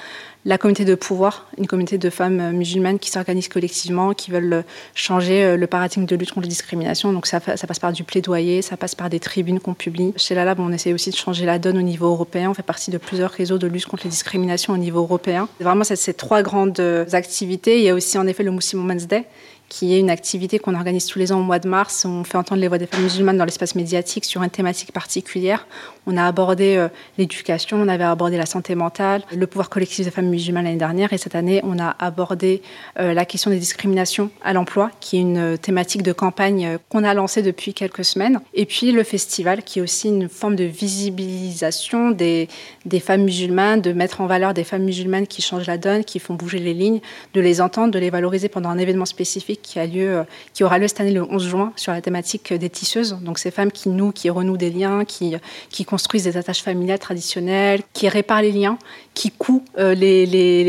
la 0.45 0.59
communauté 0.59 0.85
de 0.85 0.93
pouvoir, 0.93 1.47
une 1.57 1.65
communauté 1.65 1.97
de 1.97 2.09
femmes 2.11 2.51
musulmanes 2.51 2.99
qui 2.99 3.09
s'organisent 3.09 3.49
collectivement, 3.49 4.13
qui 4.13 4.29
veulent 4.29 4.63
changer 4.93 5.43
euh, 5.43 5.57
le 5.57 5.65
paradigme 5.65 6.05
de 6.05 6.15
lutte 6.15 6.29
contre 6.29 6.43
les 6.43 6.49
discriminations. 6.49 7.11
Donc 7.11 7.25
ça, 7.25 7.39
ça 7.55 7.67
passe 7.67 7.79
par 7.79 7.91
du 7.91 8.03
plaidoyer, 8.03 8.61
ça 8.61 8.77
passe 8.77 8.93
par 8.93 9.09
des 9.09 9.19
tribunes 9.19 9.59
qu'on 9.59 9.73
publie. 9.73 10.13
Chez 10.17 10.35
la 10.35 10.45
Lab, 10.45 10.59
on 10.59 10.71
essaie 10.71 10.93
aussi 10.93 11.09
de 11.09 11.15
changer 11.15 11.45
la 11.45 11.57
donne 11.57 11.79
au 11.79 11.81
niveau 11.81 12.07
européen. 12.07 12.51
On 12.51 12.53
fait 12.53 12.61
partie 12.61 12.91
de 12.91 12.99
plusieurs 12.99 13.31
réseaux 13.31 13.57
de 13.57 13.65
lutte 13.65 13.87
contre 13.87 14.03
les 14.03 14.11
discriminations 14.11 14.73
au 14.73 14.77
niveau 14.77 14.99
européen. 14.99 15.49
Vraiment, 15.59 15.83
c'est 15.83 15.95
ces 15.95 16.13
trois 16.13 16.43
grandes 16.43 16.79
activités. 17.11 17.79
Il 17.79 17.83
y 17.83 17.89
a 17.89 17.95
aussi 17.95 18.17
en 18.19 18.27
effet 18.27 18.43
le 18.43 18.51
Muslim 18.51 18.81
Women's 18.81 19.07
Day 19.07 19.25
qui 19.69 19.93
est 19.93 19.99
une 19.99 20.09
activité 20.09 20.59
qu'on 20.59 20.75
organise 20.75 21.05
tous 21.05 21.19
les 21.19 21.31
ans 21.31 21.39
au 21.39 21.43
mois 21.43 21.59
de 21.59 21.67
mars. 21.67 22.05
On 22.05 22.23
fait 22.23 22.37
entendre 22.37 22.61
les 22.61 22.67
voix 22.67 22.77
des 22.77 22.85
femmes 22.85 23.03
musulmanes 23.03 23.37
dans 23.37 23.45
l'espace 23.45 23.75
médiatique 23.75 24.25
sur 24.25 24.43
une 24.43 24.49
thématique 24.49 24.91
particulière. 24.91 25.67
On 26.07 26.17
a 26.17 26.25
abordé 26.25 26.75
euh, 26.75 26.87
l'éducation, 27.17 27.77
on 27.77 27.87
avait 27.87 28.03
abordé 28.03 28.37
la 28.37 28.45
santé 28.45 28.75
mentale, 28.75 29.23
le 29.35 29.47
pouvoir 29.47 29.69
collectif 29.69 30.05
des 30.05 30.11
femmes 30.11 30.29
musulmanes 30.29 30.65
l'année 30.65 30.77
dernière, 30.77 31.13
et 31.13 31.17
cette 31.17 31.35
année, 31.35 31.61
on 31.63 31.79
a 31.79 31.95
abordé 31.97 32.61
euh, 32.99 33.13
la 33.13 33.25
question 33.25 33.49
des 33.49 33.57
discriminations 33.57 34.29
à 34.43 34.53
l'emploi, 34.53 34.91
qui 34.99 35.17
est 35.17 35.21
une 35.21 35.37
euh, 35.37 35.57
thématique 35.57 36.03
de 36.03 36.13
campagne 36.13 36.77
qu'on 36.89 37.03
a 37.03 37.13
lancée 37.13 37.41
depuis 37.41 37.73
quelques 37.73 38.05
semaines. 38.05 38.39
Et 38.53 38.65
puis 38.65 38.91
le 38.91 39.03
festival, 39.03 39.63
qui 39.63 39.79
est 39.79 39.81
aussi 39.81 40.09
une 40.09 40.29
forme 40.29 40.55
de 40.55 40.63
visibilisation 40.63 42.11
des, 42.11 42.49
des 42.85 42.99
femmes 42.99 43.23
musulmanes, 43.23 43.81
de 43.81 43.91
mettre 43.91 44.21
en 44.21 44.27
valeur 44.27 44.53
des 44.53 44.63
femmes 44.63 44.83
musulmanes 44.83 45.25
qui 45.25 45.41
changent 45.41 45.67
la 45.67 45.77
donne, 45.79 46.03
qui 46.03 46.19
font 46.19 46.35
bouger 46.35 46.59
les 46.59 46.73
lignes, 46.73 47.01
de 47.33 47.41
les 47.41 47.61
entendre, 47.61 47.91
de 47.91 47.99
les 47.99 48.11
valoriser 48.11 48.47
pendant 48.47 48.69
un 48.69 48.77
événement 48.77 49.05
spécifique 49.05 49.54
lieu, 49.75 50.23
qui 50.53 50.63
aura 50.63 50.77
lieu 50.77 50.87
cette 50.87 51.01
année 51.01 51.11
le 51.11 51.23
11 51.23 51.47
juin 51.47 51.73
sur 51.75 51.91
la 51.91 52.01
thématique 52.01 52.53
des 52.53 52.69
tisseuses. 52.69 53.17
Donc 53.21 53.39
ces 53.39 53.51
femmes 53.51 53.71
qui 53.71 53.89
nouent, 53.89 54.11
qui 54.11 54.29
renouent 54.29 54.57
des 54.57 54.69
liens, 54.69 55.05
qui, 55.05 55.39
construisent 55.85 56.23
des 56.23 56.37
attaches 56.37 56.63
familiales 56.63 56.99
traditionnelles, 56.99 57.81
qui 57.93 58.09
réparent 58.09 58.41
les 58.41 58.51
liens, 58.51 58.77
qui 59.13 59.31
couent 59.31 59.63
euh, 59.77 59.95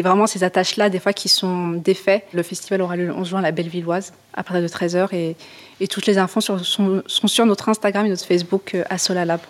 vraiment 0.03 0.27
ces 0.27 0.45
attaches-là, 0.45 0.91
des 0.91 0.99
fois 0.99 1.13
qui 1.13 1.29
sont 1.29 1.71
défaits. 1.71 2.25
Le 2.33 2.43
festival 2.43 2.83
aura 2.83 2.97
lieu 2.97 3.07
le 3.07 3.15
11 3.15 3.29
juin 3.29 3.39
à 3.41 3.43
la 3.43 3.53
Bellevilloise 3.53 4.13
à 4.35 4.43
partir 4.43 4.63
de 4.63 4.69
13h 4.69 5.15
et, 5.15 5.37
toutes 5.89 6.07
les 6.07 6.19
infos 6.19 6.41
sont, 6.41 7.03
sur 7.07 7.47
notre 7.47 7.69
Instagram 7.69 8.07
et 8.07 8.09
notre 8.09 8.25
Facebook 8.25 8.75
euh, 8.75 8.85
à 8.89 8.99
Solalab. 8.99 9.41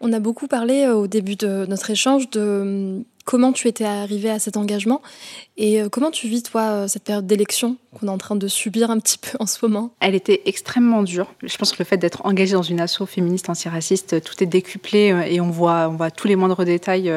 On 0.00 0.12
a 0.12 0.20
beaucoup 0.20 0.46
parlé 0.46 0.84
euh, 0.84 0.94
au 0.94 1.06
début 1.06 1.36
de 1.36 1.66
notre 1.66 1.90
échange 1.90 2.30
de 2.30 3.04
comment 3.26 3.52
tu 3.52 3.68
étais 3.68 3.84
arrivé 3.84 4.30
à 4.30 4.38
cet 4.38 4.56
engagement 4.56 5.02
et 5.58 5.82
euh, 5.82 5.88
comment 5.90 6.10
tu 6.10 6.28
vis, 6.28 6.42
toi, 6.42 6.62
euh, 6.62 6.88
cette 6.88 7.04
période 7.04 7.26
d'élection 7.26 7.76
qu'on 7.92 8.06
est 8.06 8.10
en 8.10 8.18
train 8.18 8.36
de 8.36 8.48
subir 8.48 8.90
un 8.90 8.98
petit 8.98 9.18
peu 9.18 9.36
en 9.40 9.46
ce 9.46 9.58
moment? 9.62 9.90
Elle 10.00 10.14
était 10.14 10.42
extrêmement 10.46 11.02
dure. 11.02 11.34
Je 11.42 11.56
pense 11.58 11.72
que 11.72 11.76
le 11.80 11.84
fait 11.84 11.98
d'être 11.98 12.24
engagé 12.24 12.52
dans 12.52 12.62
une 12.62 12.80
asso 12.80 13.04
féministe 13.04 13.50
antiraciste, 13.50 14.22
tout 14.22 14.42
est 14.42 14.46
décuplé 14.46 15.12
euh, 15.12 15.22
et 15.22 15.40
on 15.40 15.50
voit, 15.50 15.88
on 15.88 15.96
voit 15.96 16.10
tous 16.10 16.28
les 16.28 16.36
moindres 16.36 16.64
détails 16.64 17.12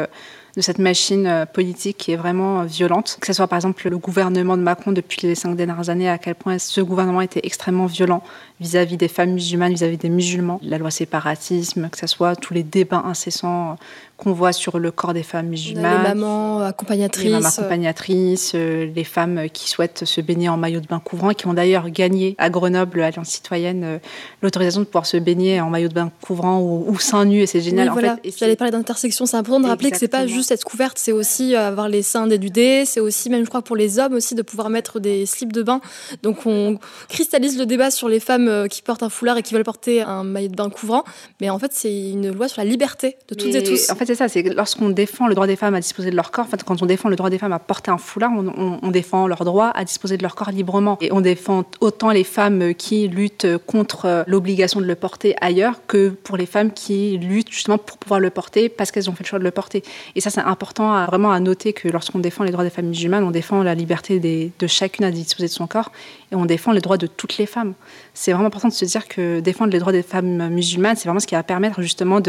de 0.60 0.64
cette 0.64 0.78
machine 0.78 1.46
politique 1.54 1.96
qui 1.96 2.12
est 2.12 2.18
vraiment 2.18 2.64
violente. 2.66 3.18
Que 3.22 3.28
ce 3.28 3.32
soit 3.32 3.48
par 3.48 3.56
exemple 3.56 3.88
le 3.88 3.98
gouvernement 3.98 4.58
de 4.58 4.62
Macron 4.62 4.92
depuis 4.92 5.26
les 5.26 5.36
cinq 5.36 5.56
dernières 5.56 5.90
années, 5.90 6.10
à 6.10 6.18
quel 6.18 6.36
point 6.36 6.60
ce 6.60 6.82
gouvernement 6.82 7.22
était 7.22 7.40
extrêmement 7.44 7.86
violent 7.86 8.22
vis-à-vis 8.60 8.98
des 8.98 9.08
femmes 9.08 9.32
musulmanes, 9.32 9.72
vis-à-vis 9.72 9.96
des 9.96 10.10
musulmans. 10.10 10.60
La 10.62 10.78
loi 10.78 10.92
séparatisme, 10.92 11.90
que 11.90 11.98
ce 11.98 12.08
soit 12.08 12.36
tous 12.36 12.54
les 12.54 12.64
débats 12.64 13.04
incessants 13.06 13.78
qu'on 14.20 14.34
voit 14.34 14.52
sur 14.52 14.80
le 14.80 14.92
corps 14.92 15.14
des 15.14 15.24
femmes 15.24 15.48
musulmanes. 15.48 16.04
Les 16.04 16.10
mamans 16.10 16.60
accompagnatrices. 16.60 17.24
Les 17.24 17.32
mamans 17.32 17.48
accompagnatrices, 17.48 18.52
euh, 18.54 18.92
les 18.94 19.06
femmes 19.06 19.48
qui 19.54 19.70
souhaitent 19.70 20.04
se 20.04 20.20
baigner 20.20 20.50
en 20.50 20.58
maillot 20.58 20.82
de 20.82 20.88
bain 20.88 21.00
couvrant, 21.00 21.30
qui 21.30 21.48
ont 21.48 21.54
d'ailleurs 21.54 21.90
gagné 21.90 22.36
à 22.38 22.50
Grenoble, 22.50 23.02
Alliance 23.02 23.30
citoyenne, 23.30 23.84
euh, 23.86 23.98
l'autorisation 24.42 24.82
de 24.82 24.86
pouvoir 24.86 25.06
se 25.06 25.16
baigner 25.16 25.62
en 25.62 25.70
maillot 25.70 25.88
de 25.88 25.94
bain 25.94 26.12
couvrant 26.22 26.60
ou, 26.62 27.00
seins 27.00 27.24
nus, 27.24 27.44
et 27.44 27.46
c'est 27.46 27.62
génial. 27.62 27.90
en 27.90 27.94
voilà. 27.94 28.18
J'allais 28.38 28.58
parler 28.58 28.72
d'intersection, 28.72 29.26
c'est 29.26 29.38
important 29.38 29.62
de 29.62 29.68
rappeler 29.68 29.92
que 29.92 29.98
c'est 29.98 30.10
pas 30.10 30.28
juste 30.28 30.49
être 30.52 30.64
couverte, 30.64 30.98
c'est 30.98 31.12
aussi 31.12 31.56
euh, 31.56 31.68
avoir 31.68 31.90
les 31.90 32.02
seins 32.02 32.28
dénudés, 32.28 32.84
c'est 32.86 33.00
aussi, 33.00 33.30
même 33.30 33.44
je 33.44 33.50
crois 33.50 33.62
pour 33.62 33.76
les 33.76 34.00
hommes 34.00 34.14
aussi, 34.14 34.36
de 34.36 34.42
pouvoir 34.42 34.70
mettre 34.70 35.00
des 35.00 35.26
slips 35.26 35.54
de 35.54 35.64
bain. 35.64 35.82
Donc 36.24 36.46
on 36.46 36.80
cristallise 37.08 37.58
le 37.58 37.66
débat 37.66 37.92
sur 37.92 38.10
les 38.10 38.20
femmes 38.20 38.68
qui 38.70 38.82
portent 38.82 39.04
un 39.04 39.10
foulard 39.10 39.38
et 39.38 39.44
qui 39.44 39.54
veulent 39.54 39.64
porter 39.64 40.02
un 40.02 40.24
maillot 40.24 40.50
de 40.50 40.56
bain 40.56 40.70
couvrant, 40.70 41.04
mais 41.42 41.50
en 41.50 41.60
fait 41.60 41.72
c'est 41.74 42.10
une 42.12 42.32
loi 42.32 42.48
sur 42.48 42.62
la 42.62 42.70
liberté 42.70 43.18
de 43.28 43.36
toutes 43.36 43.56
et 43.56 43.64
tous. 43.64 43.90
En 43.90 43.96
fait 43.96 44.06
c'est 44.06 44.16
ça, 44.16 44.28
c'est 44.28 44.44
lorsqu'on 44.44 44.90
défend 44.90 45.28
le 45.28 45.36
droit 45.36 45.48
des 45.48 45.56
femmes 45.56 45.76
à 45.76 45.80
disposer 45.80 46.12
de 46.12 46.16
leur 46.16 46.32
corps, 46.32 46.46
en 46.46 46.48
fait, 46.48 46.64
quand 46.64 46.82
on 46.82 46.86
défend 46.86 47.10
le 47.10 47.16
droit 47.16 47.30
des 47.30 47.38
femmes 47.38 47.54
à 47.54 47.60
porter 47.60 47.92
un 47.92 47.98
foulard, 47.98 48.32
on, 48.34 48.92
défend 48.92 49.28
leur 49.28 49.46
droit 49.46 49.68
à 49.68 49.86
disposer 49.86 50.18
de 50.18 50.24
leur 50.24 50.36
corps 50.36 50.52
librement. 50.52 50.98
Et 51.02 51.12
on 51.12 51.22
défend 51.22 51.64
autant 51.80 52.12
les 52.12 52.24
femmes 52.24 52.74
qui 52.74 53.08
luttent 53.08 53.58
contre 53.66 54.24
l'obligation 54.28 54.82
de 54.82 54.86
le 54.86 54.96
porter 54.96 55.36
ailleurs 55.42 55.82
que 55.88 56.10
pour 56.10 56.38
les 56.38 56.46
femmes 56.46 56.72
qui 56.72 57.18
luttent 57.18 57.52
justement 57.52 57.78
pour 57.78 57.98
pouvoir 57.98 58.20
le 58.20 58.30
porter 58.30 58.70
parce 58.70 58.92
qu'elles 58.92 59.10
ont 59.10 59.14
fait 59.14 59.24
le 59.24 59.28
choix 59.30 59.40
de 59.40 59.44
le 59.44 59.52
porter. 59.52 59.84
Et 60.16 60.22
ça, 60.22 60.29
c'est 60.30 60.42
important 60.42 60.94
à, 60.94 61.06
vraiment 61.06 61.32
à 61.32 61.40
noter 61.40 61.74
que 61.74 61.88
lorsqu'on 61.88 62.20
défend 62.20 62.44
les 62.44 62.52
droits 62.52 62.64
des 62.64 62.70
femmes 62.70 62.88
musulmanes, 62.88 63.24
on 63.24 63.32
défend 63.32 63.64
la 63.64 63.76
liberté 63.76 64.20
de 64.20 64.68
chacune 64.68 65.06
à 65.06 65.12
disposer 65.12 65.48
de 65.48 65.54
son 65.54 65.68
corps 65.68 65.92
et 66.32 66.36
on 66.36 66.46
défend 66.46 66.72
les 66.72 66.82
droits 66.82 66.98
de 66.98 67.08
toutes 67.08 67.38
les 67.38 67.46
femmes. 67.46 67.74
C'est 68.14 68.32
vraiment 68.32 68.48
important 68.48 68.68
de 68.68 68.74
se 68.74 68.86
dire 68.86 69.08
que 69.08 69.40
défendre 69.40 69.72
les 69.72 69.80
droits 69.80 69.92
des 69.92 70.04
femmes 70.04 70.50
musulmanes, 70.50 70.96
c'est 70.96 71.06
vraiment 71.06 71.20
ce 71.20 71.28
qui 71.28 71.36
va 71.36 71.44
permettre 71.44 71.82
justement 71.82 72.22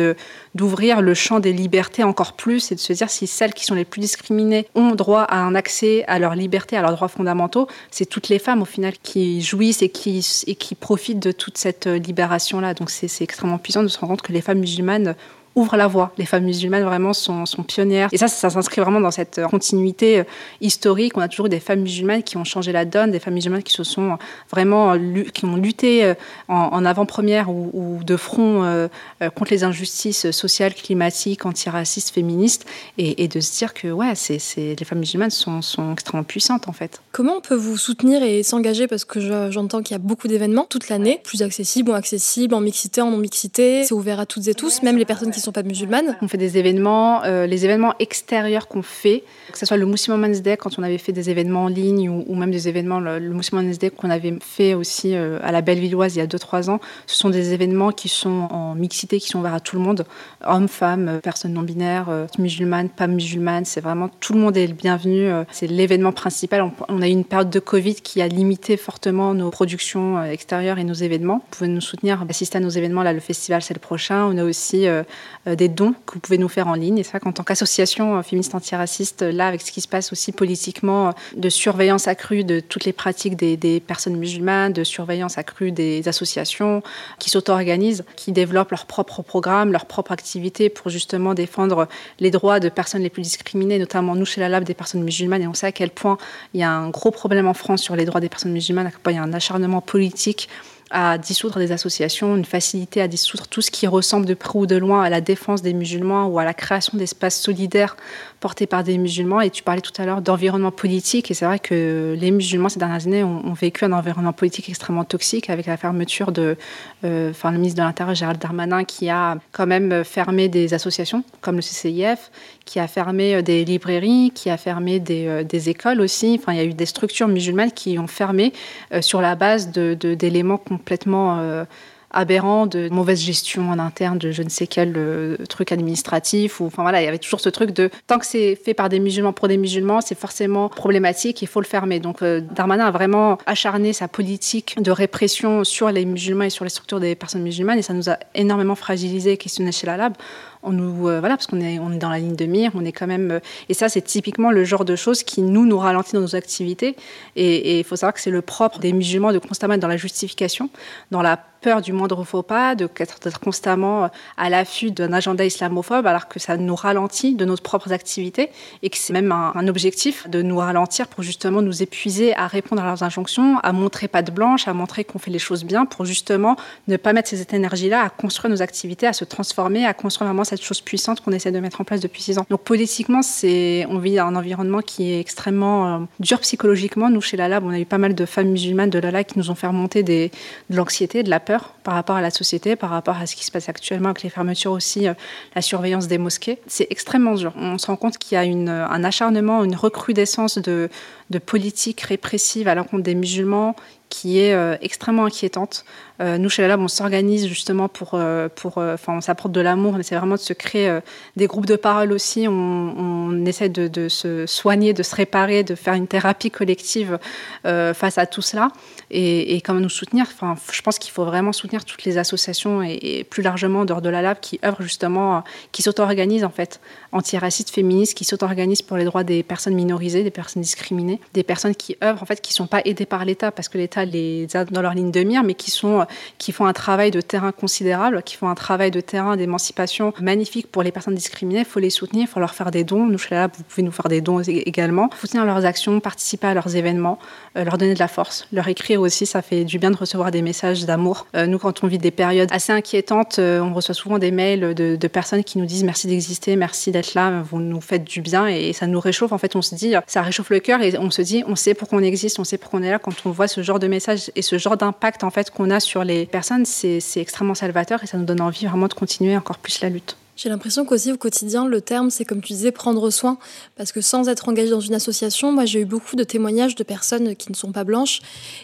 d'ouvrir 0.54 1.02
le 1.02 1.14
champ 1.14 1.40
des 1.40 1.52
libertés 1.52 2.04
encore 2.04 2.32
plus 2.34 2.72
et 2.72 2.74
de 2.74 2.80
se 2.80 2.92
dire 2.92 3.10
si 3.10 3.26
celles 3.26 3.54
qui 3.54 3.64
sont 3.64 3.74
les 3.74 3.84
plus 3.84 4.00
discriminées 4.00 4.66
ont 4.74 4.94
droit 4.94 5.22
à 5.22 5.38
un 5.38 5.54
accès 5.54 6.04
à 6.06 6.18
leur 6.18 6.34
liberté, 6.34 6.76
à 6.76 6.82
leurs 6.82 6.92
droits 6.92 7.08
fondamentaux, 7.08 7.66
c'est 7.90 8.06
toutes 8.06 8.28
les 8.28 8.38
femmes 8.38 8.62
au 8.62 8.66
final 8.66 8.94
qui 9.02 9.42
jouissent 9.42 9.82
et 9.82 9.88
qui, 9.88 10.74
profitent 10.78 11.20
de 11.20 11.32
toute 11.32 11.58
cette 11.58 11.86
libération-là. 11.86 12.74
Donc 12.74 12.90
c'est 12.90 13.22
extrêmement 13.22 13.58
puissant 13.58 13.82
de 13.82 13.88
se 13.88 13.98
rendre 13.98 14.12
compte 14.12 14.22
que 14.22 14.32
les 14.32 14.40
femmes 14.40 14.60
musulmanes 14.60 15.14
ouvre 15.56 15.76
la 15.76 15.86
voie. 15.86 16.12
Les 16.16 16.26
femmes 16.26 16.44
musulmanes 16.44 16.84
vraiment 16.84 17.12
sont, 17.12 17.44
sont 17.44 17.62
pionnières. 17.62 18.08
Et 18.12 18.18
ça, 18.18 18.28
ça, 18.28 18.50
s'inscrit 18.50 18.80
vraiment 18.80 19.00
dans 19.00 19.10
cette 19.10 19.40
continuité 19.50 20.20
euh, 20.20 20.24
historique. 20.60 21.16
On 21.16 21.20
a 21.20 21.28
toujours 21.28 21.46
eu 21.46 21.50
des 21.50 21.60
femmes 21.60 21.80
musulmanes 21.80 22.22
qui 22.22 22.36
ont 22.36 22.44
changé 22.44 22.72
la 22.72 22.84
donne, 22.84 23.10
des 23.10 23.18
femmes 23.18 23.34
musulmanes 23.34 23.62
qui 23.62 23.72
se 23.72 23.84
sont 23.84 24.16
vraiment 24.50 24.96
qui 25.34 25.44
ont 25.44 25.56
lutté 25.56 26.04
euh, 26.04 26.14
en, 26.48 26.84
avant-première 26.84 27.50
ou, 27.50 28.00
de 28.04 28.16
front 28.16 28.62
euh, 28.64 28.88
contre 29.34 29.52
les 29.52 29.64
injustices 29.64 30.30
sociales, 30.30 30.74
climatiques, 30.74 31.44
antiracistes, 31.46 32.10
féministes, 32.10 32.66
et, 32.98 33.28
de 33.28 33.40
se 33.40 33.56
dire 33.58 33.74
que 33.74 33.88
ouais, 33.88 34.14
c'est, 34.14 34.38
les 34.56 34.84
femmes 34.84 35.00
musulmanes 35.00 35.30
sont, 35.30 35.62
sont, 35.62 35.92
extrêmement 35.92 36.24
puissantes 36.24 36.68
en 36.68 36.72
fait. 36.72 37.00
Comment 37.12 37.36
on 37.36 37.40
peut 37.40 37.54
vous 37.54 37.76
soutenir 37.76 38.22
et 38.22 38.42
s'engager? 38.42 38.86
Parce 38.86 39.04
que 39.04 39.50
j'entends 39.50 39.82
qu'il 39.82 39.94
y 39.94 39.96
a 39.96 40.02
beaucoup 40.02 40.28
d'événements 40.28 40.66
toute 40.68 40.88
l'année, 40.88 41.20
plus 41.22 41.42
accessibles 41.42 41.90
ou 41.90 41.94
accessibles, 41.94 42.54
en 42.54 42.60
mixité, 42.60 43.00
en 43.00 43.10
non 43.10 43.18
mixité, 43.18 43.84
c'est 43.84 43.94
ouvert 43.94 44.20
à 44.20 44.26
toutes 44.26 44.48
et 44.48 44.54
tous, 44.54 44.82
même 44.82 44.96
les 44.96 45.04
personnes 45.04 45.30
qui 45.30 45.39
sont 45.40 45.52
pas 45.52 45.62
musulmanes. 45.62 46.16
On 46.22 46.28
fait 46.28 46.38
des 46.38 46.58
événements, 46.58 47.22
euh, 47.24 47.46
les 47.46 47.64
événements 47.64 47.94
extérieurs 47.98 48.68
qu'on 48.68 48.82
fait, 48.82 49.24
que 49.52 49.58
ce 49.58 49.66
soit 49.66 49.76
le 49.76 49.86
Muslim 49.86 50.16
Women's 50.16 50.42
Day 50.42 50.56
quand 50.56 50.78
on 50.78 50.82
avait 50.82 50.98
fait 50.98 51.12
des 51.12 51.30
événements 51.30 51.64
en 51.64 51.68
ligne 51.68 52.08
ou, 52.08 52.34
même 52.34 52.50
des 52.50 52.68
événements, 52.68 53.00
le, 53.00 53.18
le 53.18 53.34
Women's 53.52 53.78
Day 53.78 53.90
qu'on 53.90 54.10
avait 54.10 54.38
fait 54.40 54.74
aussi 54.74 55.14
euh, 55.14 55.38
à 55.42 55.52
la 55.52 55.60
Bellevilloise 55.60 56.16
il 56.16 56.18
y 56.18 56.22
a 56.22 56.26
2-3 56.26 56.70
ans, 56.70 56.80
ce 57.06 57.16
sont 57.16 57.30
des 57.30 57.52
événements 57.52 57.90
qui 57.90 58.08
sont 58.08 58.48
en 58.50 58.74
mixité, 58.74 59.18
qui 59.18 59.28
sont 59.28 59.40
ouverts 59.40 59.54
à 59.54 59.60
tout 59.60 59.76
le 59.76 59.82
monde, 59.82 60.04
hommes, 60.44 60.68
femmes, 60.68 61.08
euh, 61.08 61.18
personnes 61.18 61.52
non 61.52 61.62
binaires, 61.62 62.08
musulmanes, 62.38 62.88
pas 62.88 63.06
musulmanes, 63.06 63.64
c'est 63.64 63.80
vraiment 63.80 64.08
tout 64.20 64.34
le 64.34 64.40
monde 64.40 64.56
est 64.56 64.66
le 64.66 64.74
bienvenu. 64.74 65.28
c'est 65.50 65.66
l'événement 65.66 66.12
principal. 66.12 66.62
On, 66.62 66.72
on, 66.88 67.02
a 67.02 67.08
eu 67.08 67.12
une 67.12 67.24
période 67.24 67.50
de 67.50 67.58
Covid 67.58 67.96
qui 67.96 68.22
a 68.22 68.28
limité 68.28 68.76
fortement 68.76 69.34
nos 69.34 69.50
productions 69.50 70.22
extérieures 70.24 70.78
et 70.78 70.84
nos 70.84 70.94
événements. 70.94 71.36
Vous 71.36 71.58
pouvez 71.58 71.68
nous 71.68 71.80
soutenir, 71.80 72.24
assister 72.28 72.58
à 72.58 72.60
nos 72.60 72.68
événements. 72.68 73.02
Là, 73.02 73.12
le 73.12 73.20
festival, 73.20 73.62
c'est 73.62 73.74
le 73.74 73.80
prochain. 73.80 74.24
On 74.24 74.38
a 74.38 74.44
aussi 74.44 74.86
euh, 74.86 75.02
des 75.46 75.68
dons 75.68 75.94
que 76.06 76.14
vous 76.14 76.20
pouvez 76.20 76.38
nous 76.38 76.48
faire 76.48 76.68
en 76.68 76.74
ligne. 76.74 76.98
Et 76.98 77.02
c'est 77.02 77.10
vrai 77.10 77.20
qu'en 77.20 77.32
tant 77.32 77.42
qu'association 77.42 78.16
euh, 78.16 78.22
féministe 78.22 78.54
antiraciste, 78.54 79.22
là, 79.22 79.46
avec 79.46 79.62
ce 79.62 79.72
qui 79.72 79.80
se 79.80 79.88
passe 79.88 80.12
aussi 80.12 80.32
politiquement, 80.32 81.08
euh, 81.08 81.12
de 81.36 81.48
surveillance 81.48 82.08
accrue 82.08 82.44
de 82.44 82.60
toutes 82.60 82.84
les 82.84 82.92
pratiques 82.92 83.36
des, 83.36 83.80
personnes 83.80 84.16
musulmanes, 84.16 84.72
de 84.72 84.84
surveillance 84.84 85.38
accrue 85.38 85.72
des 85.72 86.06
associations 86.08 86.82
qui 87.18 87.30
s'auto-organisent, 87.30 88.04
qui 88.16 88.32
développent 88.32 88.70
leurs 88.70 88.86
propres 88.86 89.22
programmes, 89.22 89.72
leurs 89.72 89.86
propres 89.86 90.12
activités 90.12 90.68
pour 90.68 90.90
justement 90.90 91.34
défendre 91.34 91.88
les 92.18 92.30
droits 92.30 92.60
de 92.60 92.68
personnes 92.68 93.02
les 93.02 93.10
plus 93.10 93.22
discriminées, 93.22 93.78
notamment 93.78 94.14
nous 94.14 94.24
chez 94.24 94.40
la 94.40 94.48
Lab 94.48 94.64
des 94.64 94.74
personnes 94.74 95.02
musulmanes. 95.02 95.42
Et 95.42 95.46
on 95.46 95.54
sait 95.54 95.66
à 95.66 95.72
quel 95.72 95.90
point 95.90 96.18
il 96.54 96.60
y 96.60 96.62
a 96.62 96.70
un 96.70 96.90
gros 96.90 97.10
problème 97.10 97.46
en 97.46 97.54
France 97.54 97.82
sur 97.82 97.96
les 97.96 98.04
droits 98.04 98.20
des 98.20 98.28
personnes 98.28 98.52
musulmanes, 98.52 98.86
à 98.86 98.90
quel 98.90 99.00
point 99.00 99.12
il 99.12 99.16
y 99.16 99.18
a 99.18 99.22
un 99.22 99.32
acharnement 99.32 99.80
politique 99.80 100.48
à 100.90 101.18
dissoudre 101.18 101.58
des 101.58 101.72
associations, 101.72 102.36
une 102.36 102.44
facilité 102.44 103.00
à 103.00 103.08
dissoudre 103.08 103.46
tout 103.46 103.60
ce 103.60 103.70
qui 103.70 103.86
ressemble 103.86 104.26
de 104.26 104.34
près 104.34 104.58
ou 104.58 104.66
de 104.66 104.76
loin 104.76 105.02
à 105.02 105.10
la 105.10 105.20
défense 105.20 105.62
des 105.62 105.72
musulmans 105.72 106.26
ou 106.26 106.38
à 106.38 106.44
la 106.44 106.54
création 106.54 106.98
d'espaces 106.98 107.40
solidaires 107.40 107.96
portés 108.40 108.66
par 108.66 108.82
des 108.82 108.98
musulmans. 108.98 109.40
Et 109.42 109.50
tu 109.50 109.62
parlais 109.62 109.82
tout 109.82 109.92
à 109.98 110.06
l'heure 110.06 110.22
d'environnement 110.22 110.70
politique. 110.72 111.30
Et 111.30 111.34
c'est 111.34 111.44
vrai 111.44 111.58
que 111.58 112.16
les 112.18 112.30
musulmans, 112.30 112.70
ces 112.70 112.78
dernières 112.78 113.06
années, 113.06 113.22
ont, 113.22 113.52
vécu 113.52 113.84
un 113.84 113.92
environnement 113.92 114.32
politique 114.32 114.68
extrêmement 114.68 115.04
toxique 115.04 115.50
avec 115.50 115.66
la 115.66 115.76
fermeture 115.76 116.32
de, 116.32 116.56
euh, 117.04 117.30
enfin, 117.30 117.50
le 117.50 117.58
ministre 117.58 117.78
de 117.78 117.82
l'Intérieur, 117.82 118.14
Gérald 118.14 118.40
Darmanin, 118.40 118.84
qui 118.84 119.10
a 119.10 119.38
quand 119.52 119.66
même 119.66 120.02
fermé 120.04 120.48
des 120.48 120.72
associations 120.72 121.22
comme 121.42 121.56
le 121.56 121.62
CCIF, 121.62 122.30
qui 122.64 122.80
a 122.80 122.88
fermé 122.88 123.34
euh, 123.34 123.42
des 123.42 123.64
librairies, 123.64 124.32
qui 124.34 124.48
a 124.48 124.56
fermé 124.56 124.98
des, 124.98 125.26
euh, 125.26 125.44
des 125.44 125.68
écoles 125.68 126.00
aussi. 126.00 126.38
Enfin, 126.40 126.52
il 126.54 126.56
y 126.56 126.62
a 126.62 126.64
eu 126.64 126.72
des 126.72 126.86
structures 126.86 127.28
musulmanes 127.28 127.72
qui 127.72 127.98
ont 127.98 128.06
fermé 128.06 128.52
sur 129.00 129.20
la 129.20 129.34
base 129.34 129.70
d'éléments 129.70 130.56
complètement 130.56 131.66
aberrant 132.10 132.66
de 132.66 132.88
mauvaise 132.90 133.20
gestion 133.20 133.70
en 133.70 133.78
interne 133.78 134.18
de 134.18 134.30
je 134.30 134.42
ne 134.42 134.48
sais 134.48 134.66
quel 134.66 134.94
euh, 134.96 135.36
truc 135.48 135.72
administratif 135.72 136.60
enfin 136.60 136.82
voilà 136.82 137.00
il 137.00 137.04
y 137.04 137.08
avait 137.08 137.18
toujours 137.18 137.40
ce 137.40 137.48
truc 137.48 137.70
de 137.70 137.90
tant 138.06 138.18
que 138.18 138.26
c'est 138.26 138.56
fait 138.56 138.74
par 138.74 138.88
des 138.88 139.00
musulmans 139.00 139.32
pour 139.32 139.48
des 139.48 139.56
musulmans 139.56 140.00
c'est 140.00 140.18
forcément 140.18 140.68
problématique 140.68 141.42
il 141.42 141.48
faut 141.48 141.60
le 141.60 141.66
fermer. 141.66 142.00
Donc 142.00 142.22
euh, 142.22 142.40
Darmanin 142.40 142.86
a 142.86 142.90
vraiment 142.90 143.38
acharné 143.46 143.92
sa 143.92 144.08
politique 144.08 144.76
de 144.80 144.90
répression 144.90 145.64
sur 145.64 145.90
les 145.90 146.04
musulmans 146.04 146.44
et 146.44 146.50
sur 146.50 146.64
les 146.64 146.70
structures 146.70 147.00
des 147.00 147.14
personnes 147.14 147.42
musulmanes 147.42 147.78
et 147.78 147.82
ça 147.82 147.94
nous 147.94 148.10
a 148.10 148.18
énormément 148.34 148.74
fragilisé 148.74 149.36
questionné 149.36 149.72
chez 149.72 149.86
la 149.86 149.96
Lab 149.96 150.14
on 150.62 150.72
nous 150.72 151.08
euh, 151.08 151.20
voilà 151.20 151.36
parce 151.36 151.46
qu'on 151.46 151.60
est 151.60 151.78
on 151.78 151.92
est 151.92 151.98
dans 151.98 152.10
la 152.10 152.18
ligne 152.18 152.36
de 152.36 152.46
mire 152.46 152.72
on 152.74 152.84
est 152.84 152.92
quand 152.92 153.06
même 153.06 153.40
et 153.68 153.74
ça 153.74 153.88
c'est 153.88 154.02
typiquement 154.02 154.50
le 154.50 154.64
genre 154.64 154.84
de 154.84 154.96
choses 154.96 155.22
qui 155.22 155.42
nous 155.42 155.66
nous 155.66 155.78
ralentit 155.78 156.12
dans 156.12 156.20
nos 156.20 156.36
activités. 156.36 156.96
Et 157.36 157.78
il 157.78 157.84
faut 157.84 157.96
savoir 157.96 158.14
que 158.14 158.20
c'est 158.20 158.30
le 158.30 158.42
propre 158.42 158.78
des 158.78 158.92
musulmans 158.92 159.32
de 159.32 159.38
constamment 159.38 159.74
être 159.74 159.80
dans 159.80 159.88
la 159.88 159.96
justification 159.96 160.70
dans 161.10 161.22
la 161.22 161.36
peur 161.60 161.80
du 161.80 161.92
moindre 161.92 162.24
faux 162.24 162.42
pas, 162.42 162.74
d'être 162.74 163.40
constamment 163.40 164.10
à 164.36 164.50
l'affût 164.50 164.90
d'un 164.90 165.12
agenda 165.12 165.44
islamophobe, 165.44 166.06
alors 166.06 166.28
que 166.28 166.38
ça 166.38 166.56
nous 166.56 166.74
ralentit 166.74 167.34
de 167.34 167.44
nos 167.44 167.56
propres 167.56 167.92
activités 167.92 168.50
et 168.82 168.90
que 168.90 168.96
c'est 168.96 169.12
même 169.12 169.32
un, 169.32 169.68
objectif 169.68 170.28
de 170.28 170.42
nous 170.42 170.56
ralentir 170.56 171.06
pour 171.06 171.22
justement 171.22 171.62
nous 171.62 171.82
épuiser 171.82 172.34
à 172.34 172.46
répondre 172.46 172.82
à 172.82 172.86
leurs 172.86 173.02
injonctions, 173.02 173.58
à 173.58 173.72
montrer 173.72 174.08
pas 174.08 174.22
de 174.22 174.30
blanche, 174.30 174.66
à 174.66 174.72
montrer 174.72 175.04
qu'on 175.04 175.18
fait 175.18 175.30
les 175.30 175.38
choses 175.38 175.64
bien 175.64 175.84
pour 175.84 176.04
justement 176.04 176.56
ne 176.88 176.96
pas 176.96 177.12
mettre 177.12 177.28
cette 177.28 177.52
énergie-là 177.52 178.02
à 178.02 178.08
construire 178.08 178.50
nos 178.50 178.62
activités, 178.62 179.06
à 179.06 179.12
se 179.12 179.24
transformer, 179.24 179.86
à 179.86 179.94
construire 179.94 180.28
vraiment 180.28 180.44
cette 180.44 180.62
chose 180.62 180.80
puissante 180.80 181.20
qu'on 181.20 181.32
essaie 181.32 181.52
de 181.52 181.60
mettre 181.60 181.80
en 181.80 181.84
place 181.84 182.00
depuis 182.00 182.22
six 182.22 182.38
ans. 182.38 182.46
Donc 182.48 182.62
politiquement, 182.62 183.20
on 183.20 183.98
vit 183.98 184.18
un 184.18 184.34
environnement 184.34 184.80
qui 184.80 185.12
est 185.12 185.20
extrêmement 185.20 185.86
euh, 185.86 185.98
dur 186.18 186.40
psychologiquement. 186.40 187.10
Nous, 187.10 187.20
chez 187.20 187.36
la 187.36 187.48
Lab, 187.48 187.64
on 187.64 187.70
a 187.70 187.78
eu 187.78 187.84
pas 187.84 187.98
mal 187.98 188.14
de 188.14 188.24
femmes 188.24 188.48
musulmanes 188.48 188.90
de 188.90 188.98
la 188.98 189.10
qui 189.24 189.38
nous 189.38 189.50
ont 189.50 189.54
fait 189.54 189.66
remonter 189.66 190.02
de 190.02 190.30
l'anxiété, 190.70 191.22
de 191.22 191.30
la 191.30 191.40
peur 191.40 191.49
par 191.82 191.94
rapport 191.94 192.16
à 192.16 192.20
la 192.20 192.30
société, 192.30 192.76
par 192.76 192.90
rapport 192.90 193.16
à 193.16 193.26
ce 193.26 193.36
qui 193.36 193.44
se 193.44 193.50
passe 193.50 193.68
actuellement 193.68 194.10
avec 194.10 194.22
les 194.22 194.30
fermetures 194.30 194.72
aussi, 194.72 195.08
euh, 195.08 195.14
la 195.54 195.62
surveillance 195.62 196.08
des 196.08 196.18
mosquées. 196.18 196.58
C'est 196.66 196.86
extrêmement 196.90 197.34
dur. 197.34 197.52
On 197.56 197.78
se 197.78 197.86
rend 197.86 197.96
compte 197.96 198.18
qu'il 198.18 198.36
y 198.36 198.38
a 198.38 198.44
une, 198.44 198.68
un 198.68 199.04
acharnement, 199.04 199.64
une 199.64 199.76
recrudescence 199.76 200.58
de, 200.58 200.88
de 201.30 201.38
politiques 201.38 202.00
répressives 202.02 202.68
à 202.68 202.74
l'encontre 202.74 203.02
des 203.02 203.14
musulmans 203.14 203.74
qui 204.10 204.40
est 204.40 204.52
euh, 204.52 204.76
extrêmement 204.82 205.24
inquiétante. 205.24 205.84
Euh, 206.20 206.36
nous, 206.36 206.50
chez 206.50 206.60
la 206.60 206.68
Lab, 206.68 206.80
on 206.80 206.88
s'organise 206.88 207.46
justement 207.46 207.88
pour, 207.88 208.10
euh, 208.12 208.48
pour 208.54 208.76
enfin, 208.76 209.14
on 209.16 209.20
s'apporte 209.22 209.52
de 209.52 209.60
l'amour, 209.62 209.94
on 209.96 209.98
essaie 209.98 210.16
vraiment 210.16 210.34
de 210.34 210.40
se 210.40 210.52
créer 210.52 210.98
des 211.36 211.46
groupes 211.46 211.64
de 211.64 211.76
parole 211.76 212.12
aussi. 212.12 212.46
On, 212.46 213.46
essaie 213.46 213.70
de, 213.70 214.08
se 214.08 214.44
soigner, 214.44 214.92
de 214.92 215.02
se 215.02 215.14
réparer, 215.14 215.62
de 215.62 215.74
faire 215.74 215.94
une 215.94 216.08
thérapie 216.08 216.50
collective 216.50 217.18
face 217.62 218.18
à 218.18 218.26
tout 218.26 218.42
cela 218.42 218.68
et, 219.10 219.54
et 219.54 219.60
comment 219.60 219.80
nous 219.80 219.88
soutenir. 219.88 220.26
Enfin, 220.28 220.56
je 220.72 220.82
pense 220.82 220.98
qu'il 220.98 221.12
faut 221.12 221.24
vraiment 221.24 221.52
soutenir 221.52 221.84
toutes 221.84 222.04
les 222.04 222.18
associations 222.18 222.82
et, 222.82 223.24
plus 223.30 223.42
largement 223.42 223.84
dehors 223.84 224.02
de 224.02 224.08
la 224.08 224.20
Lab 224.20 224.38
qui 224.40 224.60
œuvrent 224.64 224.82
justement, 224.82 225.42
qui 225.72 225.82
s'auto-organisent 225.82 226.44
en 226.44 226.50
fait, 226.50 226.80
antiracistes, 227.12 227.70
féministes, 227.70 228.14
qui 228.14 228.24
s'auto-organisent 228.24 228.82
pour 228.82 228.96
les 228.96 229.04
droits 229.04 229.24
des 229.24 229.42
personnes 229.42 229.74
minorisées, 229.74 230.22
des 230.24 230.30
personnes 230.30 230.62
discriminées, 230.62 231.20
des 231.32 231.44
personnes 231.44 231.74
qui 231.74 231.96
œuvrent 232.02 232.22
en 232.22 232.26
fait, 232.26 232.40
qui 232.40 232.52
sont 232.52 232.66
pas 232.66 232.82
aidées 232.84 233.06
par 233.06 233.24
l'État 233.24 233.52
parce 233.52 233.68
que 233.68 233.78
l'État 233.78 233.99
les 234.04 234.46
a 234.54 234.64
dans 234.64 234.82
leur 234.82 234.94
ligne 234.94 235.10
de 235.10 235.22
mire, 235.22 235.42
mais 235.42 235.54
qui 235.54 235.70
sont, 235.70 236.06
qui 236.38 236.52
font 236.52 236.66
un 236.66 236.72
travail 236.72 237.10
de 237.10 237.20
terrain 237.20 237.52
considérable, 237.52 238.22
qui 238.22 238.36
font 238.36 238.48
un 238.48 238.54
travail 238.54 238.90
de 238.90 239.00
terrain 239.00 239.36
d'émancipation 239.36 240.12
magnifique 240.20 240.70
pour 240.70 240.82
les 240.82 240.92
personnes 240.92 241.14
discriminées. 241.14 241.60
Il 241.60 241.64
faut 241.64 241.80
les 241.80 241.90
soutenir, 241.90 242.22
il 242.22 242.28
faut 242.28 242.40
leur 242.40 242.54
faire 242.54 242.70
des 242.70 242.84
dons. 242.84 243.06
Nous, 243.06 243.18
chez 243.18 243.34
Lab, 243.34 243.50
vous 243.56 243.64
pouvez 243.64 243.82
nous 243.82 243.92
faire 243.92 244.08
des 244.08 244.20
dons 244.20 244.40
également. 244.40 245.10
Soutenir 245.18 245.44
leurs 245.44 245.64
actions, 245.64 246.00
participer 246.00 246.48
à 246.48 246.54
leurs 246.54 246.76
événements, 246.76 247.18
euh, 247.56 247.64
leur 247.64 247.78
donner 247.78 247.94
de 247.94 247.98
la 247.98 248.08
force, 248.08 248.46
leur 248.52 248.68
écrire 248.68 249.00
aussi. 249.00 249.26
Ça 249.26 249.42
fait 249.42 249.64
du 249.64 249.78
bien 249.78 249.90
de 249.90 249.96
recevoir 249.96 250.30
des 250.30 250.42
messages 250.42 250.84
d'amour. 250.84 251.26
Euh, 251.34 251.46
nous, 251.46 251.58
quand 251.58 251.84
on 251.84 251.86
vit 251.86 251.98
des 251.98 252.10
périodes 252.10 252.50
assez 252.52 252.72
inquiétantes, 252.72 253.38
euh, 253.38 253.60
on 253.60 253.74
reçoit 253.74 253.94
souvent 253.94 254.18
des 254.18 254.30
mails 254.30 254.74
de, 254.74 254.96
de 254.96 255.08
personnes 255.08 255.44
qui 255.44 255.58
nous 255.58 255.66
disent 255.66 255.84
merci 255.84 256.06
d'exister, 256.06 256.56
merci 256.56 256.90
d'être 256.90 257.14
là, 257.14 257.42
vous 257.42 257.60
nous 257.60 257.80
faites 257.80 258.04
du 258.04 258.20
bien 258.20 258.46
et, 258.46 258.72
ça 258.72 258.86
nous 258.86 259.00
réchauffe. 259.00 259.32
En 259.32 259.38
fait, 259.38 259.56
on 259.56 259.62
se 259.62 259.74
dit, 259.74 259.94
ça 260.06 260.22
réchauffe 260.22 260.50
le 260.50 260.60
cœur 260.60 260.80
et 260.82 260.96
on 260.98 261.10
se 261.10 261.22
dit, 261.22 261.42
on 261.46 261.56
sait 261.56 261.74
pourquoi 261.74 261.98
on 261.98 262.02
existe, 262.02 262.38
on 262.38 262.44
sait 262.44 262.58
pourquoi 262.58 262.80
on 262.80 262.82
est 262.82 262.90
là. 262.90 262.98
Quand 262.98 263.14
on 263.24 263.30
voit 263.30 263.48
ce 263.48 263.62
genre 263.62 263.78
de 263.78 263.88
message 263.90 264.30
et 264.36 264.42
ce 264.42 264.56
genre 264.58 264.76
d'impact 264.76 265.24
en 265.24 265.30
fait 265.30 265.50
qu'on 265.50 265.70
a 265.70 265.80
sur 265.80 266.04
les 266.04 266.26
personnes, 266.26 266.64
c'est 266.64 267.00
extrêmement 267.16 267.54
salvateur 267.54 268.02
et 268.02 268.06
ça 268.06 268.16
nous 268.16 268.24
donne 268.24 268.40
envie 268.40 268.66
vraiment 268.66 268.88
de 268.88 268.94
continuer 268.94 269.36
encore 269.36 269.58
plus 269.58 269.80
la 269.82 269.90
lutte. 269.90 270.16
J'ai 270.42 270.48
l'impression 270.48 270.86
qu'aussi 270.86 271.12
au 271.12 271.18
quotidien, 271.18 271.66
le 271.66 271.82
terme, 271.82 272.08
c'est 272.08 272.24
comme 272.24 272.40
tu 272.40 272.54
disais, 272.54 272.72
prendre 272.72 273.10
soin. 273.10 273.36
Parce 273.76 273.92
que 273.92 274.00
sans 274.00 274.26
être 274.26 274.48
engagé 274.48 274.70
dans 274.70 274.80
une 274.80 274.94
association, 274.94 275.52
moi 275.52 275.66
j'ai 275.66 275.80
eu 275.80 275.84
beaucoup 275.84 276.16
de 276.16 276.24
témoignages 276.24 276.74
de 276.76 276.82
personnes 276.82 277.36
qui 277.36 277.52
ne 277.52 277.54
sont 277.54 277.72
pas 277.72 277.84
blanches 277.84 278.20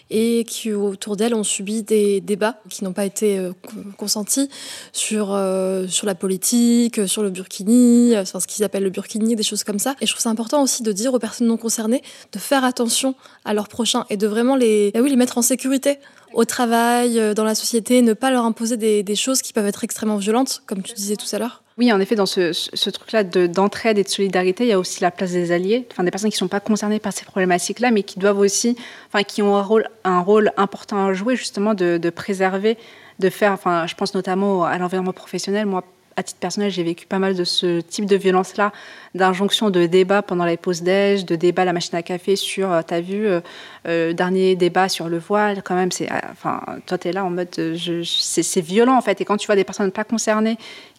et 0.08 0.44
qui 0.44 0.72
autour 0.72 1.16
d'elles 1.16 1.34
ont 1.34 1.44
subi 1.44 1.82
des 1.82 2.22
débats 2.22 2.62
qui 2.70 2.82
n'ont 2.82 2.94
pas 2.94 3.04
été 3.04 3.38
euh, 3.38 3.52
consentis 3.98 4.48
sur, 4.94 5.34
euh, 5.34 5.86
sur 5.86 6.06
la 6.06 6.14
politique, 6.14 7.06
sur 7.06 7.22
le 7.22 7.28
burkini, 7.28 8.16
euh, 8.16 8.24
sur 8.24 8.40
ce 8.40 8.46
qu'ils 8.46 8.64
appellent 8.64 8.84
le 8.84 8.88
burkini, 8.88 9.36
des 9.36 9.42
choses 9.42 9.62
comme 9.62 9.78
ça. 9.78 9.96
Et 10.00 10.06
je 10.06 10.12
trouve 10.12 10.22
ça 10.22 10.30
important 10.30 10.62
aussi 10.62 10.82
de 10.82 10.92
dire 10.92 11.12
aux 11.12 11.18
personnes 11.18 11.46
non 11.46 11.58
concernées 11.58 12.00
de 12.32 12.38
faire 12.38 12.64
attention 12.64 13.14
à 13.44 13.52
leurs 13.52 13.68
prochains 13.68 14.06
et 14.08 14.16
de 14.16 14.26
vraiment 14.26 14.56
les, 14.56 14.92
bah 14.92 15.00
oui, 15.02 15.10
les 15.10 15.16
mettre 15.16 15.36
en 15.36 15.42
sécurité 15.42 15.98
au 16.32 16.46
travail, 16.46 17.34
dans 17.34 17.44
la 17.44 17.54
société, 17.54 18.00
ne 18.00 18.14
pas 18.14 18.30
leur 18.30 18.46
imposer 18.46 18.76
des 18.76 19.14
choses 19.14 19.42
qui 19.42 19.52
peuvent 19.52 19.66
être 19.66 19.84
extrêmement 19.84 20.16
violentes, 20.16 20.62
comme 20.66 20.82
tu 20.82 20.94
disais 20.94 21.16
tout 21.16 21.26
à 21.32 21.38
l'heure. 21.38 21.62
Oui, 21.78 21.92
en 21.92 22.00
effet, 22.00 22.14
dans 22.14 22.24
ce, 22.24 22.88
truc-là 22.90 23.22
d'entraide 23.22 23.98
et 23.98 24.02
de 24.02 24.08
solidarité, 24.08 24.64
il 24.64 24.68
y 24.68 24.72
a 24.72 24.78
aussi 24.78 25.02
la 25.02 25.10
place 25.10 25.32
des 25.32 25.52
alliés, 25.52 25.86
enfin 25.92 26.04
des 26.04 26.10
personnes 26.10 26.30
qui 26.30 26.36
ne 26.36 26.38
sont 26.38 26.48
pas 26.48 26.60
concernées 26.60 27.00
par 27.00 27.12
ces 27.12 27.26
problématiques-là, 27.26 27.90
mais 27.90 28.02
qui 28.02 28.18
doivent 28.18 28.38
aussi, 28.38 28.78
enfin 29.08 29.22
qui 29.24 29.42
ont 29.42 29.56
un 29.56 30.20
rôle, 30.20 30.52
important 30.56 31.06
à 31.06 31.12
jouer 31.12 31.36
justement 31.36 31.74
de, 31.74 32.10
préserver, 32.10 32.78
de 33.18 33.28
faire, 33.28 33.52
enfin 33.52 33.86
je 33.86 33.94
pense 33.94 34.14
notamment 34.14 34.64
à 34.64 34.78
l'environnement 34.78 35.12
professionnel. 35.12 35.66
Moi, 35.66 35.84
à 36.16 36.22
titre 36.22 36.40
personnel, 36.40 36.70
j'ai 36.70 36.82
vécu 36.82 37.06
pas 37.06 37.18
mal 37.18 37.34
de 37.36 37.44
ce 37.44 37.80
type 37.80 38.06
de 38.06 38.16
violence-là, 38.16 38.72
d'injonction 39.14 39.68
de 39.68 39.84
débat 39.84 40.22
pendant 40.22 40.46
les 40.46 40.56
pauses 40.56 40.82
déj, 40.82 41.26
de 41.26 41.36
débat 41.36 41.62
à 41.62 41.64
la 41.66 41.74
machine 41.74 41.94
à 41.94 42.02
café 42.02 42.36
sur, 42.36 42.72
euh, 42.72 42.80
t'as 42.86 43.00
vu, 43.00 43.26
euh, 43.26 43.40
euh, 43.86 44.14
dernier 44.14 44.56
débat 44.56 44.88
sur 44.88 45.10
le 45.10 45.18
voile, 45.18 45.62
quand 45.62 45.74
même, 45.74 45.92
c'est, 45.92 46.10
euh, 46.10 46.16
enfin, 46.32 46.62
toi 46.86 46.96
t'es 46.96 47.12
là 47.12 47.22
en 47.24 47.30
mode, 47.30 47.48
c'est 47.54 48.60
violent 48.62 48.96
en 48.96 49.02
fait. 49.02 49.20
Et 49.20 49.26
quand 49.26 49.36
tu 49.36 49.46
vois 49.46 49.56
des 49.56 49.64
personnes 49.64 49.92
pas 49.92 50.04
concernées 50.04 50.56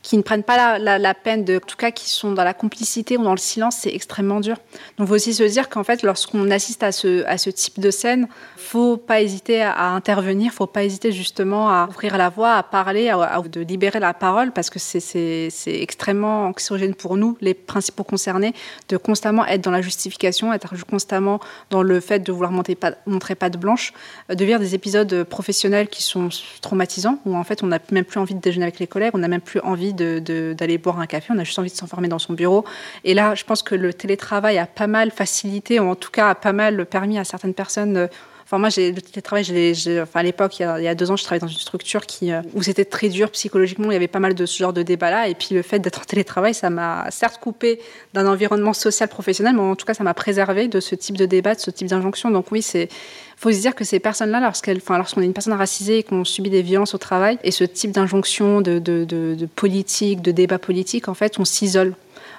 qui 0.08 0.16
ne 0.16 0.22
prennent 0.22 0.44
pas 0.44 0.80
la, 0.80 1.14
peine 1.14 1.44
de, 1.44 1.58
en 1.58 1.60
tout 1.60 1.76
cas, 1.76 1.92
qui 1.92 2.10
sont 2.10 2.32
dans 2.32 2.46
la 2.46 2.54
complicité 2.54 3.18
ou 3.18 3.24
dans 3.24 3.34
le 3.34 3.38
silence, 3.38 3.76
c'est 3.82 3.94
extrêmement 3.94 4.40
dur. 4.40 4.56
Donc, 4.98 5.06
il 5.06 5.08
faut 5.08 5.16
aussi 5.16 5.34
se 5.34 5.44
dire 5.44 5.68
qu'en 5.68 5.84
fait, 5.84 6.02
lorsqu'on 6.02 6.50
assiste 6.50 6.82
à 6.82 6.94
ce, 6.94 7.50
type 7.50 7.82
de 7.82 7.92
scène, 7.92 8.30
faut 8.56 8.96
pas 8.96 9.20
hésiter 9.20 9.62
à, 9.62 9.74
à 9.74 9.88
intervenir, 9.90 10.54
faut 10.54 10.66
pas 10.66 10.86
hésiter 10.86 11.12
justement 11.12 11.70
à 11.70 11.90
ouvrir 11.90 12.18
la 12.18 12.30
voie, 12.30 12.54
à 12.54 12.64
parler, 12.64 13.10
à, 13.10 13.42
de 13.42 13.60
libérer 13.60 14.00
la 14.00 14.14
parole, 14.14 14.54
parce 14.54 14.70
que 14.70 14.80
c'est 14.80 15.50
extrêmement 15.66 16.46
anxiogène 16.46 16.96
pour 16.96 17.18
nous, 17.18 17.38
les 17.42 17.54
principaux 17.54 18.06
concernés, 18.06 18.54
de 18.88 18.96
constamment 18.96 19.46
être 19.46 19.60
dans 19.60 19.72
la 19.72 19.82
justification, 19.82 20.54
être 20.54 20.74
constamment 20.86 21.42
dans 21.70 21.84
le 21.84 22.00
fait 22.00 22.20
de 22.20 22.32
vouloir 22.32 22.54
montrer 22.54 23.36
pas 23.36 23.50
de 23.50 23.58
blanche, 23.58 23.92
de 24.30 24.46
vivre 24.46 24.62
des 24.62 24.74
épisodes 24.74 25.26
professionnels 25.26 25.90
qui 25.90 26.02
sont 26.02 26.30
traumatisants, 26.62 27.20
où 27.26 27.36
en 27.36 27.44
fait, 27.44 27.62
on 27.62 27.68
n'a 27.68 27.80
même 27.92 28.06
plus 28.06 28.22
envie 28.22 28.36
de 28.36 28.40
déjeuner 28.40 28.64
avec 28.68 28.80
les 28.80 28.88
collègues, 28.88 29.12
on 29.14 29.18
n'a 29.18 29.28
même 29.28 29.42
plus 29.42 29.60
envie 29.60 29.97
d'aller 29.98 30.78
boire 30.78 31.00
un 31.00 31.08
café, 31.08 31.34
on 31.36 31.40
a 31.40 31.44
juste 31.44 31.60
envie 31.60 31.70
de 31.70 31.76
s'enfermer 31.76 32.08
dans 32.08 32.20
son 32.20 32.34
bureau. 32.34 32.66
Et 33.04 33.14
là, 33.14 33.36
je 33.36 33.44
pense 33.44 33.64
que 33.64 33.76
le 33.76 33.94
télétravail 33.94 34.58
a 34.58 34.66
pas 34.66 34.88
mal 34.88 35.12
facilité, 35.12 35.80
ou 35.80 35.90
en 35.90 35.96
tout 35.96 36.12
cas 36.12 36.30
a 36.30 36.36
pas 36.36 36.54
mal 36.54 36.86
permis 36.86 37.18
à 37.18 37.24
certaines 37.24 37.54
personnes 37.54 38.08
Enfin, 38.48 38.60
moi, 38.60 38.70
j'ai, 38.70 38.94
le 38.94 39.02
télétravail, 39.02 39.44
j'ai, 39.44 40.02
enfin, 40.02 40.22
à 40.22 40.24
l'époque, 40.24 40.62
il, 40.62 40.64
y 40.64 40.88
a 40.88 40.96
deux 40.96 41.12
ans, 41.12 41.18
je 41.18 41.24
travaillais 41.26 41.42
dans 41.42 41.52
une 41.52 41.58
structure 41.58 42.00
euh, 42.24 42.42
où 42.54 42.64
c'était 42.64 42.86
très 42.86 43.10
dur 43.10 43.30
psychologiquement. 43.32 43.92
Il 43.92 43.94
y 43.94 43.98
avait 43.98 44.08
pas 44.08 44.22
mal 44.22 44.36
de 44.36 44.46
ce 44.46 44.58
genre 44.58 44.72
de 44.72 44.84
débat-là. 44.84 45.28
Et 45.28 45.36
puis, 45.36 45.54
le 45.54 45.62
fait 45.62 45.80
d'être 45.80 46.00
en 46.00 46.06
télétravail, 46.06 46.54
ça 46.54 46.70
m'a 46.70 47.12
certes 47.12 47.42
coupé 47.42 47.82
d'un 48.14 48.26
environnement 48.26 48.72
social 48.72 49.10
professionnel, 49.10 49.54
mais 49.54 49.62
en 49.62 49.76
tout 49.76 49.86
cas, 49.86 49.94
ça 49.94 50.06
m'a 50.06 50.14
préservé 50.14 50.70
de 50.70 50.80
ce 50.80 50.96
type 50.96 51.18
de 51.18 51.26
débat, 51.26 51.56
de 51.56 51.60
ce 51.60 51.72
type 51.72 51.88
d'injonction. 51.88 52.32
Donc, 52.32 52.50
oui, 52.54 52.62
c'est, 52.62 52.88
faut 53.36 53.52
se 53.52 53.60
dire 53.60 53.76
que 53.76 53.84
ces 53.84 54.00
personnes-là, 54.00 54.40
lorsqu'elles, 54.40 54.78
enfin, 54.78 54.96
lorsqu'on 54.96 55.22
est 55.24 55.26
une 55.26 55.34
personne 55.34 55.52
racisée 55.52 55.98
et 55.98 56.04
qu'on 56.04 56.24
subit 56.24 56.50
des 56.50 56.62
violences 56.62 56.96
au 56.96 57.00
travail, 57.00 57.40
et 57.44 57.52
ce 57.52 57.66
type 57.66 57.92
d'injonction, 57.92 58.62
de 58.62 59.46
politique, 59.58 60.22
de 60.22 60.32
débat 60.32 60.58
politique, 60.58 61.10
en 61.10 61.14
fait, 61.14 61.38
on 61.38 61.44
s'isole 61.44 61.96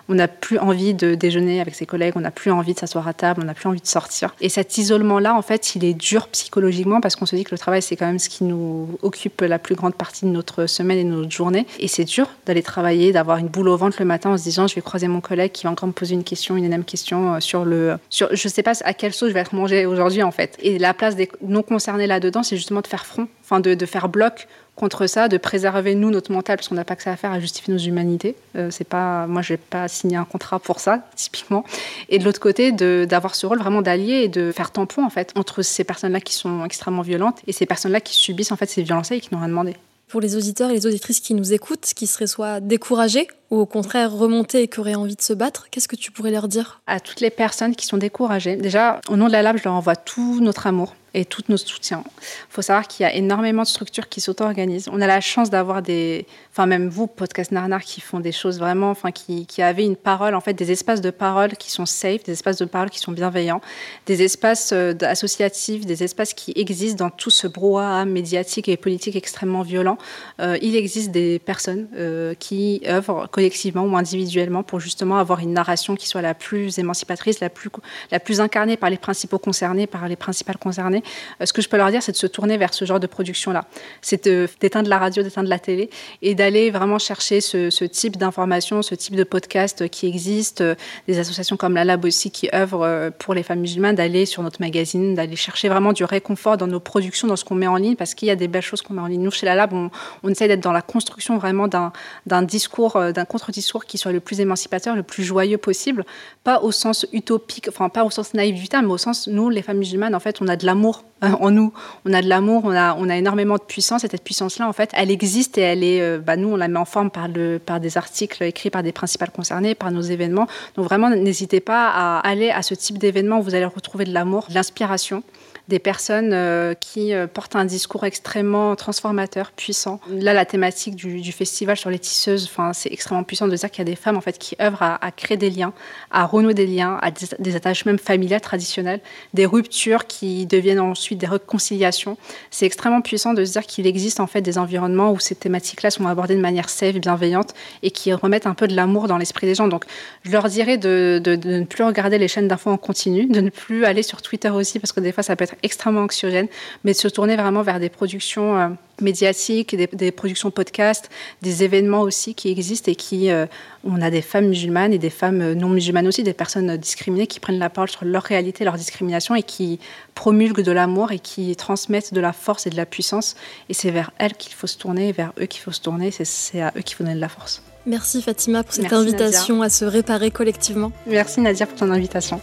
on 0.08 0.14
n'a 0.14 0.28
plus 0.28 0.58
envie 0.58 0.94
de 0.94 1.14
déjeuner 1.14 1.60
avec 1.60 1.74
ses 1.74 1.86
collègues, 1.86 2.14
on 2.16 2.20
n'a 2.20 2.30
plus 2.30 2.50
envie 2.50 2.74
de 2.74 2.78
s'asseoir 2.78 3.06
à 3.06 3.14
table, 3.14 3.40
on 3.42 3.46
n'a 3.46 3.54
plus 3.54 3.68
envie 3.68 3.80
de 3.80 3.86
sortir. 3.86 4.34
Et 4.40 4.48
cet 4.48 4.78
isolement-là, 4.78 5.34
en 5.34 5.42
fait, 5.42 5.74
il 5.74 5.84
est 5.84 5.94
dur 5.94 6.28
psychologiquement 6.28 7.00
parce 7.00 7.16
qu'on 7.16 7.26
se 7.26 7.36
dit 7.36 7.44
que 7.44 7.54
le 7.54 7.58
travail, 7.58 7.82
c'est 7.82 7.96
quand 7.96 8.06
même 8.06 8.18
ce 8.18 8.28
qui 8.28 8.44
nous 8.44 8.88
occupe 9.02 9.40
la 9.42 9.58
plus 9.58 9.74
grande 9.74 9.94
partie 9.94 10.24
de 10.24 10.30
notre 10.30 10.66
semaine 10.66 10.98
et 10.98 11.04
de 11.04 11.10
notre 11.10 11.30
journée. 11.30 11.66
Et 11.78 11.88
c'est 11.88 12.04
dur 12.04 12.28
d'aller 12.46 12.62
travailler, 12.62 13.12
d'avoir 13.12 13.38
une 13.38 13.48
boule 13.48 13.68
au 13.68 13.76
ventre 13.76 13.96
le 14.00 14.06
matin 14.06 14.30
en 14.30 14.38
se 14.38 14.42
disant, 14.42 14.66
je 14.66 14.74
vais 14.74 14.80
croiser 14.80 15.08
mon 15.08 15.20
collègue 15.20 15.52
qui 15.52 15.64
va 15.64 15.70
encore 15.70 15.88
me 15.88 15.92
poser 15.92 16.14
une 16.14 16.24
question, 16.24 16.56
une 16.56 16.64
énième 16.64 16.84
question 16.84 17.34
euh, 17.34 17.40
sur 17.40 17.64
le, 17.64 17.98
sur, 18.08 18.28
je 18.34 18.48
sais 18.48 18.62
pas 18.62 18.72
à 18.84 18.94
quelle 18.94 19.12
sauce 19.12 19.28
je 19.28 19.34
vais 19.34 19.40
être 19.40 19.54
mangé 19.54 19.86
aujourd'hui, 19.86 20.22
en 20.22 20.30
fait. 20.30 20.56
Et 20.60 20.78
la 20.78 20.94
place 20.94 21.16
des 21.16 21.30
non 21.42 21.62
concernés 21.62 22.06
là-dedans, 22.06 22.42
c'est 22.42 22.56
justement 22.56 22.80
de 22.80 22.86
faire 22.86 23.04
front, 23.04 23.28
enfin 23.44 23.60
de, 23.60 23.74
de 23.74 23.86
faire 23.86 24.08
bloc 24.08 24.48
contre 24.78 25.06
ça, 25.06 25.28
de 25.28 25.36
préserver 25.36 25.94
nous 25.94 26.10
notre 26.10 26.32
mental 26.32 26.56
parce 26.56 26.68
qu'on 26.68 26.74
n'a 26.74 26.84
pas 26.84 26.96
que 26.96 27.02
ça 27.02 27.12
à 27.12 27.16
faire 27.16 27.32
à 27.32 27.40
justifier 27.40 27.74
nos 27.74 27.80
humanités. 27.80 28.36
Euh, 28.56 28.70
c'est 28.70 28.84
pas, 28.88 29.26
moi, 29.26 29.42
j'ai 29.42 29.56
pas 29.56 29.88
signé 29.88 30.16
un 30.16 30.24
contrat 30.24 30.58
pour 30.58 30.80
ça 30.80 31.02
typiquement. 31.16 31.64
Et 32.08 32.18
de 32.18 32.24
l'autre 32.24 32.40
côté, 32.40 32.72
d'avoir 32.72 33.34
ce 33.34 33.46
rôle 33.46 33.58
vraiment 33.58 33.82
d'allié 33.82 34.22
et 34.22 34.28
de 34.28 34.52
faire 34.52 34.70
tampon 34.70 35.04
en 35.04 35.10
fait 35.10 35.32
entre 35.36 35.62
ces 35.62 35.84
personnes-là 35.84 36.20
qui 36.20 36.34
sont 36.34 36.64
extrêmement 36.64 37.02
violentes 37.02 37.40
et 37.46 37.52
ces 37.52 37.66
personnes-là 37.66 38.00
qui 38.00 38.14
subissent 38.14 38.52
en 38.52 38.56
fait 38.56 38.70
ces 38.70 38.82
violences 38.82 39.10
et 39.10 39.20
qui 39.20 39.34
n'ont 39.34 39.40
rien 39.40 39.48
demandé. 39.48 39.76
Pour 40.08 40.20
les 40.20 40.36
auditeurs 40.36 40.70
et 40.70 40.74
les 40.74 40.86
auditrices 40.86 41.20
qui 41.20 41.34
nous 41.34 41.52
écoutent, 41.52 41.92
qui 41.94 42.06
seraient 42.06 42.26
soit 42.26 42.60
découragés 42.60 43.28
ou 43.50 43.58
au 43.58 43.66
contraire 43.66 44.12
remontés 44.12 44.62
et 44.62 44.68
qui 44.68 44.80
auraient 44.80 44.94
envie 44.94 45.16
de 45.16 45.22
se 45.22 45.32
battre, 45.32 45.68
qu'est-ce 45.70 45.88
que 45.88 45.96
tu 45.96 46.10
pourrais 46.10 46.30
leur 46.30 46.48
dire? 46.48 46.80
À 46.86 47.00
toutes 47.00 47.20
les 47.20 47.30
personnes 47.30 47.74
qui 47.74 47.86
sont 47.86 47.96
découragées, 47.96 48.56
déjà, 48.56 49.00
au 49.08 49.16
nom 49.16 49.26
de 49.26 49.32
la 49.32 49.42
LAB, 49.42 49.58
je 49.58 49.64
leur 49.64 49.74
envoie 49.74 49.96
tout 49.96 50.40
notre 50.40 50.66
amour 50.66 50.94
et 51.14 51.24
tout 51.24 51.42
notre 51.48 51.66
soutien. 51.66 52.04
Il 52.06 52.50
faut 52.50 52.62
savoir 52.62 52.86
qu'il 52.86 53.04
y 53.04 53.06
a 53.06 53.14
énormément 53.14 53.62
de 53.62 53.66
structures 53.66 54.08
qui 54.08 54.20
s'auto-organisent. 54.20 54.88
On 54.92 55.00
a 55.00 55.06
la 55.06 55.20
chance 55.20 55.50
d'avoir 55.50 55.82
des, 55.82 56.26
enfin 56.52 56.66
même 56.66 56.88
vous, 56.88 57.06
podcast 57.06 57.50
Narnar, 57.50 57.82
qui 57.82 58.00
font 58.00 58.20
des 58.20 58.32
choses 58.32 58.58
vraiment, 58.58 58.90
enfin 58.90 59.10
qui, 59.10 59.46
qui 59.46 59.62
avaient 59.62 59.84
une 59.84 59.96
parole, 59.96 60.34
en 60.34 60.40
fait, 60.40 60.54
des 60.54 60.70
espaces 60.70 61.00
de 61.00 61.10
parole 61.10 61.52
qui 61.52 61.70
sont 61.70 61.86
safe, 61.86 62.24
des 62.24 62.32
espaces 62.32 62.58
de 62.58 62.66
parole 62.66 62.90
qui 62.90 62.98
sont 62.98 63.12
bienveillants, 63.12 63.60
des 64.06 64.22
espaces 64.22 64.70
euh, 64.72 64.94
associatifs, 65.02 65.86
des 65.86 66.02
espaces 66.04 66.34
qui 66.34 66.52
existent 66.56 67.04
dans 67.04 67.10
tout 67.10 67.30
ce 67.30 67.46
brouhaha 67.46 68.04
médiatique 68.04 68.68
et 68.68 68.76
politique 68.76 69.16
extrêmement 69.16 69.62
violent. 69.62 69.98
Euh, 70.40 70.58
il 70.60 70.76
existe 70.76 71.10
des 71.10 71.38
personnes 71.38 71.88
euh, 71.96 72.34
qui 72.34 72.82
œuvrent 72.86 73.28
collectivement 73.38 73.84
ou 73.84 73.96
individuellement 73.96 74.64
pour 74.64 74.80
justement 74.80 75.18
avoir 75.18 75.38
une 75.38 75.52
narration 75.52 75.94
qui 75.94 76.08
soit 76.08 76.22
la 76.22 76.34
plus 76.34 76.80
émancipatrice, 76.80 77.38
la 77.38 77.50
plus, 77.50 77.70
la 78.10 78.18
plus 78.18 78.40
incarnée 78.40 78.76
par 78.76 78.90
les 78.90 78.98
principaux 78.98 79.38
concernés, 79.38 79.86
par 79.86 80.08
les 80.08 80.16
principales 80.16 80.58
concernées 80.58 81.02
euh, 81.40 81.46
ce 81.46 81.52
que 81.52 81.62
je 81.62 81.68
peux 81.68 81.76
leur 81.76 81.90
dire, 81.90 82.02
c'est 82.02 82.12
de 82.12 82.16
se 82.16 82.26
tourner 82.26 82.56
vers 82.56 82.74
ce 82.74 82.84
genre 82.84 83.00
de 83.00 83.06
production-là. 83.06 83.64
C'est 84.02 84.28
d'éteindre 84.60 84.88
la 84.88 84.98
radio, 84.98 85.22
d'éteindre 85.22 85.48
la 85.48 85.58
télé 85.58 85.90
et 86.22 86.34
d'aller 86.34 86.70
vraiment 86.70 86.98
chercher 86.98 87.40
ce, 87.40 87.84
type 87.84 88.16
d'informations, 88.16 88.82
ce 88.82 88.94
type 88.94 89.16
de 89.16 89.24
podcast 89.24 89.88
qui 89.88 90.06
existe, 90.06 90.60
euh, 90.60 90.74
des 91.06 91.18
associations 91.18 91.56
comme 91.56 91.74
la 91.74 91.84
Lab 91.84 92.04
aussi 92.04 92.30
qui 92.30 92.48
œuvrent 92.54 92.82
euh, 92.82 93.10
pour 93.16 93.34
les 93.34 93.42
femmes 93.42 93.60
musulmanes, 93.60 93.94
d'aller 93.94 94.26
sur 94.26 94.42
notre 94.42 94.60
magazine, 94.60 95.14
d'aller 95.14 95.36
chercher 95.36 95.68
vraiment 95.68 95.92
du 95.92 96.04
réconfort 96.04 96.56
dans 96.56 96.66
nos 96.66 96.80
productions, 96.80 97.28
dans 97.28 97.36
ce 97.36 97.44
qu'on 97.44 97.54
met 97.54 97.66
en 97.66 97.76
ligne, 97.76 97.96
parce 97.96 98.14
qu'il 98.14 98.28
y 98.28 98.30
a 98.30 98.36
des 98.36 98.48
belles 98.48 98.62
choses 98.62 98.82
qu'on 98.82 98.94
met 98.94 99.02
en 99.02 99.06
ligne. 99.06 99.22
Nous, 99.22 99.30
chez 99.30 99.46
la 99.46 99.54
Lab, 99.54 99.72
on, 99.72 99.90
on 100.22 100.28
essaie 100.28 100.48
d'être 100.48 100.60
dans 100.60 100.72
la 100.72 100.82
construction 100.82 101.38
vraiment 101.38 101.68
d'un 101.68 102.42
discours, 102.42 103.00
d'un 103.12 103.24
contre-discours 103.28 103.84
qui 103.84 103.98
soit 103.98 104.12
le 104.12 104.20
plus 104.20 104.40
émancipateur, 104.40 104.96
le 104.96 105.02
plus 105.02 105.22
joyeux 105.22 105.58
possible, 105.58 106.04
pas 106.44 106.60
au 106.60 106.72
sens 106.72 107.06
utopique, 107.12 107.68
enfin 107.68 107.88
pas 107.88 108.04
au 108.04 108.10
sens 108.10 108.34
naïf 108.34 108.54
du 108.56 108.68
terme, 108.68 108.86
mais 108.86 108.92
au 108.92 108.98
sens 108.98 109.28
nous, 109.28 109.50
les 109.50 109.62
femmes 109.62 109.78
musulmanes, 109.78 110.14
en 110.14 110.20
fait, 110.20 110.40
on 110.40 110.48
a 110.48 110.56
de 110.56 110.66
l'amour 110.66 111.04
euh, 111.24 111.30
en 111.40 111.50
nous, 111.50 111.72
on 112.04 112.12
a 112.12 112.22
de 112.22 112.28
l'amour, 112.28 112.62
on 112.64 112.70
a, 112.70 112.94
on 112.94 113.08
a 113.08 113.16
énormément 113.16 113.56
de 113.56 113.62
puissance, 113.62 114.04
et 114.04 114.08
cette 114.08 114.24
puissance-là, 114.24 114.68
en 114.68 114.72
fait, 114.72 114.90
elle 114.94 115.10
existe 115.10 115.58
et 115.58 115.62
elle 115.62 115.84
est, 115.84 116.00
euh, 116.00 116.18
bah, 116.18 116.36
nous, 116.36 116.48
on 116.48 116.56
la 116.56 116.68
met 116.68 116.78
en 116.78 116.84
forme 116.84 117.10
par, 117.10 117.28
le, 117.28 117.58
par 117.58 117.80
des 117.80 117.96
articles 117.96 118.42
écrits 118.42 118.70
par 118.70 118.82
des 118.82 118.92
principales 118.92 119.30
concernés, 119.30 119.74
par 119.74 119.90
nos 119.90 120.00
événements. 120.00 120.46
Donc 120.76 120.86
vraiment, 120.86 121.10
n'hésitez 121.10 121.60
pas 121.60 121.88
à 121.88 122.18
aller 122.20 122.50
à 122.50 122.62
ce 122.62 122.74
type 122.74 122.98
d'événement. 122.98 123.38
Où 123.38 123.42
vous 123.42 123.54
allez 123.54 123.64
retrouver 123.64 124.04
de 124.04 124.12
l'amour, 124.12 124.46
de 124.48 124.54
l'inspiration 124.54 125.22
des 125.68 125.78
personnes 125.78 126.32
euh, 126.32 126.72
qui 126.74 127.12
euh, 127.12 127.26
portent 127.26 127.54
un 127.54 127.66
discours 127.66 128.04
extrêmement 128.04 128.74
transformateur, 128.74 129.52
puissant. 129.52 130.00
Là, 130.10 130.32
la 130.32 130.46
thématique 130.46 130.96
du, 130.96 131.32
festival 131.32 131.76
sur 131.76 131.90
les 131.90 131.98
tisseuses, 131.98 132.50
c'est 132.72 132.90
extrêmement 132.90 133.22
puissant 133.22 133.46
de 133.48 133.54
dire 133.54 133.70
qu'il 133.70 133.80
y 133.80 133.82
a 133.82 133.90
des 133.90 133.96
femmes 133.96 134.16
en 134.16 134.22
fait 134.22 134.38
qui 134.38 134.56
œuvrent 134.60 134.82
à, 134.82 135.10
créer 135.14 135.36
des 135.36 135.50
liens, 135.50 135.74
à 136.10 136.24
renouer 136.24 136.54
des 136.54 136.66
liens, 136.66 136.98
à 137.02 137.10
des, 137.10 137.26
des 137.38 137.54
attaches 137.54 137.84
même 137.84 137.98
familiales 137.98 138.40
traditionnelles, 138.40 139.00
des 139.34 139.44
ruptures 139.44 140.06
qui 140.06 140.46
deviennent 140.46 140.80
ensuite 140.80 141.18
des 141.18 141.26
réconciliations. 141.26 142.16
C'est 142.50 142.64
extrêmement 142.64 143.02
puissant 143.02 143.34
de 143.34 143.44
se 143.44 143.52
dire 143.52 143.66
qu'il 143.66 143.86
existe 143.86 144.20
en 144.20 144.26
fait 144.26 144.40
des 144.40 144.56
environnements 144.56 145.12
où 145.12 145.20
ces 145.20 145.34
thématiques-là 145.34 145.90
sont 145.90 146.06
abordées 146.06 146.34
de 146.34 146.40
manière 146.40 146.70
safe, 146.70 146.96
bienveillante 146.96 147.52
et 147.82 147.90
qui 147.90 148.12
remettent 148.14 148.46
un 148.46 148.54
peu 148.54 148.68
de 148.68 148.74
l'amour 148.74 149.06
dans 149.06 149.18
l'esprit 149.18 149.46
des 149.46 149.54
gens. 149.54 149.68
Donc, 149.68 149.84
je 150.22 150.30
leur 150.30 150.48
dirais 150.48 150.78
de, 150.78 151.20
de 151.22 151.36
ne 151.36 151.64
plus 151.64 151.84
regarder 151.84 152.16
les 152.16 152.28
chaînes 152.28 152.48
d'infos 152.48 152.70
en 152.70 152.78
continu, 152.78 153.26
de 153.26 153.40
ne 153.40 153.50
plus 153.50 153.84
aller 153.84 154.02
sur 154.02 154.22
Twitter 154.22 154.48
aussi 154.48 154.78
parce 154.78 154.92
que 154.92 155.00
des 155.00 155.12
fois 155.12 155.22
ça 155.22 155.36
peut 155.36 155.44
être 155.44 155.57
extrêmement 155.62 156.02
anxiogène, 156.02 156.48
mais 156.84 156.92
de 156.92 156.96
se 156.96 157.08
tourner 157.08 157.36
vraiment 157.36 157.62
vers 157.62 157.80
des 157.80 157.88
productions 157.88 158.58
euh, 158.58 158.68
médiatiques, 159.00 159.76
des, 159.76 160.10
productions 160.10 160.50
podcast, 160.50 161.08
des 161.42 161.64
événements 161.64 162.00
aussi 162.00 162.34
qui 162.34 162.50
existent 162.50 162.90
et 162.90 162.96
qui, 162.96 163.30
euh, 163.30 163.46
on 163.84 164.00
a 164.02 164.10
des 164.10 164.22
femmes 164.22 164.48
musulmanes 164.48 164.92
et 164.92 164.98
des 164.98 165.10
femmes 165.10 165.40
euh, 165.40 165.54
non 165.54 165.68
musulmanes 165.68 166.06
aussi, 166.06 166.22
des 166.22 166.32
personnes 166.32 166.76
discriminées 166.76 167.26
qui 167.26 167.40
prennent 167.40 167.58
la 167.58 167.70
parole 167.70 167.90
sur 167.90 168.04
leur 168.04 168.22
réalité, 168.22 168.64
leur 168.64 168.76
discrimination 168.76 169.34
et 169.34 169.42
qui 169.42 169.78
promulguent 170.14 170.62
de 170.62 170.72
l'amour 170.72 171.12
et 171.12 171.18
qui 171.18 171.54
transmettent 171.56 172.12
de 172.14 172.20
la 172.20 172.32
force 172.32 172.66
et 172.66 172.70
de 172.70 172.76
la 172.76 172.86
puissance. 172.86 173.36
Et 173.68 173.74
c'est 173.74 173.90
vers 173.90 174.10
elles 174.18 174.34
qu'il 174.34 174.52
faut 174.52 174.66
se 174.66 174.78
tourner, 174.78 175.12
vers 175.12 175.32
eux 175.40 175.46
qu'il 175.46 175.60
faut 175.60 175.72
se 175.72 175.80
tourner, 175.80 176.10
c'est 176.10 176.60
à 176.60 176.72
eux 176.76 176.82
qu'il 176.82 176.96
faut 176.96 177.04
donner 177.04 177.16
de 177.16 177.20
la 177.20 177.28
force. 177.28 177.62
Merci 177.86 178.20
Fatima 178.20 178.62
pour 178.62 178.74
cette 178.74 178.92
invitation 178.92 179.62
à 179.62 179.70
se 179.70 179.84
réparer 179.84 180.30
collectivement. 180.30 180.92
Merci 181.06 181.40
Nadia 181.40 181.66
pour 181.66 181.78
ton 181.78 181.90
invitation. 181.90 182.40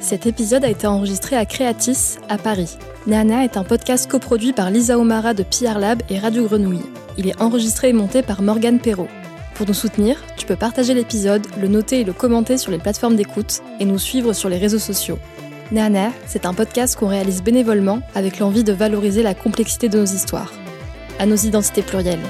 Cet 0.00 0.26
épisode 0.26 0.64
a 0.64 0.70
été 0.70 0.86
enregistré 0.86 1.36
à 1.36 1.44
Créatis, 1.44 2.18
à 2.28 2.38
Paris. 2.38 2.78
Nana 3.06 3.44
est 3.44 3.56
un 3.56 3.64
podcast 3.64 4.08
coproduit 4.08 4.52
par 4.52 4.70
Lisa 4.70 4.96
Omara 4.96 5.34
de 5.34 5.42
PR 5.42 5.78
Lab 5.78 6.02
et 6.08 6.18
Radio 6.18 6.44
Grenouille. 6.44 6.84
Il 7.16 7.26
est 7.26 7.40
enregistré 7.42 7.88
et 7.88 7.92
monté 7.92 8.22
par 8.22 8.40
Morgane 8.40 8.78
Perrault. 8.78 9.08
Pour 9.54 9.66
nous 9.66 9.74
soutenir, 9.74 10.16
tu 10.36 10.46
peux 10.46 10.54
partager 10.54 10.94
l'épisode, 10.94 11.44
le 11.60 11.66
noter 11.66 12.00
et 12.00 12.04
le 12.04 12.12
commenter 12.12 12.58
sur 12.58 12.70
les 12.70 12.78
plateformes 12.78 13.16
d'écoute 13.16 13.60
et 13.80 13.84
nous 13.84 13.98
suivre 13.98 14.32
sur 14.32 14.48
les 14.48 14.58
réseaux 14.58 14.78
sociaux. 14.78 15.18
Nana, 15.72 16.12
c'est 16.26 16.46
un 16.46 16.54
podcast 16.54 16.96
qu'on 16.96 17.08
réalise 17.08 17.42
bénévolement 17.42 18.00
avec 18.14 18.38
l'envie 18.38 18.64
de 18.64 18.72
valoriser 18.72 19.24
la 19.24 19.34
complexité 19.34 19.88
de 19.88 19.98
nos 19.98 20.06
histoires. 20.06 20.52
À 21.18 21.26
nos 21.26 21.34
identités 21.34 21.82
plurielles. 21.82 22.20